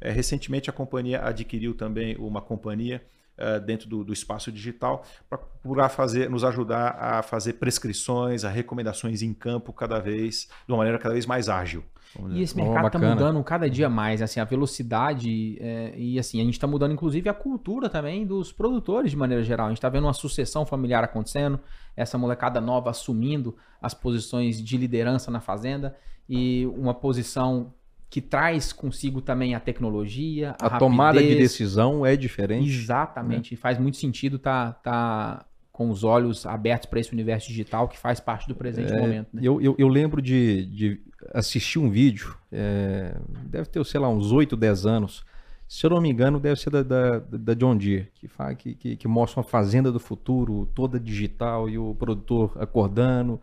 é, 0.00 0.10
recentemente 0.10 0.68
a 0.68 0.72
companhia 0.72 1.24
adquiriu 1.24 1.74
também 1.74 2.14
uma 2.16 2.40
companhia 2.40 3.02
uh, 3.38 3.60
dentro 3.60 3.88
do, 3.88 4.04
do, 4.04 4.12
espaço 4.12 4.50
digital 4.52 5.04
para 5.28 5.38
procurar 5.38 5.88
fazer, 5.88 6.28
nos 6.28 6.44
ajudar 6.44 6.96
a 6.98 7.22
fazer 7.22 7.54
prescrições, 7.54 8.44
a 8.44 8.48
recomendações 8.48 9.22
em 9.22 9.32
campo 9.32 9.72
cada 9.72 9.98
vez, 9.98 10.48
de 10.66 10.72
uma 10.72 10.78
maneira 10.78 10.98
cada 10.98 11.14
vez 11.14 11.26
mais 11.26 11.48
ágil. 11.48 11.84
E 12.30 12.42
esse 12.42 12.56
mercado 12.56 12.86
está 12.86 12.98
mudando 12.98 13.42
cada 13.44 13.68
dia 13.68 13.88
mais, 13.88 14.22
assim, 14.22 14.40
a 14.40 14.44
velocidade 14.44 15.58
é, 15.60 15.92
e 15.94 16.18
assim, 16.18 16.40
a 16.40 16.44
gente 16.44 16.54
está 16.54 16.66
mudando 16.66 16.92
inclusive 16.92 17.28
a 17.28 17.34
cultura 17.34 17.88
também 17.88 18.26
dos 18.26 18.50
produtores 18.50 19.10
de 19.10 19.16
maneira 19.16 19.42
geral. 19.42 19.66
A 19.66 19.68
gente 19.68 19.78
está 19.78 19.90
vendo 19.90 20.04
uma 20.04 20.14
sucessão 20.14 20.64
familiar 20.64 21.04
acontecendo, 21.04 21.60
essa 21.94 22.16
molecada 22.16 22.60
nova 22.60 22.90
assumindo 22.90 23.56
as 23.80 23.92
posições 23.92 24.62
de 24.62 24.76
liderança 24.78 25.30
na 25.30 25.40
fazenda 25.40 25.96
e 26.28 26.66
uma 26.66 26.94
posição 26.94 27.72
que 28.10 28.20
traz 28.20 28.72
consigo 28.72 29.20
também 29.20 29.54
a 29.54 29.60
tecnologia, 29.60 30.54
a, 30.60 30.66
a 30.66 30.78
tomada 30.78 31.22
de 31.22 31.34
decisão 31.36 32.06
é 32.06 32.16
diferente. 32.16 32.68
Exatamente, 32.68 33.54
né? 33.54 33.60
faz 33.60 33.78
muito 33.78 33.98
sentido 33.98 34.38
tá, 34.38 34.72
tá 34.72 35.44
com 35.70 35.90
os 35.90 36.04
olhos 36.04 36.46
abertos 36.46 36.88
para 36.88 37.00
esse 37.00 37.12
universo 37.12 37.48
digital 37.48 37.86
que 37.86 37.98
faz 37.98 38.18
parte 38.18 38.48
do 38.48 38.54
presente 38.54 38.92
é, 38.92 38.98
momento. 38.98 39.28
Né? 39.32 39.42
Eu, 39.44 39.60
eu, 39.60 39.76
eu, 39.78 39.88
lembro 39.88 40.22
de, 40.22 40.64
de 40.66 41.00
assistir 41.34 41.78
um 41.78 41.90
vídeo, 41.90 42.34
é, 42.50 43.14
deve 43.44 43.68
ter, 43.68 43.84
sei 43.84 44.00
lá, 44.00 44.08
uns 44.08 44.32
8, 44.32 44.56
10 44.56 44.86
anos. 44.86 45.24
Se 45.68 45.84
eu 45.84 45.90
não 45.90 46.00
me 46.00 46.10
engano, 46.10 46.40
deve 46.40 46.58
ser 46.58 46.70
da, 46.70 46.82
da, 46.82 47.18
da 47.18 47.52
John 47.52 47.76
Deere, 47.76 48.10
que, 48.14 48.26
faz, 48.26 48.56
que, 48.56 48.74
que, 48.74 48.96
que 48.96 49.06
mostra 49.06 49.40
uma 49.40 49.46
fazenda 49.46 49.92
do 49.92 50.00
futuro, 50.00 50.66
toda 50.74 50.98
digital, 50.98 51.68
e 51.68 51.76
o 51.76 51.94
produtor 51.94 52.56
acordando, 52.58 53.38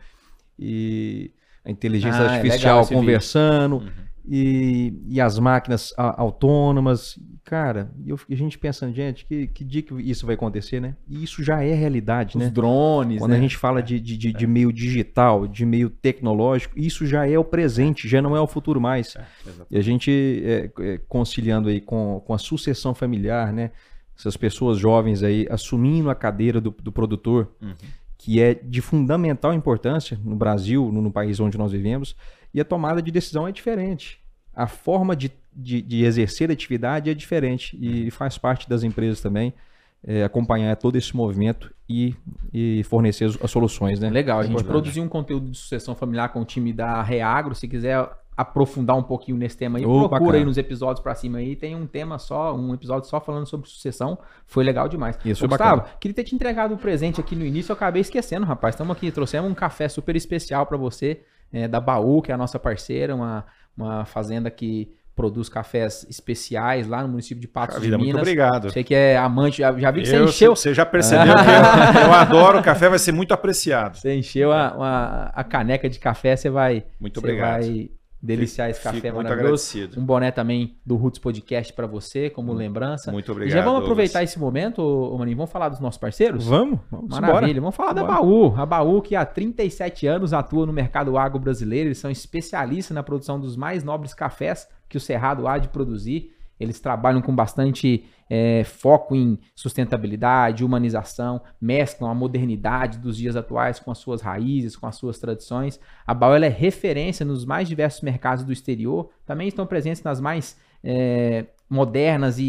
e 0.58 1.32
a 1.64 1.70
inteligência 1.70 2.20
ah, 2.20 2.32
é 2.32 2.36
artificial 2.38 2.82
é 2.82 2.88
conversando. 2.88 3.76
Uhum 3.76 4.15
e, 4.28 4.94
e 5.08 5.22
as 5.22 5.38
máquinas 5.38 5.94
a, 5.98 6.22
autônomas. 6.22 7.20
Cara, 7.44 7.92
eu, 8.06 8.20
a 8.30 8.36
gente 8.36 8.58
pensando, 8.58 8.94
gente, 8.94 9.26
que, 9.26 9.48
que 9.48 9.64
dia 9.64 9.82
que 9.84 9.94
isso 10.02 10.26
vai 10.26 10.36
acontecer, 10.36 10.80
né? 10.80 10.96
E 11.08 11.24
isso 11.24 11.44
já 11.44 11.62
é 11.62 11.74
realidade, 11.74 12.36
Os 12.36 12.42
né? 12.42 12.48
Os 12.48 12.52
drones, 12.52 13.20
Quando 13.20 13.32
né? 13.32 13.38
a 13.38 13.40
gente 13.40 13.56
fala 13.56 13.84
de, 13.84 14.00
de, 14.00 14.18
de, 14.18 14.34
de, 14.34 14.48
meio 14.48 14.74
digital, 14.74 15.48
de 15.48 15.66
meio 15.66 15.90
tecnológico, 15.90 16.78
isso 16.78 17.06
já 17.06 17.28
é 17.28 17.38
o 17.38 17.44
presente, 17.44 18.08
já 18.08 18.22
não 18.22 18.36
é 18.36 18.42
o 18.42 18.48
futuro 18.48 18.82
mais. 18.82 19.16
É, 19.16 19.26
e 19.70 19.78
a 19.78 19.82
gente 19.82 20.12
é, 20.44 20.72
é, 20.80 20.98
conciliando 21.08 21.70
aí 21.70 21.80
com, 21.80 22.22
com 22.26 22.34
a 22.34 22.38
sucessão 22.38 22.96
familiar, 22.96 23.54
né? 23.54 23.72
Essas 24.18 24.38
pessoas 24.38 24.80
jovens 24.80 25.22
aí 25.24 25.46
assumindo 25.50 26.10
a 26.10 26.16
cadeira 26.16 26.60
do, 26.60 26.72
do 26.72 26.92
produtor, 26.92 27.52
uhum. 27.62 27.74
que 28.18 28.42
é 28.42 28.54
de 28.54 28.82
fundamental 28.82 29.54
importância 29.54 30.18
no 30.24 30.36
Brasil, 30.36 30.90
no, 30.92 31.02
no 31.02 31.12
país 31.12 31.40
onde 31.40 31.58
nós 31.58 31.74
vivemos, 31.74 32.16
e 32.56 32.62
a 32.62 32.64
tomada 32.64 33.02
de 33.02 33.12
decisão 33.12 33.46
é 33.46 33.52
diferente. 33.52 34.18
A 34.56 34.66
forma 34.66 35.14
de, 35.14 35.30
de, 35.54 35.82
de 35.82 36.06
exercer 36.06 36.50
a 36.50 36.54
atividade 36.54 37.10
é 37.10 37.14
diferente 37.14 37.78
e 37.82 38.10
faz 38.10 38.38
parte 38.38 38.70
das 38.70 38.82
empresas 38.82 39.20
também 39.20 39.54
é, 40.02 40.24
acompanhar 40.24 40.74
todo 40.78 40.96
esse 40.96 41.14
movimento 41.14 41.74
e, 41.90 42.16
e 42.54 42.82
fornecer 42.86 43.26
as, 43.26 43.38
as 43.44 43.52
soluções, 43.52 44.00
né? 44.00 44.10
Legal, 44.10 44.38
a 44.38 44.40
é 44.40 44.44
gente 44.44 44.54
importante. 44.54 44.72
produziu 44.72 45.04
um 45.04 45.10
conteúdo 45.10 45.52
de 45.52 45.58
sucessão 45.58 45.94
familiar 45.96 46.30
com 46.30 46.40
o 46.40 46.46
time 46.46 46.72
da 46.72 47.04
Reagro. 47.04 47.54
Se 47.54 47.68
quiser 47.68 48.10
aprofundar 48.38 48.96
um 48.96 49.04
pouquinho 49.04 49.38
nesse 49.38 49.58
tema 49.58 49.78
aí, 49.78 49.86
Ô, 49.86 50.00
procura 50.00 50.20
bacana. 50.20 50.38
aí 50.38 50.46
nos 50.46 50.58
episódios 50.58 51.04
pra 51.04 51.14
cima 51.14 51.40
aí. 51.40 51.58
Tem 51.58 51.76
um 51.76 51.86
tema 51.86 52.18
só, 52.18 52.56
um 52.56 52.74
episódio 52.74 53.10
só 53.10 53.20
falando 53.20 53.48
sobre 53.48 53.68
sucessão. 53.68 54.18
Foi 54.46 54.64
legal 54.64 54.88
demais. 54.88 55.18
Isso 55.26 55.44
Ô, 55.44 55.50
Gustavo, 55.50 55.82
bacana. 55.82 55.98
queria 56.00 56.16
ter 56.16 56.24
te 56.24 56.36
entregado 56.36 56.74
um 56.74 56.78
presente 56.78 57.20
aqui 57.20 57.36
no 57.36 57.46
início, 57.46 57.72
eu 57.72 57.76
acabei 57.76 58.02
esquecendo, 58.02 58.46
rapaz. 58.46 58.76
Estamos 58.76 58.96
aqui, 58.96 59.12
trouxemos 59.12 59.52
um 59.52 59.54
café 59.54 59.90
super 59.90 60.16
especial 60.16 60.66
pra 60.66 60.78
você, 60.78 61.22
é, 61.54 61.68
da 61.68 61.80
Baú, 61.80 62.22
que 62.22 62.32
é 62.32 62.36
a 62.36 62.38
nossa 62.38 62.58
parceira, 62.60 63.16
uma, 63.16 63.46
uma 63.78 64.06
fazenda 64.06 64.50
que 64.52 64.90
produz 65.16 65.48
cafés 65.48 66.06
especiais 66.10 66.88
lá 66.88 67.02
no 67.02 67.08
município 67.08 67.40
de 67.40 67.48
Patos 67.48 67.76
de 67.78 67.82
Vida, 67.84 67.98
muito 67.98 68.08
Minas. 68.10 68.22
obrigado. 68.22 68.70
Você 68.70 68.84
que 68.84 68.94
é 68.94 69.16
amante, 69.18 69.60
já, 69.60 69.72
já 69.80 69.90
vi 69.90 70.02
que 70.02 70.08
você 70.10 70.18
Eu- 70.18 70.26
encheu, 70.26 70.56
Você 70.56 70.74
já 70.74 70.86
percebeu 70.86 71.34
que 71.34 71.98
eu, 71.98 72.02
eu 72.08 72.14
adoro 72.14 72.60
o 72.60 72.64
café, 72.64 72.90
vai 72.90 73.00
ser 73.00 73.14
muito 73.14 73.34
apreciado. 73.34 73.96
Você 73.98 74.14
encheu 74.14 74.52
a, 74.52 74.68
a, 74.78 75.26
a 75.40 75.44
caneca 75.46 75.90
de 75.90 76.00
café, 76.00 76.36
você 76.36 76.50
vai, 76.50 76.84
Muito 77.00 77.22
você 77.22 77.26
obrigado. 77.26 77.62
vai 77.62 77.90
deliciar 78.22 78.70
esse 78.70 78.80
Fico 78.82 78.94
café 78.94 79.12
muito 79.12 79.24
maravilhoso. 79.24 79.70
agradecido. 79.72 80.02
Um 80.02 80.06
boné 80.06 80.32
também 80.32 80.78
do 80.86 80.96
Roots 80.96 81.20
Podcast 81.20 81.72
pra 81.74 81.86
você, 81.86 82.30
como 82.30 82.54
lembrança. 82.54 83.12
Muito 83.12 83.30
e 83.30 83.32
obrigado. 83.32 83.54
já 83.54 83.60
vamos 83.60 83.82
Douglas. 83.82 83.86
aproveitar 83.92 84.24
esse 84.24 84.40
momento, 84.40 84.80
ô, 84.82 85.18
Maninho, 85.18 85.38
vamos 85.38 85.52
falar 85.52 85.70
dos 85.70 85.80
nossos 85.80 86.00
parceiros? 86.00 86.46
Vamos, 86.48 86.80
vamos 86.90 87.10
Maravilha, 87.10 87.52
embora. 87.52 87.62
vamos 87.62 87.76
falar 87.76 87.94
da 87.94 88.04
Bora. 88.04 88.14
Baú. 88.16 88.54
A 88.58 88.66
Baú, 88.66 89.02
que 89.02 89.16
há 89.16 89.26
37 89.26 90.08
anos 90.08 90.34
atua 90.34 90.66
no 90.66 90.74
mercado 90.74 91.18
agro 91.18 91.40
brasileiro, 91.40 91.88
eles 91.90 91.98
são 92.00 92.10
especialistas 92.10 92.96
na 92.96 93.04
produção 93.04 93.40
dos 93.40 93.56
mais 93.56 93.84
nobres 93.84 94.14
cafés 94.14 94.68
que 94.90 94.98
o 94.98 95.00
Cerrado 95.02 95.48
há 95.48 95.58
de 95.58 95.68
produzir. 95.70 96.35
Eles 96.60 96.80
trabalham 96.80 97.22
com 97.22 97.36
bastante 97.36 98.06
é, 98.30 98.64
foco 98.64 99.16
em 99.16 99.40
sustentabilidade, 99.56 100.64
humanização, 100.64 101.42
mesclam 101.60 102.10
a 102.10 102.16
modernidade 102.16 102.98
dos 102.98 103.18
dias 103.18 103.36
atuais 103.36 103.80
com 103.80 103.92
as 103.92 103.98
suas 103.98 104.22
raízes, 104.22 104.76
com 104.76 104.88
as 104.88 104.96
suas 104.96 105.20
tradições. 105.20 105.80
A 106.06 106.14
Baú 106.14 106.34
ela 106.34 106.46
é 106.46 106.50
referência 106.50 107.26
nos 107.26 107.46
mais 107.46 107.68
diversos 107.68 108.02
mercados 108.02 108.44
do 108.44 108.54
exterior, 108.54 109.10
também 109.26 109.48
estão 109.48 109.66
presentes 109.66 110.02
nas 110.04 110.20
mais 110.20 110.58
é, 110.84 111.46
modernas 111.76 112.40
e, 112.40 112.44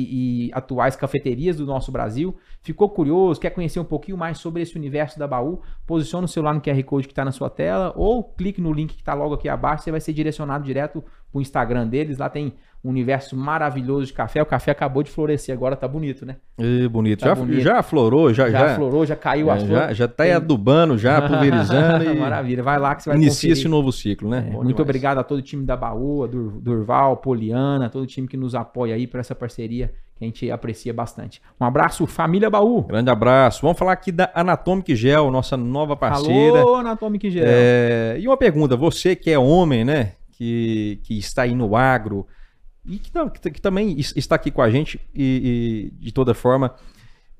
e 0.48 0.50
atuais 0.54 0.96
cafeterias 0.96 1.56
do 1.56 1.66
nosso 1.66 1.90
Brasil. 1.92 2.34
Ficou 2.62 2.88
curioso, 2.88 3.40
quer 3.40 3.50
conhecer 3.50 3.78
um 3.80 3.84
pouquinho 3.84 4.16
mais 4.16 4.38
sobre 4.38 4.62
esse 4.62 4.76
universo 4.76 5.18
da 5.18 5.26
Baú? 5.26 5.60
Posicione 5.86 6.24
o 6.24 6.28
celular 6.28 6.54
no 6.54 6.60
QR 6.60 6.82
Code 6.84 7.06
que 7.08 7.12
está 7.12 7.24
na 7.24 7.32
sua 7.32 7.50
tela 7.50 7.92
ou 7.96 8.22
clique 8.24 8.60
no 8.60 8.72
link 8.72 8.94
que 8.94 9.02
está 9.02 9.12
logo 9.14 9.34
aqui 9.34 9.48
abaixo, 9.48 9.84
você 9.84 9.90
vai 9.90 10.00
ser 10.00 10.12
direcionado 10.12 10.64
direto 10.64 11.02
para 11.30 11.38
o 11.38 11.42
Instagram 11.42 11.86
deles. 11.86 12.18
Lá 12.18 12.28
tem 12.30 12.54
um 12.84 12.90
universo 12.90 13.36
maravilhoso 13.36 14.06
de 14.06 14.12
café. 14.12 14.40
O 14.40 14.46
café 14.46 14.70
acabou 14.70 15.02
de 15.02 15.10
florescer, 15.10 15.52
agora 15.52 15.74
tá 15.74 15.88
bonito, 15.88 16.24
né? 16.24 16.36
Ê, 16.58 16.86
bonito. 16.88 17.20
Tá 17.20 17.28
já, 17.28 17.34
bonito. 17.34 17.60
já 17.60 17.78
aflorou, 17.80 18.32
já, 18.32 18.48
Já, 18.48 18.68
já, 18.68 18.74
florou, 18.76 19.04
já 19.04 19.16
caiu 19.16 19.50
é, 19.50 19.56
flores. 19.58 19.68
já, 19.68 19.92
já 19.92 20.08
tá 20.08 20.22
Tem- 20.24 20.32
adubando, 20.32 20.96
já 20.96 21.20
pulverizando 21.26 22.04
e 22.04 22.14
Maravilha, 22.16 22.62
vai 22.62 22.78
lá 22.78 22.94
que 22.94 23.02
você 23.02 23.10
vai 23.10 23.18
inicia 23.18 23.48
conferir. 23.50 23.52
esse 23.58 23.68
novo 23.68 23.90
ciclo, 23.90 24.28
né? 24.30 24.38
É, 24.38 24.40
muito 24.52 24.68
demais. 24.68 24.80
obrigado 24.80 25.18
a 25.18 25.24
todo 25.24 25.38
o 25.38 25.42
time 25.42 25.64
da 25.64 25.76
Baú, 25.76 26.22
a 26.22 26.26
Dur- 26.28 26.60
Durval, 26.60 27.16
Poliana, 27.16 27.90
todo 27.90 28.02
o 28.02 28.06
time 28.06 28.28
que 28.28 28.36
nos 28.36 28.54
apoia 28.54 28.94
aí 28.94 29.06
por 29.16 29.20
essa 29.20 29.34
parceria 29.34 29.92
que 30.14 30.24
a 30.24 30.26
gente 30.26 30.50
aprecia 30.50 30.92
bastante. 30.92 31.40
Um 31.60 31.64
abraço, 31.64 32.06
família 32.06 32.48
Baú. 32.50 32.82
Grande 32.82 33.10
abraço. 33.10 33.62
Vamos 33.62 33.78
falar 33.78 33.92
aqui 33.92 34.12
da 34.12 34.30
Anatomic 34.34 34.94
Gel, 34.94 35.30
nossa 35.30 35.56
nova 35.56 35.96
parceira. 35.96 36.60
Alô, 36.60 36.74
Anatomic 36.76 37.30
Gel. 37.30 37.44
É, 37.46 38.16
e 38.18 38.26
uma 38.28 38.36
pergunta, 38.36 38.76
você 38.76 39.16
que 39.16 39.30
é 39.30 39.38
homem, 39.38 39.84
né? 39.84 40.12
Que, 40.32 41.00
que 41.02 41.18
está 41.18 41.42
aí 41.42 41.54
no 41.54 41.74
agro 41.74 42.26
e 42.84 42.98
que, 42.98 43.10
tam- 43.10 43.28
que- 43.30 43.50
que 43.50 43.60
também 43.60 43.98
es- 43.98 44.12
está 44.16 44.34
aqui 44.36 44.50
com 44.50 44.60
a 44.60 44.70
gente 44.70 45.00
e, 45.14 45.90
e, 45.98 46.04
de 46.04 46.12
toda 46.12 46.34
forma, 46.34 46.74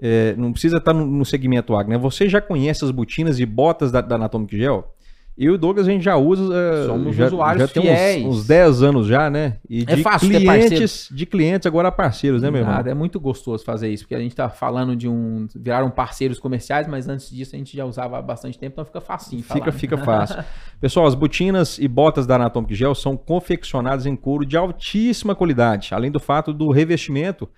é, 0.00 0.34
não 0.36 0.50
precisa 0.52 0.78
estar 0.78 0.92
no, 0.94 1.04
no 1.06 1.24
segmento 1.24 1.74
agro, 1.76 1.92
né? 1.92 1.98
Você 1.98 2.26
já 2.28 2.40
conhece 2.40 2.84
as 2.84 2.90
botinas 2.90 3.38
e 3.38 3.44
botas 3.46 3.92
da, 3.92 4.00
da 4.00 4.16
Anatomic 4.16 4.56
Gel? 4.56 4.94
Eu 5.38 5.52
e 5.52 5.54
o 5.54 5.58
Douglas 5.58 5.86
a 5.86 5.90
gente 5.90 6.02
já 6.02 6.16
usa. 6.16 6.54
é, 6.54 6.86
Somos 6.86 7.14
já, 7.14 7.26
usuários 7.26 7.62
já 7.62 7.68
tem 7.68 7.82
fiéis. 7.82 8.24
uns, 8.24 8.36
uns 8.38 8.46
10 8.46 8.82
anos 8.82 9.06
já, 9.06 9.28
né? 9.28 9.58
E 9.68 9.82
É 9.82 9.96
de 9.96 10.02
fácil 10.02 10.30
ter 10.30 10.40
clientes, 10.40 11.08
de 11.12 11.26
clientes 11.26 11.66
agora 11.66 11.88
a 11.88 11.92
parceiros, 11.92 12.40
né, 12.40 12.50
meu 12.50 12.60
irmão? 12.60 12.74
Nada, 12.74 12.90
é 12.90 12.94
muito 12.94 13.20
gostoso 13.20 13.62
fazer 13.62 13.88
isso, 13.90 14.04
porque 14.04 14.14
a 14.14 14.18
gente 14.18 14.34
tá 14.34 14.48
falando 14.48 14.96
de 14.96 15.06
um. 15.08 15.46
Viraram 15.54 15.90
parceiros 15.90 16.38
comerciais, 16.38 16.86
mas 16.86 17.06
antes 17.08 17.30
disso 17.30 17.54
a 17.54 17.58
gente 17.58 17.76
já 17.76 17.84
usava 17.84 18.18
há 18.18 18.22
bastante 18.22 18.58
tempo, 18.58 18.72
então 18.74 18.84
fica 18.84 19.00
facinho. 19.00 19.42
Fica, 19.42 19.58
falar, 19.58 19.66
né? 19.66 19.72
fica 19.72 19.98
fácil. 20.04 20.44
Pessoal, 20.80 21.06
as 21.06 21.14
botinas 21.14 21.78
e 21.78 21.86
botas 21.86 22.26
da 22.26 22.36
Anatomic 22.36 22.74
Gel 22.74 22.94
são 22.94 23.16
confeccionadas 23.16 24.06
em 24.06 24.16
couro 24.16 24.46
de 24.46 24.56
altíssima 24.56 25.34
qualidade, 25.34 25.90
além 25.92 26.10
do 26.10 26.18
fato 26.18 26.52
do 26.52 26.70
revestimento 26.70 27.48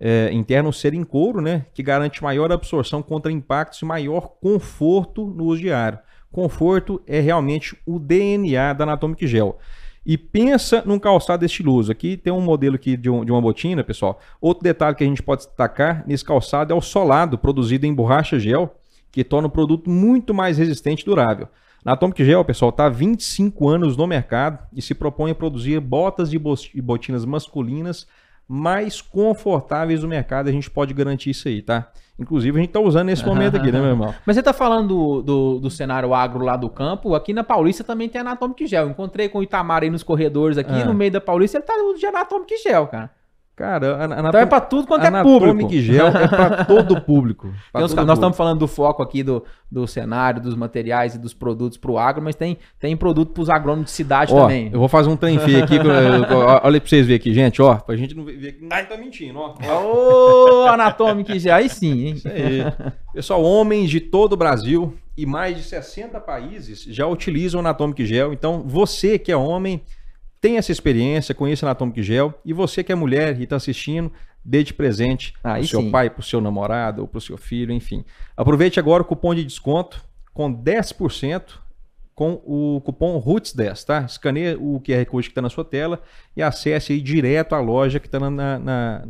é, 0.00 0.30
interno 0.32 0.72
ser 0.72 0.94
em 0.94 1.04
couro, 1.04 1.40
né, 1.40 1.66
que 1.74 1.82
garante 1.82 2.22
maior 2.22 2.52
absorção 2.52 3.02
contra 3.02 3.32
impactos 3.32 3.82
e 3.82 3.84
maior 3.84 4.28
conforto 4.40 5.26
no 5.26 5.44
uso 5.44 5.60
diário. 5.60 5.98
Conforto 6.30 7.00
é 7.06 7.20
realmente 7.20 7.76
o 7.86 7.98
DNA 7.98 8.72
da 8.72 8.84
Anatomic 8.84 9.26
Gel. 9.26 9.58
E 10.04 10.16
pensa 10.16 10.82
num 10.86 10.98
calçado 10.98 11.44
estiloso. 11.44 11.90
Aqui 11.90 12.16
tem 12.16 12.32
um 12.32 12.40
modelo 12.40 12.76
aqui 12.76 12.96
de, 12.96 13.10
um- 13.10 13.24
de 13.24 13.32
uma 13.32 13.40
botina, 13.40 13.82
pessoal. 13.82 14.20
Outro 14.40 14.62
detalhe 14.62 14.94
que 14.94 15.02
a 15.02 15.06
gente 15.06 15.22
pode 15.22 15.46
destacar 15.46 16.04
nesse 16.06 16.24
calçado 16.24 16.72
é 16.72 16.76
o 16.76 16.80
solado, 16.80 17.36
produzido 17.36 17.86
em 17.86 17.94
borracha 17.94 18.38
gel, 18.38 18.76
que 19.10 19.24
torna 19.24 19.48
o 19.48 19.50
produto 19.50 19.90
muito 19.90 20.32
mais 20.32 20.58
resistente 20.58 21.02
e 21.02 21.06
durável. 21.06 21.48
Na 21.84 21.92
Atomic 21.92 22.24
Gel, 22.24 22.44
pessoal, 22.44 22.68
está 22.70 22.86
há 22.86 22.88
25 22.90 23.68
anos 23.68 23.96
no 23.96 24.06
mercado 24.06 24.58
e 24.72 24.82
se 24.82 24.94
propõe 24.94 25.30
a 25.30 25.34
produzir 25.34 25.78
botas 25.80 26.32
e 26.32 26.38
botinas 26.82 27.24
masculinas 27.24 28.06
mais 28.48 29.00
confortáveis 29.00 30.00
do 30.00 30.08
mercado. 30.08 30.48
A 30.48 30.52
gente 30.52 30.70
pode 30.70 30.92
garantir 30.92 31.30
isso 31.30 31.48
aí, 31.48 31.62
tá? 31.62 31.90
Inclusive, 32.18 32.56
a 32.56 32.60
gente 32.60 32.70
está 32.70 32.80
usando 32.80 33.06
nesse 33.06 33.24
momento 33.26 33.56
aqui, 33.56 33.70
né, 33.70 33.78
meu 33.78 33.90
irmão? 33.90 34.14
Mas 34.24 34.36
você 34.36 34.42
tá 34.42 34.52
falando 34.52 34.88
do, 34.88 35.22
do, 35.22 35.60
do 35.60 35.70
cenário 35.70 36.14
agro 36.14 36.44
lá 36.44 36.56
do 36.56 36.68
campo, 36.70 37.14
aqui 37.14 37.34
na 37.34 37.44
Paulista 37.44 37.84
também 37.84 38.08
tem 38.08 38.20
Anatomic 38.20 38.66
Gel. 38.66 38.88
Encontrei 38.88 39.28
com 39.28 39.40
o 39.40 39.42
Itamar 39.42 39.82
aí 39.82 39.90
nos 39.90 40.02
corredores 40.02 40.56
aqui, 40.56 40.72
Ah. 40.72 40.84
no 40.86 40.94
meio 40.94 41.10
da 41.12 41.20
Paulista, 41.20 41.58
ele 41.58 41.64
tá 41.64 41.74
de 41.98 42.06
Anatomic 42.06 42.56
Gel, 42.56 42.86
cara. 42.86 43.10
Cara, 43.56 44.06
Então 44.28 44.38
é 44.40 44.44
pra 44.44 44.60
tudo 44.60 44.86
quanto 44.86 45.06
é 45.06 45.10
público. 45.22 45.44
Anatomic 45.46 45.80
Gel 45.80 46.08
é 46.08 46.28
para 46.28 46.64
todo 46.66 47.00
público. 47.00 47.48
Pra 47.72 47.80
todo 47.80 47.88
nós 47.88 47.90
público. 47.94 48.12
estamos 48.12 48.36
falando 48.36 48.58
do 48.58 48.68
foco 48.68 49.02
aqui 49.02 49.22
do, 49.22 49.42
do 49.72 49.86
cenário, 49.86 50.42
dos 50.42 50.54
materiais 50.54 51.14
e 51.14 51.18
dos 51.18 51.32
produtos 51.32 51.78
para 51.78 51.90
o 51.90 51.98
agro, 51.98 52.22
mas 52.22 52.34
tem, 52.34 52.58
tem 52.78 52.94
produto 52.94 53.32
para 53.32 53.40
os 53.42 53.48
agrônomos 53.48 53.86
de 53.86 53.92
cidade 53.92 54.34
Ó, 54.34 54.42
também. 54.42 54.68
eu 54.70 54.78
vou 54.78 54.88
fazer 54.88 55.08
um 55.08 55.16
trem 55.16 55.38
feio 55.38 55.64
aqui. 55.64 55.78
olha 55.78 56.80
pra 56.80 56.88
vocês 56.88 57.06
verem 57.06 57.16
aqui, 57.16 57.32
gente, 57.32 57.62
ó. 57.62 57.76
Pra 57.76 57.96
gente 57.96 58.14
não 58.14 58.24
ver 58.26 58.52
que 58.52 58.62
ninguém 58.62 58.84
tá 58.84 58.96
mentindo, 58.98 59.38
ó. 59.38 59.54
Ô, 59.82 60.66
Anatomic 60.68 61.38
Gel, 61.38 61.54
aí 61.54 61.70
sim, 61.70 62.08
hein? 62.08 62.12
Isso 62.14 62.28
aí. 62.28 62.62
Pessoal, 63.14 63.42
homens 63.42 63.88
de 63.88 64.00
todo 64.00 64.34
o 64.34 64.36
Brasil 64.36 64.92
e 65.16 65.24
mais 65.24 65.56
de 65.56 65.62
60 65.62 66.20
países 66.20 66.84
já 66.90 67.06
utilizam 67.06 67.58
o 67.58 67.60
Anatomic 67.60 68.04
Gel. 68.04 68.34
Então, 68.34 68.62
você 68.66 69.18
que 69.18 69.32
é 69.32 69.36
homem, 69.36 69.80
tem 70.40 70.56
essa 70.58 70.70
experiência, 70.72 71.34
conheça 71.34 71.64
o 71.64 71.68
Anatomic 71.68 72.02
Gel. 72.02 72.34
E 72.44 72.52
você 72.52 72.82
que 72.84 72.92
é 72.92 72.94
mulher 72.94 73.38
e 73.40 73.44
está 73.44 73.56
assistindo, 73.56 74.12
dê 74.44 74.62
de 74.62 74.72
presente 74.74 75.34
Aí 75.42 75.60
pro 75.62 75.68
seu 75.68 75.80
sim. 75.80 75.90
pai, 75.90 76.10
pro 76.10 76.22
seu 76.22 76.40
namorado 76.40 77.02
ou 77.02 77.08
pro 77.08 77.20
seu 77.20 77.36
filho, 77.36 77.72
enfim. 77.72 78.04
Aproveite 78.36 78.78
agora 78.78 79.02
o 79.02 79.06
cupom 79.06 79.34
de 79.34 79.44
desconto 79.44 80.04
com 80.32 80.52
10% 80.52 81.42
com 82.14 82.40
o 82.46 82.80
cupom 82.82 83.20
ROOTS10, 83.22 83.84
tá? 83.84 84.00
Escaneie 84.02 84.56
o 84.58 84.80
QR 84.80 85.04
Code 85.06 85.28
que 85.28 85.32
está 85.32 85.42
na 85.42 85.50
sua 85.50 85.64
tela 85.64 86.00
e 86.34 86.42
acesse 86.42 86.92
aí 86.94 87.00
direto 87.00 87.54
a 87.54 87.60
loja 87.60 88.00
que 88.00 88.06
está 88.06 88.18
na, 88.18 88.30
na- 88.30 88.58
na- 88.58 89.04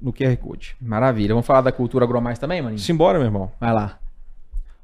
no 0.00 0.12
QR 0.12 0.36
Code. 0.36 0.74
Maravilha. 0.80 1.34
Vamos 1.34 1.46
falar 1.46 1.60
da 1.60 1.70
cultura 1.72 2.04
agromais 2.04 2.38
também, 2.38 2.60
maninho? 2.62 2.78
Simbora, 2.80 3.18
meu 3.18 3.26
irmão. 3.26 3.52
Vai 3.60 3.72
lá. 3.72 3.98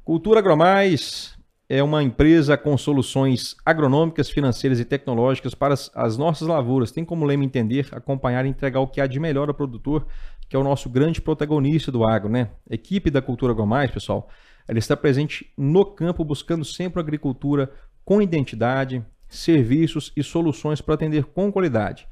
Cultura 0.05 0.39
Agromais 0.41 1.34
é 1.69 1.83
uma 1.83 2.03
empresa 2.03 2.57
com 2.57 2.77
soluções 2.77 3.57
agronômicas, 3.65 4.29
financeiras 4.29 4.79
e 4.79 4.85
tecnológicas 4.85 5.55
para 5.55 5.75
as, 5.75 5.91
as 5.95 6.19
nossas 6.19 6.47
lavouras. 6.47 6.93
Tem 6.93 7.05
como 7.05 7.25
lema 7.25 7.45
entender, 7.45 7.89
acompanhar 7.93 8.45
e 8.45 8.51
entregar 8.51 8.81
o 8.81 8.87
que 8.87 9.01
há 9.01 9.07
de 9.07 9.19
melhor 9.19 9.49
ao 9.49 9.55
produtor, 9.55 10.07
que 10.49 10.55
é 10.55 10.59
o 10.59 10.65
nosso 10.65 10.91
grande 10.91 11.23
protagonista 11.23 11.91
do 11.91 12.05
agro, 12.05 12.29
né? 12.29 12.51
Equipe 12.71 13.11
da 13.11 13.23
Cultura 13.23 13.53
Agromais, 13.53 13.91
pessoal, 13.91 14.29
ela 14.69 14.79
está 14.79 14.97
presente 14.97 15.51
no 15.57 15.85
campo 15.85 16.25
buscando 16.25 16.65
sempre 16.65 17.01
agricultura 17.01 17.71
com 18.05 18.21
identidade, 18.21 19.05
serviços 19.29 20.13
e 20.15 20.23
soluções 20.23 20.81
para 20.81 20.95
atender 20.95 21.25
com 21.25 21.51
qualidade. 21.51 22.07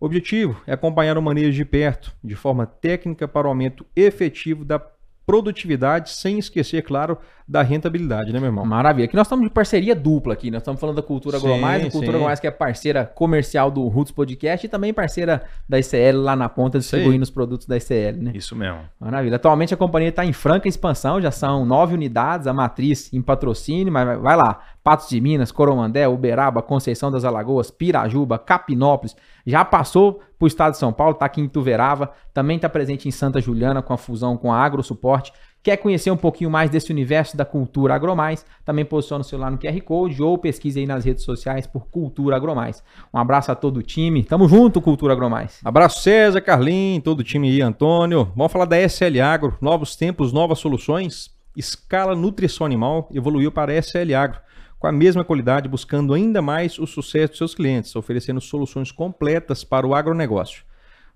O 0.00 0.06
objetivo 0.06 0.60
é 0.66 0.72
acompanhar 0.72 1.16
o 1.16 1.22
manejo 1.22 1.52
de 1.52 1.64
perto, 1.64 2.12
de 2.22 2.34
forma 2.34 2.66
técnica 2.66 3.26
para 3.26 3.46
o 3.46 3.50
aumento 3.50 3.86
efetivo 3.96 4.64
da 4.64 4.80
produtividade, 5.28 6.08
sem 6.08 6.38
esquecer, 6.38 6.80
claro, 6.80 7.18
da 7.46 7.60
rentabilidade, 7.60 8.32
né, 8.32 8.38
meu 8.38 8.48
irmão? 8.48 8.64
Maravilha. 8.64 9.04
Aqui 9.04 9.14
nós 9.14 9.26
estamos 9.26 9.44
de 9.46 9.52
parceria 9.52 9.94
dupla 9.94 10.32
aqui. 10.32 10.50
Nós 10.50 10.62
estamos 10.62 10.80
falando 10.80 10.96
da 10.96 11.02
Cultura 11.02 11.36
Agromais, 11.36 11.84
a 11.84 11.90
Cultura. 11.90 12.16
Agromais 12.16 12.40
que 12.40 12.46
é 12.46 12.50
parceira 12.50 13.04
comercial 13.04 13.70
do 13.70 13.86
Roots 13.88 14.10
Podcast 14.10 14.64
e 14.64 14.70
também 14.70 14.94
parceira 14.94 15.42
da 15.68 15.78
ICL 15.78 16.16
lá 16.22 16.34
na 16.34 16.48
ponta, 16.48 16.78
distribuindo 16.78 17.22
os 17.22 17.30
produtos 17.30 17.66
da 17.66 17.76
ICL, 17.76 18.22
né? 18.22 18.32
Isso 18.34 18.56
mesmo. 18.56 18.80
Maravilha. 18.98 19.36
Atualmente 19.36 19.74
a 19.74 19.76
companhia 19.76 20.08
está 20.08 20.24
em 20.24 20.32
franca 20.32 20.66
expansão, 20.66 21.20
já 21.20 21.30
são 21.30 21.66
nove 21.66 21.92
unidades, 21.92 22.46
a 22.46 22.54
matriz 22.54 23.12
em 23.12 23.20
patrocínio, 23.20 23.92
mas 23.92 24.18
vai 24.18 24.34
lá. 24.34 24.62
Patos 24.88 25.10
de 25.10 25.20
Minas, 25.20 25.52
Coromandé, 25.52 26.08
Uberaba, 26.08 26.62
Conceição 26.62 27.10
das 27.10 27.22
Alagoas, 27.22 27.70
Pirajuba, 27.70 28.38
Capinópolis. 28.38 29.14
Já 29.46 29.62
passou 29.62 30.14
para 30.14 30.46
o 30.46 30.46
estado 30.46 30.72
de 30.72 30.78
São 30.78 30.94
Paulo, 30.94 31.12
está 31.12 31.26
aqui 31.26 31.42
em 31.42 31.46
Tuverava, 31.46 32.10
também 32.32 32.56
está 32.56 32.70
presente 32.70 33.06
em 33.06 33.10
Santa 33.10 33.38
Juliana 33.38 33.82
com 33.82 33.92
a 33.92 33.98
fusão 33.98 34.34
com 34.38 34.50
a 34.50 34.56
AgroSuporte. 34.56 35.30
Quer 35.62 35.76
conhecer 35.76 36.10
um 36.10 36.16
pouquinho 36.16 36.48
mais 36.48 36.70
desse 36.70 36.90
universo 36.90 37.36
da 37.36 37.44
cultura 37.44 37.94
Agromais? 37.94 38.46
Também 38.64 38.82
posiciona 38.82 39.20
o 39.20 39.24
celular 39.24 39.50
no 39.50 39.58
QR 39.58 39.78
Code 39.82 40.22
ou 40.22 40.38
pesquise 40.38 40.80
aí 40.80 40.86
nas 40.86 41.04
redes 41.04 41.22
sociais 41.22 41.66
por 41.66 41.88
Cultura 41.88 42.36
Agromais. 42.36 42.82
Um 43.12 43.18
abraço 43.18 43.52
a 43.52 43.54
todo 43.54 43.76
o 43.76 43.82
time. 43.82 44.24
Tamo 44.24 44.48
junto, 44.48 44.80
Cultura 44.80 45.12
Agromais. 45.12 45.60
Abraço 45.62 46.00
César, 46.00 46.40
Carlinhos, 46.40 47.04
todo 47.04 47.20
o 47.20 47.24
time 47.24 47.50
aí, 47.50 47.60
Antônio. 47.60 48.32
Vamos 48.34 48.50
falar 48.50 48.64
da 48.64 48.80
SL 48.88 49.20
Agro, 49.22 49.54
novos 49.60 49.96
tempos, 49.96 50.32
novas 50.32 50.58
soluções. 50.58 51.30
Escala 51.54 52.16
Nutrição 52.16 52.64
Animal 52.64 53.10
evoluiu 53.12 53.52
para 53.52 53.74
SL 53.82 54.14
Agro, 54.16 54.40
com 54.78 54.86
a 54.86 54.92
mesma 54.92 55.24
qualidade, 55.24 55.68
buscando 55.68 56.14
ainda 56.14 56.40
mais 56.40 56.78
o 56.78 56.86
sucesso 56.86 57.28
dos 57.28 57.38
seus 57.38 57.54
clientes, 57.54 57.94
oferecendo 57.96 58.40
soluções 58.40 58.92
completas 58.92 59.64
para 59.64 59.86
o 59.86 59.94
agronegócio. 59.94 60.64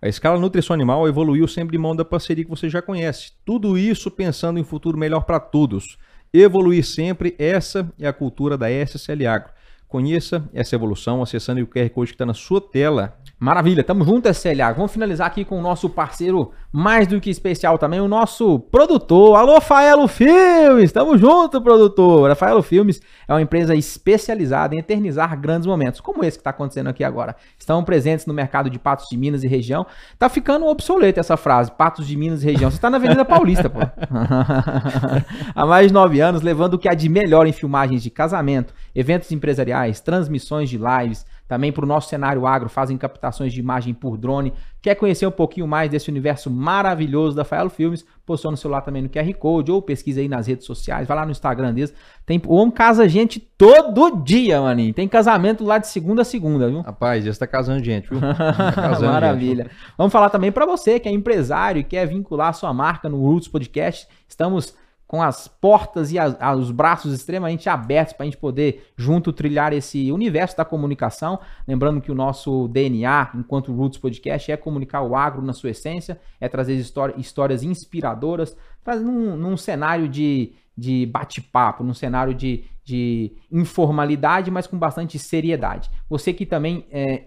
A 0.01 0.09
escala 0.09 0.39
Nutrição 0.39 0.75
Animal 0.75 1.07
evoluiu 1.07 1.47
sempre 1.47 1.77
em 1.77 1.81
mão 1.81 1.95
da 1.95 2.05
parceria 2.05 2.45
que 2.45 2.51
você 2.51 2.69
já 2.69 2.83
conhece. 2.83 3.33
Tudo 3.45 3.79
isso 3.79 4.11
pensando 4.11 4.59
em 4.59 4.63
um 4.63 4.65
futuro 4.65 4.99
melhor 4.99 5.25
para 5.25 5.39
todos. 5.39 5.97
Evoluir 6.33 6.85
sempre, 6.85 7.37
essa 7.39 7.93
é 8.01 8.09
a 8.09 8.13
cultura 8.13 8.59
da 8.59 8.69
SSL 8.69 9.27
Agro. 9.27 9.53
Conheça 9.87 10.49
essa 10.53 10.75
evolução 10.75 11.23
acessando 11.23 11.61
o 11.61 11.67
QR 11.67 11.89
Code 11.91 12.11
que 12.11 12.15
está 12.15 12.27
na 12.27 12.35
sua 12.35 12.61
tela 12.61 13.17
Maravilha, 13.43 13.83
tamo 13.83 14.05
junto, 14.05 14.29
SLA. 14.29 14.73
Vamos 14.73 14.93
finalizar 14.93 15.27
aqui 15.27 15.45
com 15.45 15.59
o 15.59 15.61
nosso 15.61 15.91
parceiro 15.91 16.53
mais 16.73 17.07
do 17.07 17.21
que 17.21 17.29
especial 17.29 17.77
também, 17.77 18.01
o 18.01 18.09
nosso 18.09 18.59
produtor. 18.59 19.37
Alô, 19.37 19.61
Faelo 19.61 20.09
Filmes! 20.09 20.91
Tamo 20.91 21.19
junto, 21.19 21.61
produtor. 21.61 22.31
A 22.31 22.35
Faelo 22.35 22.63
Filmes 22.63 22.99
é 23.29 23.33
uma 23.35 23.43
empresa 23.43 23.75
especializada 23.75 24.75
em 24.75 24.79
eternizar 24.79 25.39
grandes 25.39 25.67
momentos, 25.67 26.01
como 26.01 26.25
esse 26.25 26.39
que 26.39 26.41
está 26.41 26.49
acontecendo 26.49 26.89
aqui 26.89 27.05
agora. 27.05 27.37
Estão 27.59 27.85
presentes 27.85 28.25
no 28.25 28.33
mercado 28.33 28.71
de 28.71 28.79
Patos 28.79 29.07
de 29.11 29.19
Minas 29.19 29.45
e 29.45 29.49
região. 29.49 29.87
Tá 30.19 30.31
ficando 30.31 30.65
obsoleta 30.65 31.21
essa 31.21 31.37
frase, 31.37 31.71
Patos 31.71 32.07
de 32.07 32.17
Minas 32.17 32.43
e 32.43 32.47
região. 32.47 32.71
Você 32.71 32.79
está 32.79 32.89
na 32.89 32.97
Avenida 32.97 33.25
Paulista, 33.25 33.69
pô. 33.69 33.81
Há 35.55 35.67
mais 35.67 35.89
de 35.89 35.93
nove 35.93 36.21
anos, 36.21 36.41
levando 36.41 36.75
o 36.75 36.79
que 36.79 36.89
há 36.89 36.95
de 36.95 37.09
melhor 37.09 37.47
em 37.47 37.53
filmagens 37.53 38.03
de 38.03 38.09
casamento, 38.09 38.73
eventos 38.95 39.31
empresariais, 39.31 40.01
transmissões 40.01 40.71
de 40.71 40.79
lives, 40.79 41.27
também 41.53 41.71
para 41.71 41.85
o 41.85 41.89
nosso 41.89 42.09
cenário 42.09 42.47
agro, 42.47 42.71
fazem 42.71 42.97
captações 42.97 43.53
de 43.53 43.61
imagem 43.61 43.93
por 43.93 44.17
drone. 44.17 44.55
Quer 44.83 44.97
conhecer 44.97 45.25
um 45.25 45.31
pouquinho 45.31 45.67
mais 45.69 45.89
desse 45.89 46.11
universo 46.11 46.51
maravilhoso 46.51 47.37
da 47.37 47.45
Faelo 47.45 47.71
Filmes? 47.71 48.05
Postou 48.27 48.51
no 48.51 48.57
celular 48.57 48.81
também 48.81 49.01
no 49.01 49.09
QR 49.09 49.33
Code 49.35 49.71
ou 49.71 49.81
pesquisa 49.81 50.21
aí 50.21 50.29
nas 50.29 50.49
redes 50.49 50.67
sociais, 50.67 51.07
vai 51.07 51.17
lá 51.17 51.25
no 51.25 51.31
Instagram 51.31 51.73
deles. 51.73 51.95
Tem, 52.27 52.43
o 52.45 52.57
homem 52.57 52.75
casa 52.75 53.09
gente 53.09 53.39
todo 53.39 54.17
dia, 54.25 54.61
maninho. 54.61 54.93
Tem 54.93 55.07
casamento 55.07 55.63
lá 55.63 55.79
de 55.79 55.87
segunda 55.87 56.23
a 56.23 56.25
segunda, 56.25 56.69
viu? 56.69 56.81
Rapaz, 56.81 57.25
já 57.25 57.31
está 57.31 57.47
casando 57.47 57.85
gente, 57.85 58.11
viu? 58.11 58.19
Tá 58.43 58.73
casando 58.73 59.13
Maravilha. 59.13 59.65
Gente. 59.65 59.77
Vamos 59.97 60.13
falar 60.13 60.31
também 60.31 60.51
para 60.51 60.67
você 60.67 60.99
que 60.99 61.09
é 61.09 61.13
empresário 61.13 61.79
e 61.79 61.85
quer 61.85 62.07
vincular 62.07 62.53
sua 62.53 62.75
marca 62.75 63.09
no 63.09 63.21
Roots 63.21 63.47
Podcast. 63.47 64.09
Estamos 64.29 64.75
com 65.13 65.23
as 65.23 65.47
portas 65.47 66.11
e 66.11 66.19
as, 66.19 66.35
os 66.57 66.71
braços 66.71 67.13
extremamente 67.13 67.69
abertos 67.69 68.15
para 68.15 68.25
a 68.25 68.27
gente 68.27 68.39
poder 68.39 68.91
junto 68.97 69.31
trilhar 69.31 69.75
esse 69.75 70.11
universo 70.11 70.57
da 70.57 70.65
comunicação. 70.65 71.39
Lembrando 71.69 72.01
que 72.01 72.11
o 72.11 72.15
nosso 72.15 72.67
DNA, 72.69 73.33
enquanto 73.35 73.75
Roots 73.75 73.99
Podcast, 73.99 74.51
é 74.51 74.57
comunicar 74.57 75.03
o 75.03 75.15
agro 75.15 75.43
na 75.43 75.53
sua 75.53 75.69
essência, 75.69 76.19
é 76.41 76.49
trazer 76.49 76.83
histórias 77.19 77.63
inspiradoras, 77.63 78.57
num, 79.03 79.37
num 79.37 79.55
cenário 79.55 80.09
de, 80.09 80.55
de 80.75 81.05
bate-papo, 81.05 81.85
num 81.85 81.93
cenário 81.93 82.33
de, 82.33 82.65
de 82.83 83.37
informalidade, 83.51 84.51
mas 84.51 84.67
com 84.67 84.79
bastante 84.79 85.19
seriedade. 85.19 85.91
Você 86.09 86.33
que 86.33 86.47
também 86.47 86.87
é, 86.91 87.25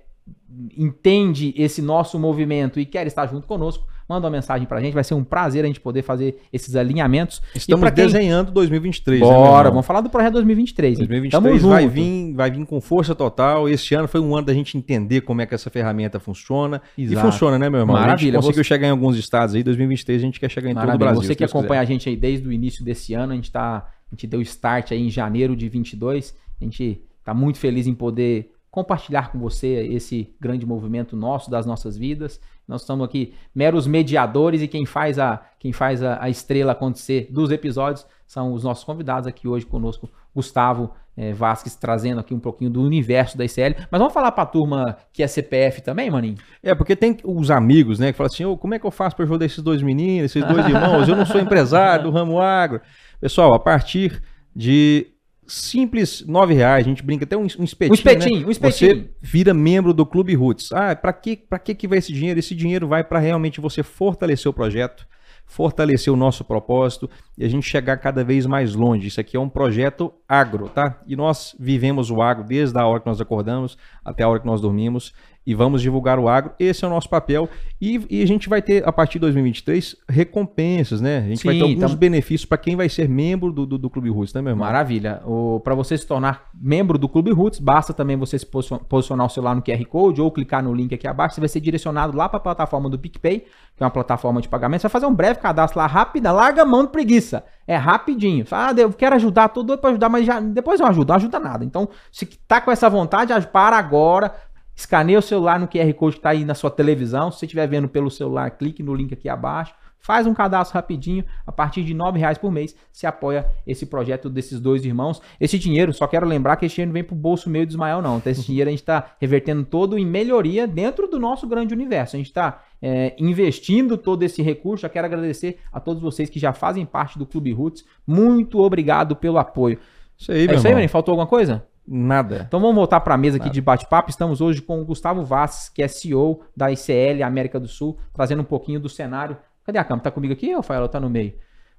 entende 0.76 1.54
esse 1.56 1.84
nosso 1.84 2.18
movimento 2.18 2.80
e 2.80 2.86
quer 2.88 3.06
estar 3.06 3.28
junto 3.28 3.46
conosco, 3.46 3.86
manda 4.08 4.26
uma 4.26 4.32
mensagem 4.32 4.68
pra 4.68 4.80
gente, 4.80 4.94
vai 4.94 5.04
ser 5.04 5.14
um 5.14 5.24
prazer 5.24 5.64
a 5.64 5.68
gente 5.68 5.80
poder 5.80 6.02
fazer 6.04 6.38
esses 6.54 6.76
alinhamentos. 6.76 7.42
Estamos 7.54 7.84
quem... 7.92 8.06
desenhando 8.06 8.52
2023. 8.52 9.22
Né, 9.22 9.28
Bora, 9.28 9.66
né, 9.66 9.70
vamos 9.72 9.86
falar 9.86 10.02
do 10.02 10.10
projeto 10.10 10.34
2023. 10.34 10.98
2023 11.00 11.62
vai 11.64 11.88
vir, 11.88 12.34
vai 12.34 12.52
vir 12.52 12.66
com 12.66 12.80
força 12.80 13.16
total. 13.16 13.68
Este 13.68 13.96
ano 13.96 14.08
foi 14.08 14.22
um 14.22 14.36
ano 14.36 14.48
da 14.48 14.54
gente 14.54 14.78
entender 14.78 15.22
como 15.22 15.42
é 15.42 15.46
que 15.46 15.56
essa 15.56 15.70
ferramenta 15.70 16.20
funciona. 16.20 16.82
Exato. 16.98 17.28
E 17.28 17.32
funciona, 17.32 17.58
né, 17.58 17.70
meu 17.70 17.82
irmão? 17.82 17.96
Maravilha. 17.96 18.38
A 18.38 18.42
conseguiu 18.42 18.64
você... 18.64 18.68
chegar 18.68 18.88
em 18.88 18.92
alguns 18.92 19.18
estados 19.18 19.56
aí, 19.56 19.64
2023 19.64 20.22
a 20.22 20.26
gente 20.26 20.40
quer 20.40 20.50
chegar 20.50 20.70
em 20.70 20.74
Maravilha. 20.74 20.94
todo 20.94 21.02
o 21.02 21.06
Brasil. 21.06 21.28
Você 21.28 21.36
que 21.36 21.44
acompanha 21.44 21.82
quiser. 21.82 21.94
a 21.94 21.94
gente 21.94 22.10
aí 22.10 22.16
desde 22.16 22.48
o 22.48 22.52
início 22.52 22.84
desse 22.86 23.14
ano, 23.14 23.34
a 23.34 23.36
gente 23.36 23.52
tá, 23.52 23.78
a 23.78 24.16
gente 24.16 24.28
deu 24.28 24.42
start 24.42 24.92
aí 24.92 25.02
em 25.02 25.10
janeiro 25.10 25.56
de 25.56 25.68
22. 25.68 26.36
A 26.62 26.64
gente 26.64 27.02
tá 27.24 27.34
muito 27.34 27.58
feliz 27.58 27.88
em 27.88 27.94
poder 27.94 28.55
compartilhar 28.76 29.32
com 29.32 29.40
você 29.40 29.68
esse 29.68 30.36
grande 30.38 30.66
movimento 30.66 31.16
nosso, 31.16 31.50
das 31.50 31.66
nossas 31.66 31.98
vidas. 31.98 32.42
Nós 32.68 32.82
estamos 32.82 33.06
aqui 33.06 33.34
meros 33.56 33.88
mediadores 33.88 34.62
e 34.62 34.68
quem 34.68 34.86
faz 34.86 35.18
a, 35.18 35.42
quem 35.58 35.72
faz 35.72 36.04
a, 36.04 36.22
a 36.22 36.30
estrela 36.30 36.74
acontecer 36.74 37.30
dos 37.32 37.52
episódios 37.52 38.06
são 38.28 38.52
os 38.52 38.66
nossos 38.66 38.84
convidados 38.84 39.28
aqui 39.28 39.48
hoje 39.48 39.66
conosco, 39.66 40.10
Gustavo 40.36 40.92
é, 41.16 41.32
Vasques, 41.32 41.74
trazendo 41.76 42.20
aqui 42.20 42.34
um 42.34 42.40
pouquinho 42.40 42.70
do 42.70 42.82
universo 42.82 43.38
da 43.38 43.46
ICL. 43.46 43.76
Mas 43.90 43.98
vamos 43.98 44.14
falar 44.14 44.34
para 44.34 44.44
a 44.44 44.48
turma 44.48 44.98
que 45.14 45.24
é 45.24 45.28
CPF 45.28 45.82
também, 45.82 46.12
maninho? 46.12 46.36
É, 46.62 46.76
porque 46.76 46.98
tem 46.98 47.16
os 47.24 47.50
amigos, 47.50 47.98
né, 47.98 48.12
que 48.12 48.18
falam 48.18 48.30
assim, 48.34 48.44
oh, 48.44 48.58
como 48.58 48.74
é 48.74 48.80
que 48.80 48.86
eu 48.86 48.92
faço 48.92 49.16
para 49.16 49.24
ajudar 49.24 49.46
esses 49.46 49.64
dois 49.64 49.82
meninos, 49.82 50.36
esses 50.36 50.44
dois 50.44 50.66
irmãos? 50.68 51.08
Eu 51.08 51.16
não 51.16 51.26
sou 51.26 51.40
empresário 51.40 52.04
do 52.04 52.12
ramo 52.12 52.42
agro. 52.42 52.82
Pessoal, 53.22 53.54
a 53.54 53.60
partir 53.60 54.22
de 54.54 55.15
simples 55.48 56.26
nove 56.28 56.54
reais, 56.54 56.86
a 56.86 56.90
gente 56.90 57.04
brinca 57.04 57.26
até 57.26 57.38
um, 57.38 57.42
um 57.42 57.64
espetinho, 57.64 57.92
um 57.92 57.94
espetinho, 57.94 58.40
né? 58.42 58.48
um 58.48 58.52
espetinho. 58.52 58.96
Você 58.96 59.10
vira 59.22 59.54
membro 59.54 59.94
do 59.94 60.06
Clube 60.06 60.34
Roots. 60.36 60.72
Ah, 60.72 60.96
para 60.96 61.14
que, 61.14 61.36
pra 61.38 61.60
que 61.60 61.76
que 61.76 61.88
vai 61.88 62.00
esse 62.00 62.12
dinheiro? 62.12 62.40
Esse 62.40 62.56
dinheiro 62.56 62.88
vai 62.88 63.04
para 63.04 63.20
realmente 63.20 63.62
você 63.62 63.84
fortalecer 63.84 64.50
o 64.50 64.54
projeto, 64.54 65.08
fortalecer 65.46 66.12
o 66.12 66.16
nosso 66.16 66.44
propósito 66.44 67.10
e 67.38 67.46
a 67.46 67.48
gente 67.48 67.68
chegar 67.68 67.98
cada 67.98 68.24
vez 68.24 68.46
mais 68.46 68.74
longe. 68.74 69.08
Isso 69.08 69.22
aqui 69.22 69.38
é 69.38 69.40
um 69.40 69.50
projeto 69.50 70.14
agro, 70.28 70.70
tá? 70.70 71.02
E 71.06 71.16
nós 71.16 71.56
vivemos 71.60 72.10
o 72.10 72.22
agro 72.22 72.44
desde 72.44 72.78
a 72.80 72.86
hora 72.86 73.00
que 73.00 73.08
nós 73.08 73.22
acordamos 73.22 73.78
até 74.04 74.24
a 74.24 74.30
hora 74.30 74.40
que 74.40 74.48
nós 74.48 74.62
dormimos 74.62 75.14
e 75.46 75.54
vamos 75.54 75.82
divulgar 75.82 76.18
o 76.18 76.28
agro. 76.28 76.52
Esse 76.60 76.84
é 76.84 76.88
o 76.88 76.90
nosso 76.90 77.08
papel. 77.08 77.48
E, 77.80 78.04
e 78.10 78.24
a 78.24 78.28
gente 78.28 78.50
vai 78.50 78.62
ter, 78.62 78.88
a 78.88 78.92
partir 78.92 79.14
de 79.14 79.20
2023, 79.20 79.96
recompensas, 80.10 81.02
né? 81.02 81.20
A 81.20 81.28
gente 81.28 81.42
Sim, 81.42 81.48
vai 81.48 81.56
ter 81.56 81.62
alguns 81.62 81.78
então... 81.78 81.96
benefícios 81.96 82.46
para 82.46 82.58
quem 82.58 82.76
vai 82.76 82.90
ser 82.90 83.08
membro 83.08 83.52
do, 83.52 83.66
do, 83.66 83.78
do 83.78 83.90
Clube 83.90 84.10
Roots, 84.10 84.34
né, 84.34 84.42
meu 84.42 84.52
irmão? 84.52 84.66
Maravilha. 84.66 85.22
Para 85.64 85.76
você 85.76 85.98
se 85.98 86.08
tornar 86.08 86.50
membro 86.54 86.98
do 86.98 87.08
Clube 87.08 87.32
Roots, 87.32 87.60
basta 87.60 87.94
também 87.94 88.18
você 88.18 88.40
se 88.40 88.46
posicionar 88.46 89.28
o 89.28 89.30
celular 89.30 89.56
no 89.56 89.62
QR 89.62 89.86
Code 89.86 90.22
ou 90.22 90.32
clicar 90.32 90.64
no 90.64 90.74
link 90.74 90.94
aqui 90.96 91.08
abaixo. 91.08 91.36
Você 91.36 91.42
vai 91.42 91.50
ser 91.50 91.60
direcionado 91.60 92.18
lá 92.18 92.28
para 92.28 92.38
a 92.38 92.42
plataforma 92.42 92.90
do 92.90 92.98
PicPay, 92.98 93.40
que 93.40 93.84
é 93.84 93.86
uma 93.86 93.92
plataforma 93.92 94.42
de 94.42 94.50
pagamento. 94.50 94.82
Você 94.82 94.88
vai 94.88 94.94
fazer 94.94 95.06
um 95.06 95.14
breve 95.14 95.40
cadastro 95.40 95.80
lá 95.80 95.86
rápida, 95.86 96.32
larga 96.32 96.64
a 96.64 96.66
mão 96.66 96.86
de 96.86 96.92
preguiça. 96.92 97.44
É 97.68 97.76
rapidinho. 97.76 98.46
Fala, 98.46 98.74
ah, 98.76 98.82
eu 98.82 98.94
quero 98.94 99.16
ajudar, 99.16 99.50
tô 99.50 99.64
doido 99.64 99.80
para 99.80 99.90
ajudar, 99.92 100.10
mas 100.10 100.26
já, 100.26 100.40
depois 100.40 100.80
eu 100.80 100.86
ajudo, 100.86 101.10
não 101.10 101.16
ajuda 101.16 101.40
nada. 101.40 101.66
Então, 101.66 101.90
se 102.12 102.26
tá 102.48 102.62
com 102.62 102.72
essa 102.72 102.90
vontade, 102.90 103.34
para 103.52 103.78
agora, 103.78 104.34
Escaneia 104.76 105.20
o 105.20 105.22
celular 105.22 105.60
no 105.60 105.68
QR 105.68 105.94
Code 105.94 106.16
que 106.16 106.20
está 106.20 106.32
aí 106.32 106.44
na 106.44 106.54
sua 106.54 106.70
televisão. 106.70 107.32
Se 107.32 107.40
você 107.40 107.46
estiver 107.46 107.68
vendo 107.68 107.88
pelo 107.88 108.12
celular, 108.12 108.52
clique 108.52 108.84
no 108.84 108.94
link 108.94 109.14
aqui 109.14 109.30
abaixo. 109.30 109.74
Faz 110.06 110.28
um 110.28 110.36
cadastro 110.36 110.76
rapidinho, 110.76 111.26
a 111.48 111.52
partir 111.52 111.84
de 111.84 111.92
R$ 111.92 112.00
reais 112.14 112.38
por 112.38 112.52
mês, 112.52 112.76
se 112.92 113.08
apoia 113.08 113.48
esse 113.66 113.88
projeto 113.88 114.30
desses 114.30 114.60
dois 114.60 114.86
irmãos. 114.86 115.20
Esse 115.42 115.58
dinheiro, 115.58 115.92
só 115.92 116.06
quero 116.06 116.28
lembrar 116.28 116.58
que 116.58 116.66
esse 116.68 116.76
dinheiro 116.76 116.90
não 116.90 116.94
vem 116.94 117.04
para 117.04 117.16
o 117.16 117.18
bolso 117.18 117.50
meu 117.50 117.64
e 117.64 117.66
do 117.66 117.72
Ismael, 117.72 118.04
não. 118.04 118.18
Então, 118.18 118.32
esse 118.32 118.44
dinheiro 118.46 118.70
a 118.70 118.72
gente 118.72 118.82
está 118.82 119.16
revertendo 119.20 119.64
todo 119.66 119.98
em 119.98 120.06
melhoria 120.06 120.68
dentro 120.68 121.08
do 121.08 121.20
nosso 121.20 121.48
grande 121.48 121.74
universo. 121.74 122.16
A 122.16 122.20
gente 122.20 122.28
está 122.28 122.62
é, 122.80 123.16
investindo 123.18 123.98
todo 123.98 124.22
esse 124.22 124.44
recurso. 124.44 124.84
Já 124.84 124.90
quero 124.90 125.08
agradecer 125.08 125.58
a 125.74 125.80
todos 125.80 126.04
vocês 126.04 126.30
que 126.30 126.38
já 126.38 126.54
fazem 126.54 126.86
parte 126.86 127.18
do 127.18 127.26
Clube 127.26 127.52
Roots. 127.52 127.84
Muito 128.06 128.60
obrigado 128.60 129.16
pelo 129.16 129.40
apoio. 129.40 129.80
Isso 130.16 130.32
aí, 130.32 130.44
é 130.44 130.48
meu 130.48 130.58
isso 130.58 130.68
irmão. 130.68 130.82
aí, 130.84 130.88
Faltou 130.88 131.14
alguma 131.14 131.28
coisa? 131.28 131.66
Nada. 131.88 132.46
Então 132.48 132.60
vamos 132.60 132.76
voltar 132.76 133.00
para 133.02 133.14
a 133.14 133.18
mesa 133.18 133.38
aqui 133.38 133.46
Nada. 133.46 133.54
de 133.54 133.62
bate-papo. 133.62 134.10
Estamos 134.10 134.42
hoje 134.42 134.62
com 134.62 134.82
o 134.82 134.86
Gustavo 134.86 135.24
Vaz, 135.24 135.70
que 135.70 135.84
é 135.84 135.88
CEO 135.88 136.42
da 136.56 136.72
ICL 136.72 137.24
América 137.24 137.60
do 137.60 137.68
Sul, 137.68 137.98
trazendo 138.12 138.42
um 138.42 138.46
pouquinho 138.46 138.80
do 138.80 138.90
cenário. 138.90 139.38
Cadê 139.64 139.78
a 139.78 139.84
câmera? 139.84 140.06
Tá 140.06 140.12
comigo 140.12 140.34
aqui, 140.34 140.54
Rafael? 140.54 140.88
Tá 140.88 141.00
no 141.00 141.10
meio. 141.10 141.34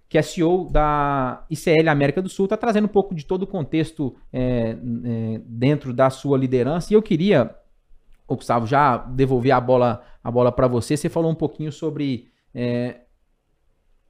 Que 0.08 0.16
é 0.16 0.22
CEO 0.22 0.70
da 0.70 1.44
ICL 1.50 1.88
América 1.88 2.22
do 2.22 2.28
Sul, 2.28 2.46
tá 2.46 2.56
trazendo 2.56 2.84
um 2.84 2.88
pouco 2.88 3.14
de 3.14 3.26
todo 3.26 3.42
o 3.42 3.46
contexto 3.46 4.14
é, 4.32 4.76
é, 5.04 5.40
dentro 5.44 5.92
da 5.92 6.08
sua 6.08 6.38
liderança. 6.38 6.92
E 6.92 6.94
eu 6.94 7.02
queria, 7.02 7.54
Gustavo, 8.28 8.66
já 8.66 8.98
devolver 8.98 9.52
a 9.52 9.60
bola, 9.60 10.04
a 10.22 10.30
bola 10.30 10.52
para 10.52 10.68
você. 10.68 10.96
Você 10.96 11.08
falou 11.08 11.32
um 11.32 11.34
pouquinho 11.34 11.72
sobre 11.72 12.28
é, 12.54 13.00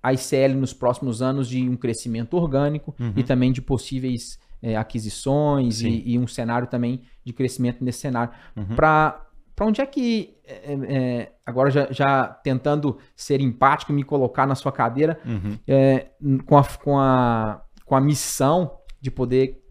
a 0.03 0.13
ICL 0.13 0.55
nos 0.55 0.75
próximos 0.75 1.23
anos 1.23 1.49
de 1.49 1.67
um 1.67 1.77
crescimento 1.77 2.35
orgânico 2.35 2.95
uhum. 3.01 3.15
e 3.17 3.25
também 3.25 3.51
de 3.51 3.63
possíveis 3.63 4.39
é, 4.67 4.77
aquisições 4.77 5.81
e, 5.81 6.03
e, 6.05 6.19
um 6.19 6.27
cenário 6.27 6.67
também 6.67 7.03
de 7.25 7.33
crescimento 7.33 7.85
nesse 7.85 8.01
cenário. 8.01 8.33
Uhum. 8.57 8.75
Para 8.75 9.25
onde 9.61 9.81
é 9.81 9.87
que, 9.87 10.35
é, 10.45 10.73
é, 10.73 11.33
agora 11.47 11.71
já, 11.71 11.87
já, 11.93 12.27
tentando 12.27 12.99
ser 13.15 13.41
empático 13.41 13.93
e 13.93 13.95
me 13.95 14.03
colocar 14.03 14.45
na 14.45 14.57
sua 14.57 14.73
cadeira, 14.73 15.21
uhum. 15.25 15.57
é, 15.69 16.09
com, 16.45 16.59
a, 16.59 16.65
com, 16.65 16.99
a, 16.99 17.63
com 17.85 17.95
a 17.95 18.01
missão 18.01 18.77
de 19.01 19.09
poder 19.09 19.63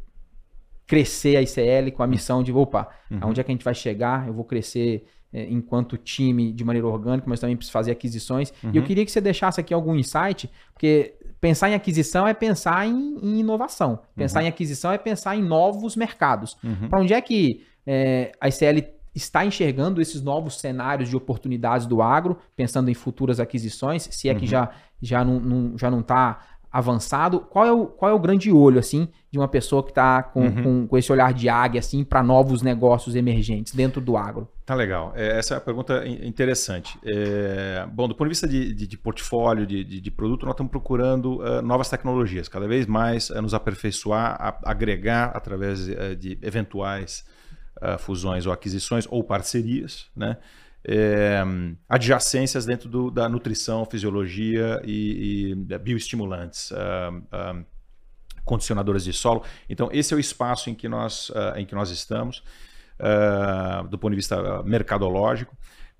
crescer 0.87 1.35
a 1.35 1.41
ICL 1.41 1.91
com 1.93 2.03
a 2.03 2.07
missão 2.07 2.41
de, 2.41 2.53
opa, 2.53 2.87
uhum. 3.11 3.17
aonde 3.19 3.41
é 3.41 3.43
que 3.43 3.51
a 3.51 3.53
gente 3.53 3.65
vai 3.65 3.73
chegar? 3.73 4.27
Eu 4.27 4.33
vou 4.33 4.45
crescer 4.45 5.05
é, 5.33 5.43
enquanto 5.49 5.97
time 5.97 6.53
de 6.53 6.63
maneira 6.63 6.87
orgânica, 6.87 7.27
mas 7.27 7.41
também 7.41 7.57
preciso 7.57 7.73
fazer 7.73 7.91
aquisições. 7.91 8.53
Uhum. 8.63 8.69
E 8.71 8.77
eu 8.77 8.81
uhum. 8.81 8.87
queria 8.87 9.03
que 9.03 9.11
você 9.11 9.19
deixasse 9.19 9.59
aqui 9.59 9.73
algum 9.73 9.93
insight, 9.93 10.49
porque 10.73 11.17
pensar 11.45 11.69
em 11.69 11.75
aquisição 11.75 12.27
é 12.27 12.33
pensar 12.33 12.87
em, 12.87 13.19
em 13.21 13.39
inovação. 13.39 13.99
Pensar 14.15 14.39
uhum. 14.39 14.47
em 14.47 14.49
aquisição 14.49 14.91
é 14.91 14.97
pensar 14.97 15.35
em 15.35 15.43
novos 15.43 15.95
mercados. 15.95 16.57
Uhum. 16.63 16.89
Para 16.89 16.99
onde 16.99 17.13
é 17.13 17.21
que 17.21 17.63
é, 17.85 18.31
a 18.41 18.49
ICL 18.49 18.83
está 19.13 19.45
enxergando 19.45 20.01
esses 20.01 20.23
novos 20.23 20.59
cenários 20.59 21.07
de 21.07 21.15
oportunidades 21.15 21.85
do 21.85 22.01
agro, 22.01 22.35
pensando 22.55 22.89
em 22.89 22.95
futuras 22.95 23.39
aquisições, 23.39 24.09
se 24.11 24.27
é 24.27 24.33
que 24.33 24.41
uhum. 24.41 24.47
já, 24.47 24.71
já 24.99 25.23
não 25.23 25.37
está 25.37 25.47
não, 25.47 25.77
já 25.77 25.91
não 25.91 26.01
tá 26.01 26.39
avançado. 26.71 27.41
Qual 27.41 27.63
é, 27.63 27.71
o, 27.71 27.85
qual 27.85 28.09
é 28.09 28.13
o 28.15 28.19
grande 28.19 28.51
olho, 28.51 28.79
assim, 28.79 29.07
de 29.29 29.37
uma 29.37 29.47
pessoa 29.47 29.83
que 29.83 29.91
está 29.91 30.23
com, 30.23 30.41
uhum. 30.41 30.63
com, 30.63 30.87
com, 30.87 30.97
esse 30.97 31.11
olhar 31.11 31.31
de 31.31 31.47
águia, 31.47 31.77
assim, 31.77 32.03
para 32.03 32.23
novos 32.23 32.63
negócios 32.63 33.15
emergentes 33.15 33.71
dentro 33.71 34.01
do 34.01 34.17
agro? 34.17 34.49
Tá 34.65 34.73
legal. 34.73 35.13
É, 35.15 35.37
essa 35.37 35.53
é 35.53 35.57
uma 35.57 35.61
pergunta 35.61 36.07
interessante. 36.07 36.97
É, 37.05 37.85
bom, 37.91 38.07
do 38.07 38.15
ponto 38.15 38.27
de 38.27 38.29
vista 38.29 38.47
de, 38.47 38.73
de, 38.73 38.87
de 38.87 38.97
portfólio, 38.97 39.65
de, 39.65 39.83
de, 39.83 40.11
produto, 40.11 40.43
nós 40.43 40.53
estamos 40.53 40.71
procurando 40.71 41.39
uh, 41.39 41.61
novas 41.61 41.87
tecnologias, 41.87 42.49
cada 42.49 42.67
vez 42.67 42.87
mais 42.87 43.29
uh, 43.29 43.39
nos 43.43 43.53
aperfeiçoar, 43.53 44.35
a, 44.39 44.71
agregar 44.71 45.25
através 45.35 45.87
uh, 45.87 46.15
de 46.15 46.39
eventuais 46.41 47.23
fusões 47.99 48.45
ou 48.45 48.53
aquisições 48.53 49.05
ou 49.11 49.21
parcerias, 49.21 50.07
né? 50.15 50.37
é, 50.87 51.43
adjacências 51.89 52.65
dentro 52.65 52.87
do, 52.87 53.11
da 53.11 53.27
nutrição, 53.27 53.85
fisiologia 53.85 54.81
e, 54.85 55.51
e 55.51 55.55
bioestimulantes, 55.79 56.71
condicionadores 58.45 59.03
de 59.03 59.11
solo. 59.11 59.43
Então, 59.69 59.89
esse 59.91 60.13
é 60.13 60.17
o 60.17 60.19
espaço 60.19 60.69
em 60.69 60.75
que 60.75 60.87
nós, 60.87 61.29
uh, 61.31 61.57
em 61.57 61.65
que 61.65 61.75
nós 61.75 61.89
estamos, 61.89 62.43
do 63.89 63.97
ponto 63.97 64.11
de 64.11 64.17
vista 64.17 64.63
mercadológico. 64.63 65.55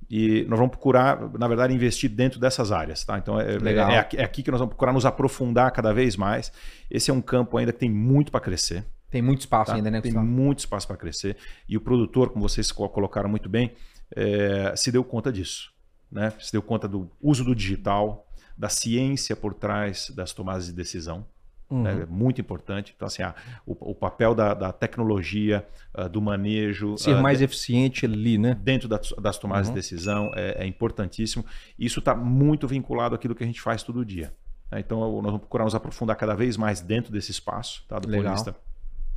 E 0.10 0.43
nós 0.43 0.60
vamos 0.60 0.72
procurar, 0.72 1.32
na 1.38 1.48
verdade, 1.48 1.74
investir 1.74 2.10
dentro 2.10 2.39
dessas 2.39 2.72
áreas. 2.72 3.04
Tá? 3.04 3.18
Então, 3.18 3.39
é, 3.39 3.56
é, 3.56 3.74
é, 3.74 3.98
aqui, 3.98 4.18
é 4.18 4.24
aqui 4.24 4.43
que 4.43 4.52
nós 4.52 4.60
vamos 4.60 4.74
procurar 4.74 4.93
nos 4.93 5.06
aprofundar 5.06 5.72
cada 5.72 5.91
vez 5.93 6.16
mais. 6.16 6.52
Esse 6.91 7.10
é 7.10 7.14
um 7.14 7.22
campo 7.22 7.58
ainda 7.58 7.74
que 7.74 7.80
tem 7.80 7.89
muito 7.89 8.32
para 8.32 8.39
crescer. 8.39 8.86
Tem 9.10 9.22
muito 9.22 9.39
espaço 9.39 9.72
tá? 9.72 9.78
ainda, 9.78 9.89
né? 9.89 10.02
Tem 10.02 10.14
muito 10.14 10.60
espaço 10.60 10.86
para 10.86 10.98
crescer. 10.98 11.38
E 11.68 11.76
o 11.76 11.82
produtor, 11.82 12.30
como 12.30 12.48
vocês 12.48 12.72
colocaram 12.72 13.30
muito 13.30 13.50
bem, 13.50 13.72
é, 14.16 14.74
se 14.76 14.91
deu 14.91 15.04
conta 15.04 15.32
disso. 15.32 15.72
Né? 16.12 16.32
Se 16.39 16.52
deu 16.52 16.62
conta 16.62 16.88
do 16.88 17.10
uso 17.22 17.43
do 17.43 17.56
digital, 17.56 18.28
da 18.58 18.70
ciência 18.70 19.36
por 19.36 19.54
trás 19.54 20.12
das 20.16 20.34
tomadas 20.34 20.68
de 20.68 20.74
decisão. 20.74 21.26
Uhum. 21.70 21.82
Né? 21.82 22.01
É 22.03 22.05
muito 22.05 22.39
importante. 22.39 22.93
Então, 22.95 23.07
assim, 23.07 23.24
ah, 23.24 23.34
o, 23.66 23.91
o, 23.91 23.95
papel 23.95 24.36
da, 24.36 24.53
da 24.53 24.72
tecnologia, 24.72 25.66
uh, 25.97 26.07
do 26.07 26.22
manejo. 26.22 26.97
Ser 26.97 27.16
uh, 27.16 27.22
mais 27.22 27.39
de, 27.39 27.45
eficiente 27.45 28.05
ali, 28.05 28.38
né? 28.38 28.55
Dentro 28.61 28.88
das, 28.88 29.11
das 29.22 29.38
tomadas 29.38 29.68
uhum. 29.68 29.74
de 29.74 29.80
decisão 29.80 30.32
é, 30.36 30.63
é 30.63 30.68
importantíssimo. 30.68 31.45
Isso 31.78 31.99
está 31.99 32.13
muito 32.13 32.68
vinculado 32.68 33.16
àquilo 33.16 33.34
que 33.34 33.43
a 33.43 33.47
gente 33.47 33.61
faz 33.61 33.82
todo 33.82 34.05
dia. 34.05 34.34
Né? 34.72 34.80
Então, 34.80 34.99
nós 34.99 35.24
vamos 35.24 35.39
procurar 35.39 35.63
nos 35.63 35.76
aprofundar 35.76 36.16
cada 36.16 36.36
vez 36.36 36.55
mais 36.55 36.82
dentro 36.82 37.11
desse 37.11 37.32
espaço, 37.32 37.84
tá? 37.88 37.97
do 37.97 38.07
Legal. 38.07 38.24
ponto 38.24 38.43
de 38.43 38.51
vista 38.51 38.74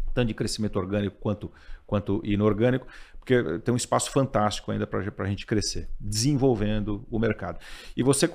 tanto 0.09 0.29
de 0.29 0.35
crescimento 0.35 0.77
orgânico 0.77 1.17
quanto, 1.21 1.51
quanto 1.87 2.21
inorgânico, 2.25 2.87
porque 3.19 3.61
tem 3.61 3.75
um 3.75 3.77
espaço 3.77 4.11
fantástico 4.11 4.71
ainda 4.71 4.87
para 4.87 5.01
a 5.19 5.29
gente 5.29 5.45
crescer, 5.45 5.89
desenvolvendo 6.01 7.07
o 7.11 7.19
mercado. 7.19 7.59
E 7.97 8.03
você 8.03 8.31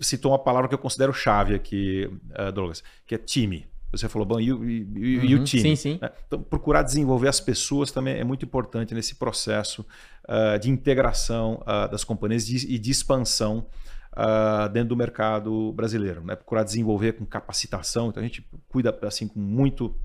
citou 0.00 0.32
uma 0.32 0.38
palavra 0.38 0.68
que 0.68 0.74
eu 0.74 0.78
considero 0.78 1.12
chave 1.12 1.54
aqui, 1.54 2.10
uh, 2.30 2.50
Douglas, 2.50 2.82
que 3.06 3.14
é 3.14 3.18
time. 3.18 3.66
Você 3.90 4.08
falou, 4.08 4.26
bom, 4.26 4.38
e, 4.38 4.44
e, 4.44 4.48
e 4.50 5.34
uhum, 5.34 5.40
o 5.40 5.44
time? 5.44 5.62
Sim, 5.62 5.76
sim. 5.76 5.98
Né? 6.00 6.10
Então, 6.26 6.42
procurar 6.42 6.82
desenvolver 6.82 7.28
as 7.28 7.40
pessoas 7.40 7.90
também 7.90 8.18
é 8.18 8.24
muito 8.24 8.44
importante 8.44 8.94
nesse 8.94 9.14
processo 9.14 9.84
uh, 10.28 10.58
de 10.58 10.70
integração 10.70 11.62
uh, 11.62 11.90
das 11.90 12.04
companhias 12.04 12.48
e 12.48 12.78
de 12.78 12.90
expansão 12.90 13.66
uh, 14.12 14.68
dentro 14.68 14.90
do 14.90 14.96
mercado 14.96 15.72
brasileiro. 15.72 16.22
Né? 16.22 16.36
Procurar 16.36 16.64
desenvolver 16.64 17.12
com 17.12 17.24
capacitação. 17.24 18.08
Então, 18.08 18.22
a 18.22 18.26
gente 18.26 18.46
cuida 18.68 18.96
assim 19.02 19.26
com 19.26 19.40
muito, 19.40 19.96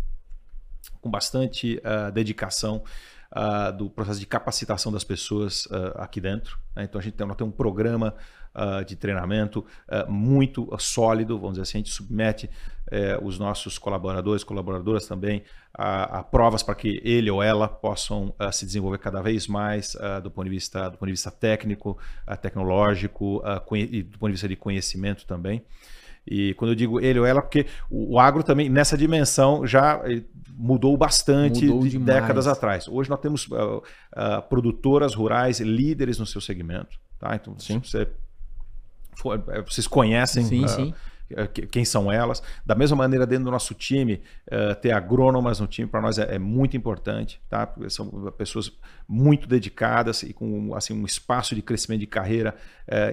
com 1.04 1.12
bastante 1.12 1.80
dedicação 2.14 2.84
uh, 3.34 3.76
do 3.76 3.89
processo 3.89 4.20
de 4.20 4.26
capacitação 4.26 4.91
das 4.91 5.04
pessoas 5.04 5.66
uh, 5.66 5.93
aqui 5.97 6.22
dentro. 6.22 6.58
Né? 6.76 6.84
Então 6.84 6.99
a 6.99 7.04
gente 7.04 7.16
tem, 7.16 7.28
um 7.43 7.51
programa 7.51 8.16
uh, 8.56 8.86
de 8.86 8.95
treinamento 8.95 9.66
muito 10.08 10.70
sólido, 10.80 11.38
vamos 11.38 11.54
dizer 11.54 11.64
assim, 11.64 11.78
a 11.78 11.82
gente 11.82 11.91
submete 11.91 12.49
eh, 12.91 13.18
os 13.22 13.39
nossos 13.39 13.78
colaboradores, 13.78 14.43
colaboradoras 14.43 15.08
também 15.08 15.43
a, 15.74 16.20
a 16.20 16.24
provas 16.24 16.62
para 16.62 16.76
que 16.76 17.01
ele 17.04 17.30
ou 17.32 17.41
ela 17.41 17.68
possam 17.68 18.34
se 18.51 18.66
desenvolver 18.66 18.99
cada 18.99 19.22
vez 19.22 19.47
mais 19.47 19.95
do 20.22 20.30
ponto 20.30 20.45
de 20.45 20.51
vista 20.51 20.89
do 20.89 20.97
ponto 20.97 21.08
de 21.08 21.14
vista 21.14 21.32
técnico, 21.32 21.97
tecnológico 22.41 23.41
e 23.72 24.04
do 24.04 24.18
ponto 24.18 24.30
de 24.30 24.34
vista 24.34 24.47
de 24.47 24.56
conhecimento 24.56 25.26
também. 25.26 25.64
E 26.26 26.53
quando 26.53 26.71
eu 26.71 26.76
digo 26.76 26.99
ele 26.99 27.19
ou 27.19 27.26
ela, 27.26 27.41
porque 27.41 27.65
o, 27.89 28.19
agro 28.19 28.43
também, 28.43 28.69
nessa 28.69 28.97
dimensão, 28.97 29.67
já 29.67 30.01
mudou 30.55 30.95
bastante 30.95 31.65
mudou 31.65 31.88
de 31.88 31.97
décadas 31.99 32.47
atrás. 32.47 32.88
Hoje 32.88 33.09
nós 33.09 33.19
temos 33.19 33.47
uh, 33.47 33.78
uh, 33.78 34.41
produtoras 34.47 35.13
rurais 35.13 35.59
líderes 35.59 36.19
no 36.19 36.26
seu 36.26 36.39
segmento. 36.39 36.97
Tá? 37.19 37.36
Então, 37.36 37.57
sim. 37.59 37.80
Você, 37.80 38.07
vocês 39.65 39.88
conhecem 39.88 40.45
sim, 40.45 40.63
uh, 40.63 40.69
sim. 40.69 40.93
Quem 41.72 41.84
são 41.86 42.12
elas. 42.12 42.42
Da 42.66 42.76
mesma 42.76 42.98
maneira, 42.98 43.26
dentro 43.26 43.46
do 43.46 43.52
nosso 43.52 43.74
time, 43.74 44.22
ter 44.82 44.92
agrônomas 44.92 45.60
no 45.60 45.68
time 45.68 45.88
para 45.88 46.02
nós 46.02 46.18
é, 46.18 46.36
é, 46.36 46.40
muito 46.40 46.78
importante. 46.78 47.42
Tá? 47.50 47.74
São 47.90 48.32
pessoas 48.38 48.72
muito 49.08 49.48
dedicadas 49.48 50.24
e 50.24 50.34
com 50.34 50.74
assim, 50.76 50.94
um 50.94 51.06
espaço 51.06 51.56
de 51.56 51.62
crescimento 51.62 52.02
de 52.02 52.08
carreira 52.08 52.56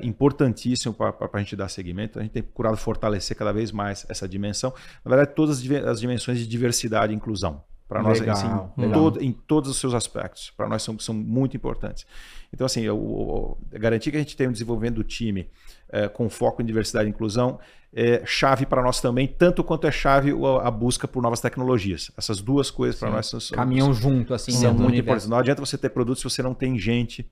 importantíssimo 0.03 0.95
para 0.95 1.14
a 1.33 1.39
gente 1.39 1.57
dar 1.57 1.68
seguimento. 1.68 2.18
A 2.18 2.23
gente 2.23 2.33
tem 2.33 2.43
procurado 2.43 2.77
fortalecer 2.77 3.37
cada 3.37 3.53
vez 3.53 3.73
mais 3.73 4.07
essa 4.09 4.29
dimensão. 4.29 4.73
Na 5.05 5.09
verdade, 5.09 5.35
todas 5.35 5.62
as 5.87 6.01
dimensões 6.01 6.39
de 6.39 6.47
diversidade 6.47 7.12
e 7.12 7.16
inclusão. 7.16 7.62
Para 7.91 8.05
nós, 8.05 8.21
assim, 8.21 8.47
em, 8.79 8.93
todo, 8.93 9.21
em, 9.21 9.33
todos 9.33 9.68
os 9.68 9.77
seus 9.79 9.95
aspectos. 9.95 10.53
Para 10.57 10.68
nós 10.68 10.81
são, 10.81 10.97
são 11.01 11.12
muito 11.12 11.57
importantes. 11.57 12.07
Então, 12.55 12.64
assim, 12.64 12.83
eu, 12.83 13.59
eu, 13.73 13.79
garantir 13.81 14.12
que 14.12 14.16
a 14.16 14.21
gente 14.21 14.37
tenha 14.37 14.49
um 14.49 14.53
desenvolvimento 14.53 14.95
do 14.95 15.03
time 15.03 15.51
é, 15.93 16.09
com 16.09 16.28
foco 16.28 16.62
em 16.62 16.64
diversidade 16.64 17.09
e 17.09 17.11
inclusão 17.11 17.59
é 17.93 18.24
chave 18.24 18.66
para 18.66 18.82
nós 18.82 19.01
também, 19.01 19.26
tanto 19.26 19.64
quanto 19.64 19.86
é 19.86 19.91
chave 19.91 20.32
a, 20.62 20.70
busca 20.70 21.09
por 21.09 21.20
novas 21.20 21.41
tecnologias. 21.41 22.11
Essas 22.16 22.41
duas 22.41 22.70
coisas 22.70 22.99
para 22.99 23.11
nós 23.11 23.26
são, 23.26 23.41
caminham 23.53 23.93
junto, 23.93 24.32
assim, 24.32 24.53
são 24.53 24.72
muito 24.72 24.97
importantes. 24.97 25.28
Não 25.28 25.36
adianta 25.36 25.61
você 25.61 25.76
ter 25.76 25.91
produtos 25.91 26.20
se 26.20 26.24
você 26.24 26.41
não 26.41 26.55
tem 26.55 26.78
gente 26.78 27.28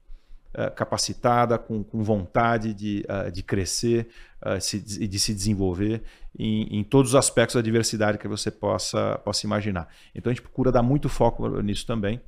uh, 0.54 0.74
capacitada, 0.74 1.58
com, 1.58 1.84
com 1.84 2.02
vontade 2.02 2.74
de, 2.74 3.04
uh, 3.08 3.30
de 3.30 3.42
crescer 3.42 4.08
e 4.44 4.56
uh, 4.56 4.60
se, 4.60 4.80
de 4.80 5.18
se 5.18 5.32
desenvolver 5.32 6.02
em, 6.36 6.78
em, 6.78 6.82
todos 6.82 7.12
os 7.12 7.14
aspectos 7.14 7.54
da 7.54 7.62
diversidade 7.62 8.18
que 8.18 8.26
você 8.26 8.50
possa, 8.50 9.16
possa 9.24 9.46
imaginar. 9.46 9.86
Então 10.12 10.28
a 10.28 10.34
gente 10.34 10.42
procura 10.42 10.72
dar 10.72 10.82
muito 10.82 11.08
foco 11.08 11.48
nisso 11.62 11.86
também. 11.86 12.20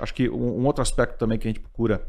Acho 0.00 0.14
que 0.14 0.28
um, 0.28 0.60
um 0.60 0.66
outro 0.66 0.82
aspecto 0.82 1.16
também 1.16 1.38
que 1.38 1.46
a 1.46 1.50
gente 1.50 1.60
procura 1.60 2.04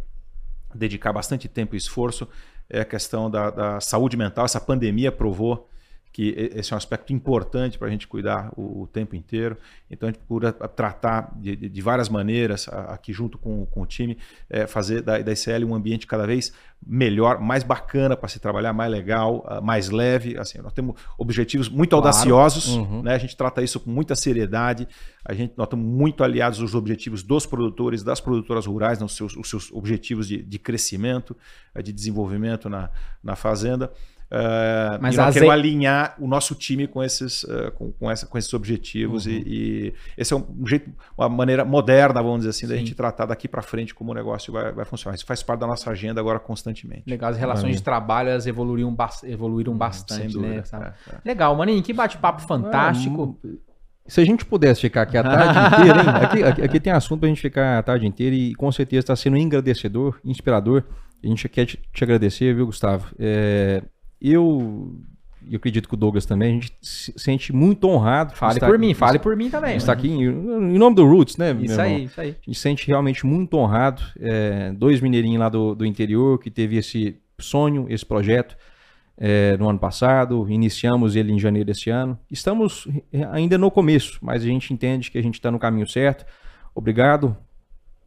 dedicar 0.74 1.12
bastante 1.14 1.48
tempo 1.48 1.76
e 1.76 1.78
esforço 1.78 2.28
é 2.70 2.82
a 2.82 2.86
questão 2.86 3.30
da, 3.30 3.50
da 3.50 3.82
saúde 3.82 4.16
mental. 4.16 4.46
Essa 4.46 4.60
pandemia 4.60 5.12
provou 5.12 5.70
que 6.12 6.34
esse 6.56 6.74
é 6.74 6.76
um 6.76 6.78
aspecto 6.78 7.14
importante 7.14 7.78
para 7.78 7.88
a 7.88 7.92
gente 7.92 8.08
cuidar 8.08 8.52
o, 8.58 8.82
o, 8.82 8.88
tempo 8.88 9.16
inteiro. 9.16 9.56
Então 9.90 10.10
a 10.10 10.12
gente 10.12 10.20
procura 10.20 10.52
tratar 10.52 11.32
de, 11.36 11.56
de 11.56 11.82
várias 11.82 12.10
maneiras 12.10 12.68
aqui 12.68 13.14
junto 13.14 13.38
com, 13.38 13.66
com 13.68 13.82
o 13.82 13.86
time, 13.86 14.18
é, 14.50 14.66
fazer 14.66 15.02
da, 15.02 15.20
da 15.20 15.32
ICL 15.32 15.66
um 15.66 15.76
ambiente 15.76 16.08
cada 16.08 16.26
vez 16.26 16.52
melhor, 16.86 17.40
mais 17.40 17.64
bacana 17.64 18.18
para 18.18 18.28
se 18.28 18.40
trabalhar, 18.40 18.74
mais 18.74 18.92
legal, 18.92 19.46
ah, 19.48 19.62
mais 19.62 19.90
leve. 19.90 20.38
Assim, 20.38 20.60
nós 20.60 20.74
temos 20.74 20.96
objetivos 21.18 21.70
muito 21.70 21.92
claro. 21.92 22.08
audaciosos, 22.08 22.70
uhum. 22.70 23.04
né? 23.04 23.14
a 23.14 23.18
gente 23.18 23.36
trata 23.36 23.62
isso 23.62 23.80
com 23.80 23.92
muita 23.92 24.16
seriedade. 24.16 24.88
A 25.24 25.34
gente, 25.34 25.54
nós 25.56 25.68
estamos 25.68 25.86
muito 25.86 26.24
aliados 26.24 26.60
aos 26.60 26.74
objetivos 26.74 27.22
dos 27.22 27.46
produtores, 27.46 28.02
das 28.02 28.20
produtoras 28.20 28.66
rurais, 28.66 29.00
nos 29.00 29.16
seus, 29.16 29.36
os 29.36 29.50
seus 29.50 29.72
objetivos 29.72 30.28
de, 30.28 30.42
de 30.42 30.58
crescimento, 30.58 31.38
de 31.84 31.94
desenvolvimento 31.94 32.68
na, 32.68 32.90
na 33.24 33.36
fazenda. 33.36 33.92
Uh, 34.32 35.02
Mas 35.02 35.16
e 35.16 35.18
nós 35.18 35.34
queremos 35.34 35.54
alinhar 35.54 36.16
o 36.20 36.28
nosso 36.28 36.54
time 36.54 36.86
com 36.86 37.04
esses, 37.04 37.44
uh, 37.44 37.72
com, 37.74 37.92
com, 37.94 38.12
essa, 38.12 38.28
com 38.28 38.38
esses 38.38 38.54
objetivos 38.54 39.26
uhum. 39.26 39.32
e, 39.32 39.44
e, 39.88 39.94
esse 40.16 40.34
é 40.34 40.38
um 40.38 40.68
jeito, 40.68 40.92
uma 41.18 41.28
maneira 41.28 41.66
moderna, 41.66 42.22
vamos 42.22 42.40
dizer 42.40 42.52
assim, 42.52 42.68
Sim. 42.68 42.74
da 42.74 42.78
gente 42.78 42.94
tratar 42.94 43.26
daqui 43.26 43.48
para 43.48 43.64
frente 43.64 43.94
como 43.94 44.12
o 44.12 44.14
negócio 44.14 44.54
vai, 44.54 44.72
vai 44.72 44.86
funcionar. 44.86 45.16
Isso 45.16 45.26
faz 45.26 45.42
parte 45.42 45.62
da 45.62 45.68
nossa 45.68 45.90
agenda 45.90 46.22
agora 46.22 46.40
constantemente. 46.40 47.04
Legal, 47.08 47.32
as 47.32 47.38
relações 47.38 47.78
de 47.78 47.84
trabalho 47.84 48.30
elas 48.30 48.46
evoluíram, 48.46 48.94
ba 48.94 49.10
evoluíram 49.24 49.72
uhum, 49.72 49.78
bastante, 49.80 50.38
né? 50.38 50.64
É, 50.72 50.76
é. 50.78 50.94
Legal, 51.26 51.56
Maninho, 51.56 51.82
que 51.82 51.92
bate-papo 51.92 52.44
fantástico. 52.44 53.36
Se 54.06 54.22
a 54.22 54.26
gente 54.26 54.46
pudesse 54.46 54.82
ficar 54.82 55.04
aqui 55.04 55.18
a 55.18 55.24
tarde 55.26 55.76
inteira, 55.76 56.02
hein? 56.02 56.10
Aqui, 56.24 56.44
aqui, 56.44 56.62
aqui, 56.62 56.80
tem 56.80 56.94
assunto 56.94 57.22
para 57.22 57.28
a 57.28 57.30
gente 57.30 57.42
ficar 57.42 57.80
a 57.80 57.84
tarde 57.84 58.06
inteira 58.06 58.36
e 58.36 58.54
com 58.54 58.72
certeza 58.72 59.00
está 59.00 59.16
sendo 59.16 59.38
engrandecedor, 59.38 60.20
inspirador. 60.24 60.84
A 61.24 61.28
gente 61.28 61.50
quer 61.50 61.66
te, 61.66 61.80
te 61.94 62.04
agradecer, 62.04 62.54
viu, 62.54 62.68
Gustavo? 62.68 63.14
É, 63.20 63.84
eu 64.22 64.96
e 65.48 65.54
eu 65.54 65.58
acredito 65.58 65.88
que 65.88 65.96
o 65.96 65.98
Douglas 65.98 66.26
também, 66.26 66.50
a 66.50 66.54
gente 66.54 66.74
se 66.82 67.14
sente 67.18 67.54
muito 67.54 67.88
honrado. 67.88 68.36
Fale 68.36 68.60
por 68.60 68.78
mim, 68.78 68.94
fale 68.94 69.18
por 69.18 69.36
mim 69.36 69.50
também. 69.50 69.78
Está 69.78 69.94
aqui 69.94 70.08
em, 70.08 70.24
em 70.24 70.78
nome 70.78 70.96
do 70.96 71.06
Roots, 71.06 71.38
né? 71.38 71.52
Isso 71.60 71.74
irmão? 71.74 71.86
aí, 71.86 72.04
isso 72.04 72.22
aí. 72.22 72.30
A 72.30 72.46
gente 72.46 72.56
se 72.56 72.62
sente 72.62 72.88
realmente 72.88 73.26
muito 73.26 73.58
honrado. 73.58 74.02
É, 74.20 74.72
dois 74.74 75.02
mineirinhos 75.02 75.40
lá 75.40 75.50
do, 75.50 75.74
do 75.74 75.86
interior 75.86 76.38
que 76.40 76.52
teve 76.52 76.78
esse 76.78 77.16
sonho, 77.40 77.88
esse 77.90 78.06
projeto 78.06 78.56
é, 79.18 79.58
no 79.58 79.70
ano 79.70 79.80
passado. 79.80 80.46
Iniciamos 80.50 81.16
ele 81.16 81.32
em 81.32 81.40
janeiro 81.40 81.66
desse 81.66 81.90
ano. 81.90 82.20
Estamos 82.30 82.88
ainda 83.32 83.58
no 83.58 83.72
começo, 83.72 84.20
mas 84.22 84.44
a 84.44 84.46
gente 84.46 84.74
entende 84.74 85.10
que 85.10 85.18
a 85.18 85.24
gente 85.24 85.36
está 85.36 85.50
no 85.50 85.58
caminho 85.58 85.88
certo. 85.88 86.26
Obrigado 86.76 87.36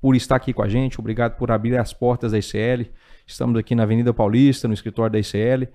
por 0.01 0.15
estar 0.15 0.37
aqui 0.37 0.53
com 0.53 0.63
a 0.63 0.69
gente. 0.69 1.01
Obrigado 1.01 1.37
por 1.37 1.51
abrir 1.51 1.77
as 1.77 1.93
portas 1.93 2.33
da 2.33 2.39
ICL. 2.39 2.87
Estamos 3.27 3.59
aqui 3.59 3.75
na 3.75 3.85
Avenida 3.85 4.13
Paulista, 4.13 4.69
no 4.69 4.75
escritório 4.75 5.13
da 5.13 5.19
ICL. 5.19 5.69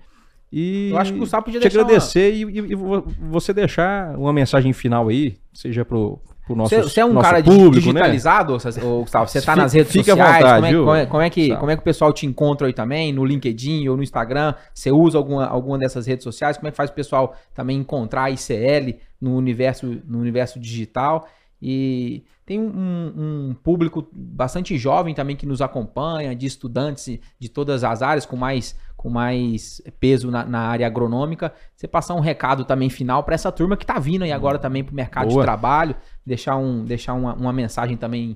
E 0.52 0.90
Eu 0.90 0.98
acho 0.98 1.12
que 1.12 1.16
o 1.18 1.20
Gustavo 1.20 1.44
podia 1.44 1.60
te 1.60 1.64
deixar 1.64 1.78
uma- 1.80 1.84
agradecer 1.84 2.32
e, 2.32 2.42
e- 2.42 2.72
e 2.72 2.74
vo- 2.74 3.04
você 3.30 3.52
deixar 3.52 4.16
uma 4.16 4.32
mensagem 4.32 4.72
final 4.72 5.08
aí, 5.08 5.36
seja 5.52 5.84
pro, 5.84 6.18
pro 6.46 6.56
nosso 6.56 6.70
Você, 6.74 6.82
você 6.82 7.00
é 7.00 7.04
um 7.04 7.14
cara 7.20 7.42
público, 7.42 7.74
né? 7.92 8.00
digitalizado, 8.00 8.52
ô, 8.54 8.86
ô, 8.86 9.00
Gustavo? 9.02 9.28
Você 9.28 9.42
tá 9.42 9.54
nas 9.54 9.74
redes 9.74 9.92
fica 9.92 10.14
à 10.14 10.16
sociais? 10.16 10.44
vontade, 10.44 10.60
como, 10.60 10.66
é, 10.66 10.72
como, 10.84 10.94
é, 10.96 11.06
como 11.06 11.22
é 11.22 11.28
que, 11.30 11.40
Gustavo? 11.42 11.60
como 11.60 11.70
é 11.72 11.76
que 11.76 11.80
o 11.80 11.84
pessoal 11.84 12.12
te 12.14 12.24
encontra 12.26 12.66
aí 12.66 12.72
também? 12.72 13.12
No 13.12 13.24
LinkedIn 13.26 13.86
ou 13.88 13.96
no 13.96 14.02
Instagram? 14.02 14.54
Você 14.72 14.90
usa 14.90 15.18
alguma, 15.18 15.44
alguma 15.46 15.76
dessas 15.78 16.06
redes 16.06 16.24
sociais? 16.24 16.56
Como 16.56 16.66
é 16.68 16.70
que 16.70 16.76
faz 16.78 16.88
o 16.88 16.94
pessoal 16.94 17.34
também 17.54 17.76
encontrar 17.76 18.22
a 18.24 18.30
ICL 18.30 18.96
no 19.20 19.36
universo, 19.36 20.00
no 20.06 20.18
universo 20.18 20.58
digital? 20.58 21.28
E 21.60 22.24
tem 22.48 22.58
um, 22.58 23.12
um 23.50 23.54
público 23.62 24.08
bastante 24.10 24.78
jovem 24.78 25.14
também 25.14 25.36
que 25.36 25.44
nos 25.44 25.60
acompanha, 25.60 26.34
de 26.34 26.46
estudantes 26.46 27.20
de 27.38 27.46
todas 27.46 27.84
as 27.84 28.00
áreas, 28.00 28.24
com 28.24 28.36
mais, 28.36 28.74
com 28.96 29.10
mais 29.10 29.82
peso 30.00 30.30
na, 30.30 30.46
na 30.46 30.60
área 30.60 30.86
agronômica. 30.86 31.52
Você 31.76 31.86
passar 31.86 32.14
um 32.14 32.20
recado 32.20 32.64
também 32.64 32.88
final 32.88 33.22
para 33.22 33.34
essa 33.34 33.52
turma 33.52 33.76
que 33.76 33.84
está 33.84 33.98
vindo 33.98 34.22
aí 34.22 34.32
agora 34.32 34.58
também 34.58 34.82
para 34.82 34.94
o 34.94 34.96
mercado 34.96 35.28
Boa. 35.28 35.42
de 35.42 35.44
trabalho, 35.44 35.94
deixar, 36.24 36.56
um, 36.56 36.86
deixar 36.86 37.12
uma, 37.12 37.34
uma 37.34 37.52
mensagem 37.52 37.98
também 37.98 38.34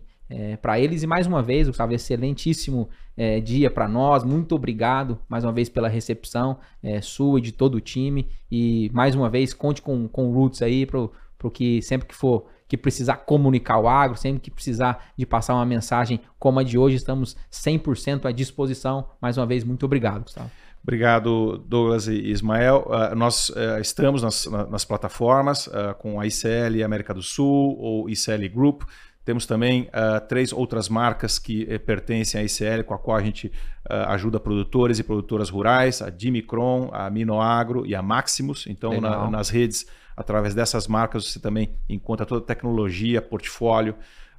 para 0.61 0.79
eles. 0.79 1.03
E 1.03 1.07
mais 1.07 1.27
uma 1.27 1.43
vez, 1.43 1.67
Gustavo, 1.67 1.95
excelentíssimo 1.95 2.91
é, 3.17 3.41
dia 3.41 3.71
para 3.71 3.89
nós. 3.89 4.25
Muito 4.25 4.55
obrigado 4.55 5.19
mais 5.27 5.43
uma 5.43 5.53
vez 5.53 5.71
pela 5.71 5.89
recepção 5.89 6.59
é, 6.83 7.01
sua 7.01 7.39
e 7.39 7.43
de 7.43 7.53
todo 7.53 7.77
o 7.77 7.81
time. 7.81 8.29
E 8.51 8.91
mais 8.93 9.15
uma 9.15 9.31
vez, 9.31 9.55
conte 9.55 9.81
com, 9.81 10.07
com 10.07 10.29
o 10.29 10.35
Roots 10.35 10.61
aí 10.61 10.85
para 10.85 11.01
o 11.01 11.51
que 11.51 11.81
sempre 11.81 12.09
que 12.09 12.15
for 12.15 12.47
que 12.73 12.77
precisar 12.79 13.17
comunicar 13.19 13.79
o 13.79 13.87
agro, 13.87 14.17
sempre 14.17 14.41
que 14.41 14.51
precisar 14.51 15.13
de 15.15 15.27
passar 15.27 15.53
uma 15.53 15.67
mensagem 15.67 16.19
como 16.39 16.59
a 16.59 16.63
de 16.63 16.79
hoje, 16.79 16.97
estamos 16.97 17.37
100% 17.53 18.25
à 18.25 18.33
disposição. 18.33 19.11
Mais 19.21 19.37
uma 19.37 19.45
vez, 19.45 19.63
muito 19.63 19.85
obrigado, 19.85 20.23
Gustavo. 20.23 20.51
Obrigado, 20.83 21.59
Douglas 21.69 22.09
e 22.09 22.15
Ismael. 22.31 22.87
Uh, 22.89 23.15
nós 23.15 23.51
uh, 23.51 23.79
estamos 23.79 24.23
nas, 24.23 24.47
na- 24.47 24.67
nas 24.67 24.87
plataformas 24.87 25.67
uh, 25.67 25.95
com 25.99 26.19
a 26.19 26.27
ICL 26.27 26.83
América 26.83 27.13
do 27.13 27.21
Sul 27.23 27.77
ou 27.79 28.09
ICL 28.09 28.49
Group. 28.49 28.85
Temos 29.23 29.45
também 29.45 29.89
três 30.29 30.53
outras 30.53 30.89
marcas 30.89 31.39
que 31.39 31.65
eh, 31.71 31.79
pertencem 31.79 32.41
à 32.41 32.45
ICL, 32.45 32.83
com 32.85 32.93
a 32.93 32.99
qual 32.99 33.17
a 33.17 33.23
gente 33.23 33.53
ajuda 33.89 34.41
produtores 34.41 34.99
e 34.99 35.05
produtoras 35.05 35.49
rurais, 35.49 36.03
a 36.03 36.11
Dimicron, 36.11 36.91
a 36.93 37.09
Minoagro 37.09 37.87
e 37.87 37.95
a 37.95 38.03
Maximus. 38.03 38.67
Então, 38.67 39.01
na- 39.01 39.31
nas 39.31 39.49
redes, 39.49 39.87
através 40.17 40.55
dessas 40.55 40.87
marcas, 40.87 41.27
você 41.33 41.41
também 41.41 41.79
encontra 41.89 42.25
toda 42.27 42.43
a 42.43 42.47
tecnologia, 42.47 43.21
portfólio, 43.23 43.95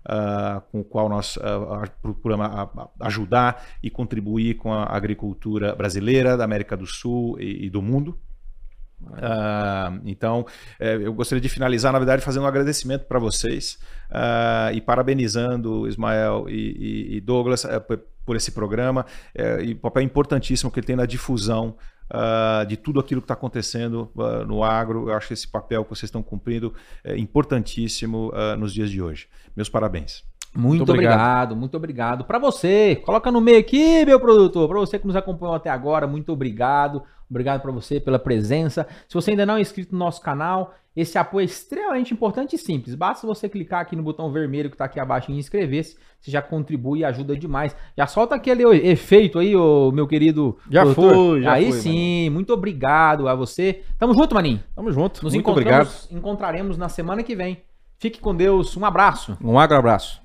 ah, 0.05 0.61
com 0.71 0.81
o 0.81 0.83
qual 0.83 1.07
nós 1.07 1.37
a- 1.41 1.87
procuramos 2.01 2.45
ajudar 2.99 3.63
e 3.81 3.89
contribuir 3.89 4.55
com 4.55 4.73
a 4.73 4.83
agricultura 4.85 5.73
brasileira, 5.75 6.35
da 6.35 6.43
América 6.43 6.75
do 6.75 6.85
Sul 6.85 7.39
e, 7.39 7.65
e 7.65 7.69
do 7.69 7.81
mundo. 7.81 8.17
Ah, 9.13 9.97
então, 10.05 10.45
eh, 10.79 10.95
eu 11.01 11.13
gostaria 11.13 11.41
de 11.41 11.49
finalizar, 11.49 11.91
na 11.91 11.99
verdade, 11.99 12.21
fazendo 12.21 12.43
um 12.43 12.47
agradecimento 12.47 13.05
para 13.05 13.19
vocês 13.19 13.77
e 14.73 14.79
parabenizando 14.81 15.87
Ismael 15.87 16.45
e, 16.47 16.53
e- 16.53 17.17
e 17.17 17.21
Douglas 17.21 17.65
eh, 17.65 17.79
por, 18.25 18.35
esse 18.35 18.51
programa 18.51 19.05
eh, 19.35 19.63
e 19.63 19.71
o 19.73 19.77
papel 19.77 20.03
importantíssimo 20.03 20.71
que 20.71 20.79
ele 20.79 20.87
tem 20.87 20.95
na 20.95 21.05
difusão 21.05 21.75
ah, 22.09 22.63
de 22.67 22.77
tudo 22.77 22.99
aquilo 22.99 23.21
que 23.21 23.25
está 23.25 23.33
acontecendo 23.33 24.11
ah, 24.19 24.43
no 24.45 24.63
agro. 24.63 25.09
Eu 25.09 25.15
acho 25.15 25.27
que 25.29 25.33
esse 25.33 25.47
papel 25.47 25.83
que 25.83 25.89
vocês 25.89 26.07
estão 26.07 26.21
cumprindo 26.21 26.73
é 27.03 27.17
importantíssimo 27.17 28.31
ah, 28.33 28.55
nos 28.55 28.73
dias 28.73 28.89
de 28.89 29.01
hoje. 29.01 29.27
Meus 29.55 29.69
parabéns. 29.69 30.23
Muito, 30.55 30.79
Muito 30.79 30.91
obrigado. 30.91 31.13
obrigado. 31.13 31.55
muito 31.55 31.77
obrigado. 31.77 32.25
Para 32.25 32.37
você, 32.37 32.95
coloca 33.03 33.31
no 33.31 33.41
meio 33.41 33.57
aqui, 33.57 34.05
meu 34.05 34.19
produtor. 34.19 34.67
Para 34.67 34.79
você 34.79 34.99
que 34.99 35.07
nos 35.07 35.15
acompanhou 35.15 35.55
até 35.55 35.71
agora, 35.71 36.05
muito 36.05 36.31
obrigado. 36.31 37.03
Obrigado 37.33 37.61
para 37.61 37.71
você 37.71 37.99
pela 37.99 38.19
presença. 38.19 38.87
Se 39.07 39.15
você 39.15 39.31
ainda 39.31 39.43
não 39.43 39.57
é 39.57 39.61
inscrito 39.61 39.91
no 39.91 39.97
nosso 39.97 40.21
canal, 40.21 40.75
esse 40.95 41.17
apoio 41.17 41.41
é 41.41 41.45
extremamente 41.45 42.13
importante 42.13 42.55
e 42.55 42.59
simples. 42.59 42.93
Basta 42.93 43.25
você 43.25 43.49
clicar 43.49 43.81
aqui 43.81 43.95
no 43.95 44.03
botão 44.03 44.31
vermelho 44.31 44.69
que 44.69 44.75
está 44.75 44.85
aqui 44.85 44.99
abaixo 44.99 45.31
em 45.31 45.39
inscrever-se. 45.39 45.97
Você 46.21 46.29
já 46.29 46.43
contribui 46.43 46.99
e 46.99 47.05
ajuda 47.05 47.35
demais. 47.35 47.75
Já 47.97 48.05
solta 48.05 48.35
aquele 48.35 48.63
efeito 48.87 49.39
aí, 49.39 49.55
ô, 49.55 49.91
meu 49.91 50.07
querido. 50.07 50.55
Já 50.69 50.83
produtor. 50.83 51.13
foi, 51.15 51.41
já 51.41 51.53
Aí 51.53 51.71
foi, 51.71 51.79
sim, 51.79 52.29
muito 52.29 52.53
obrigado 52.53 53.27
a 53.27 53.33
você. 53.33 53.81
Tamo 53.97 54.13
junto, 54.13 54.35
Maninho. 54.35 54.61
Tamo 54.75 54.91
junto. 54.91 55.23
Nos 55.23 55.33
Muito 55.33 55.49
obrigado. 55.49 55.89
encontraremos 56.11 56.77
na 56.77 56.87
semana 56.87 57.23
que 57.23 57.35
vem. 57.35 57.63
Fique 57.97 58.19
com 58.19 58.35
Deus. 58.35 58.77
Um 58.77 58.85
abraço. 58.85 59.35
Um 59.43 59.57
agro 59.57 59.77
abraço. 59.77 60.21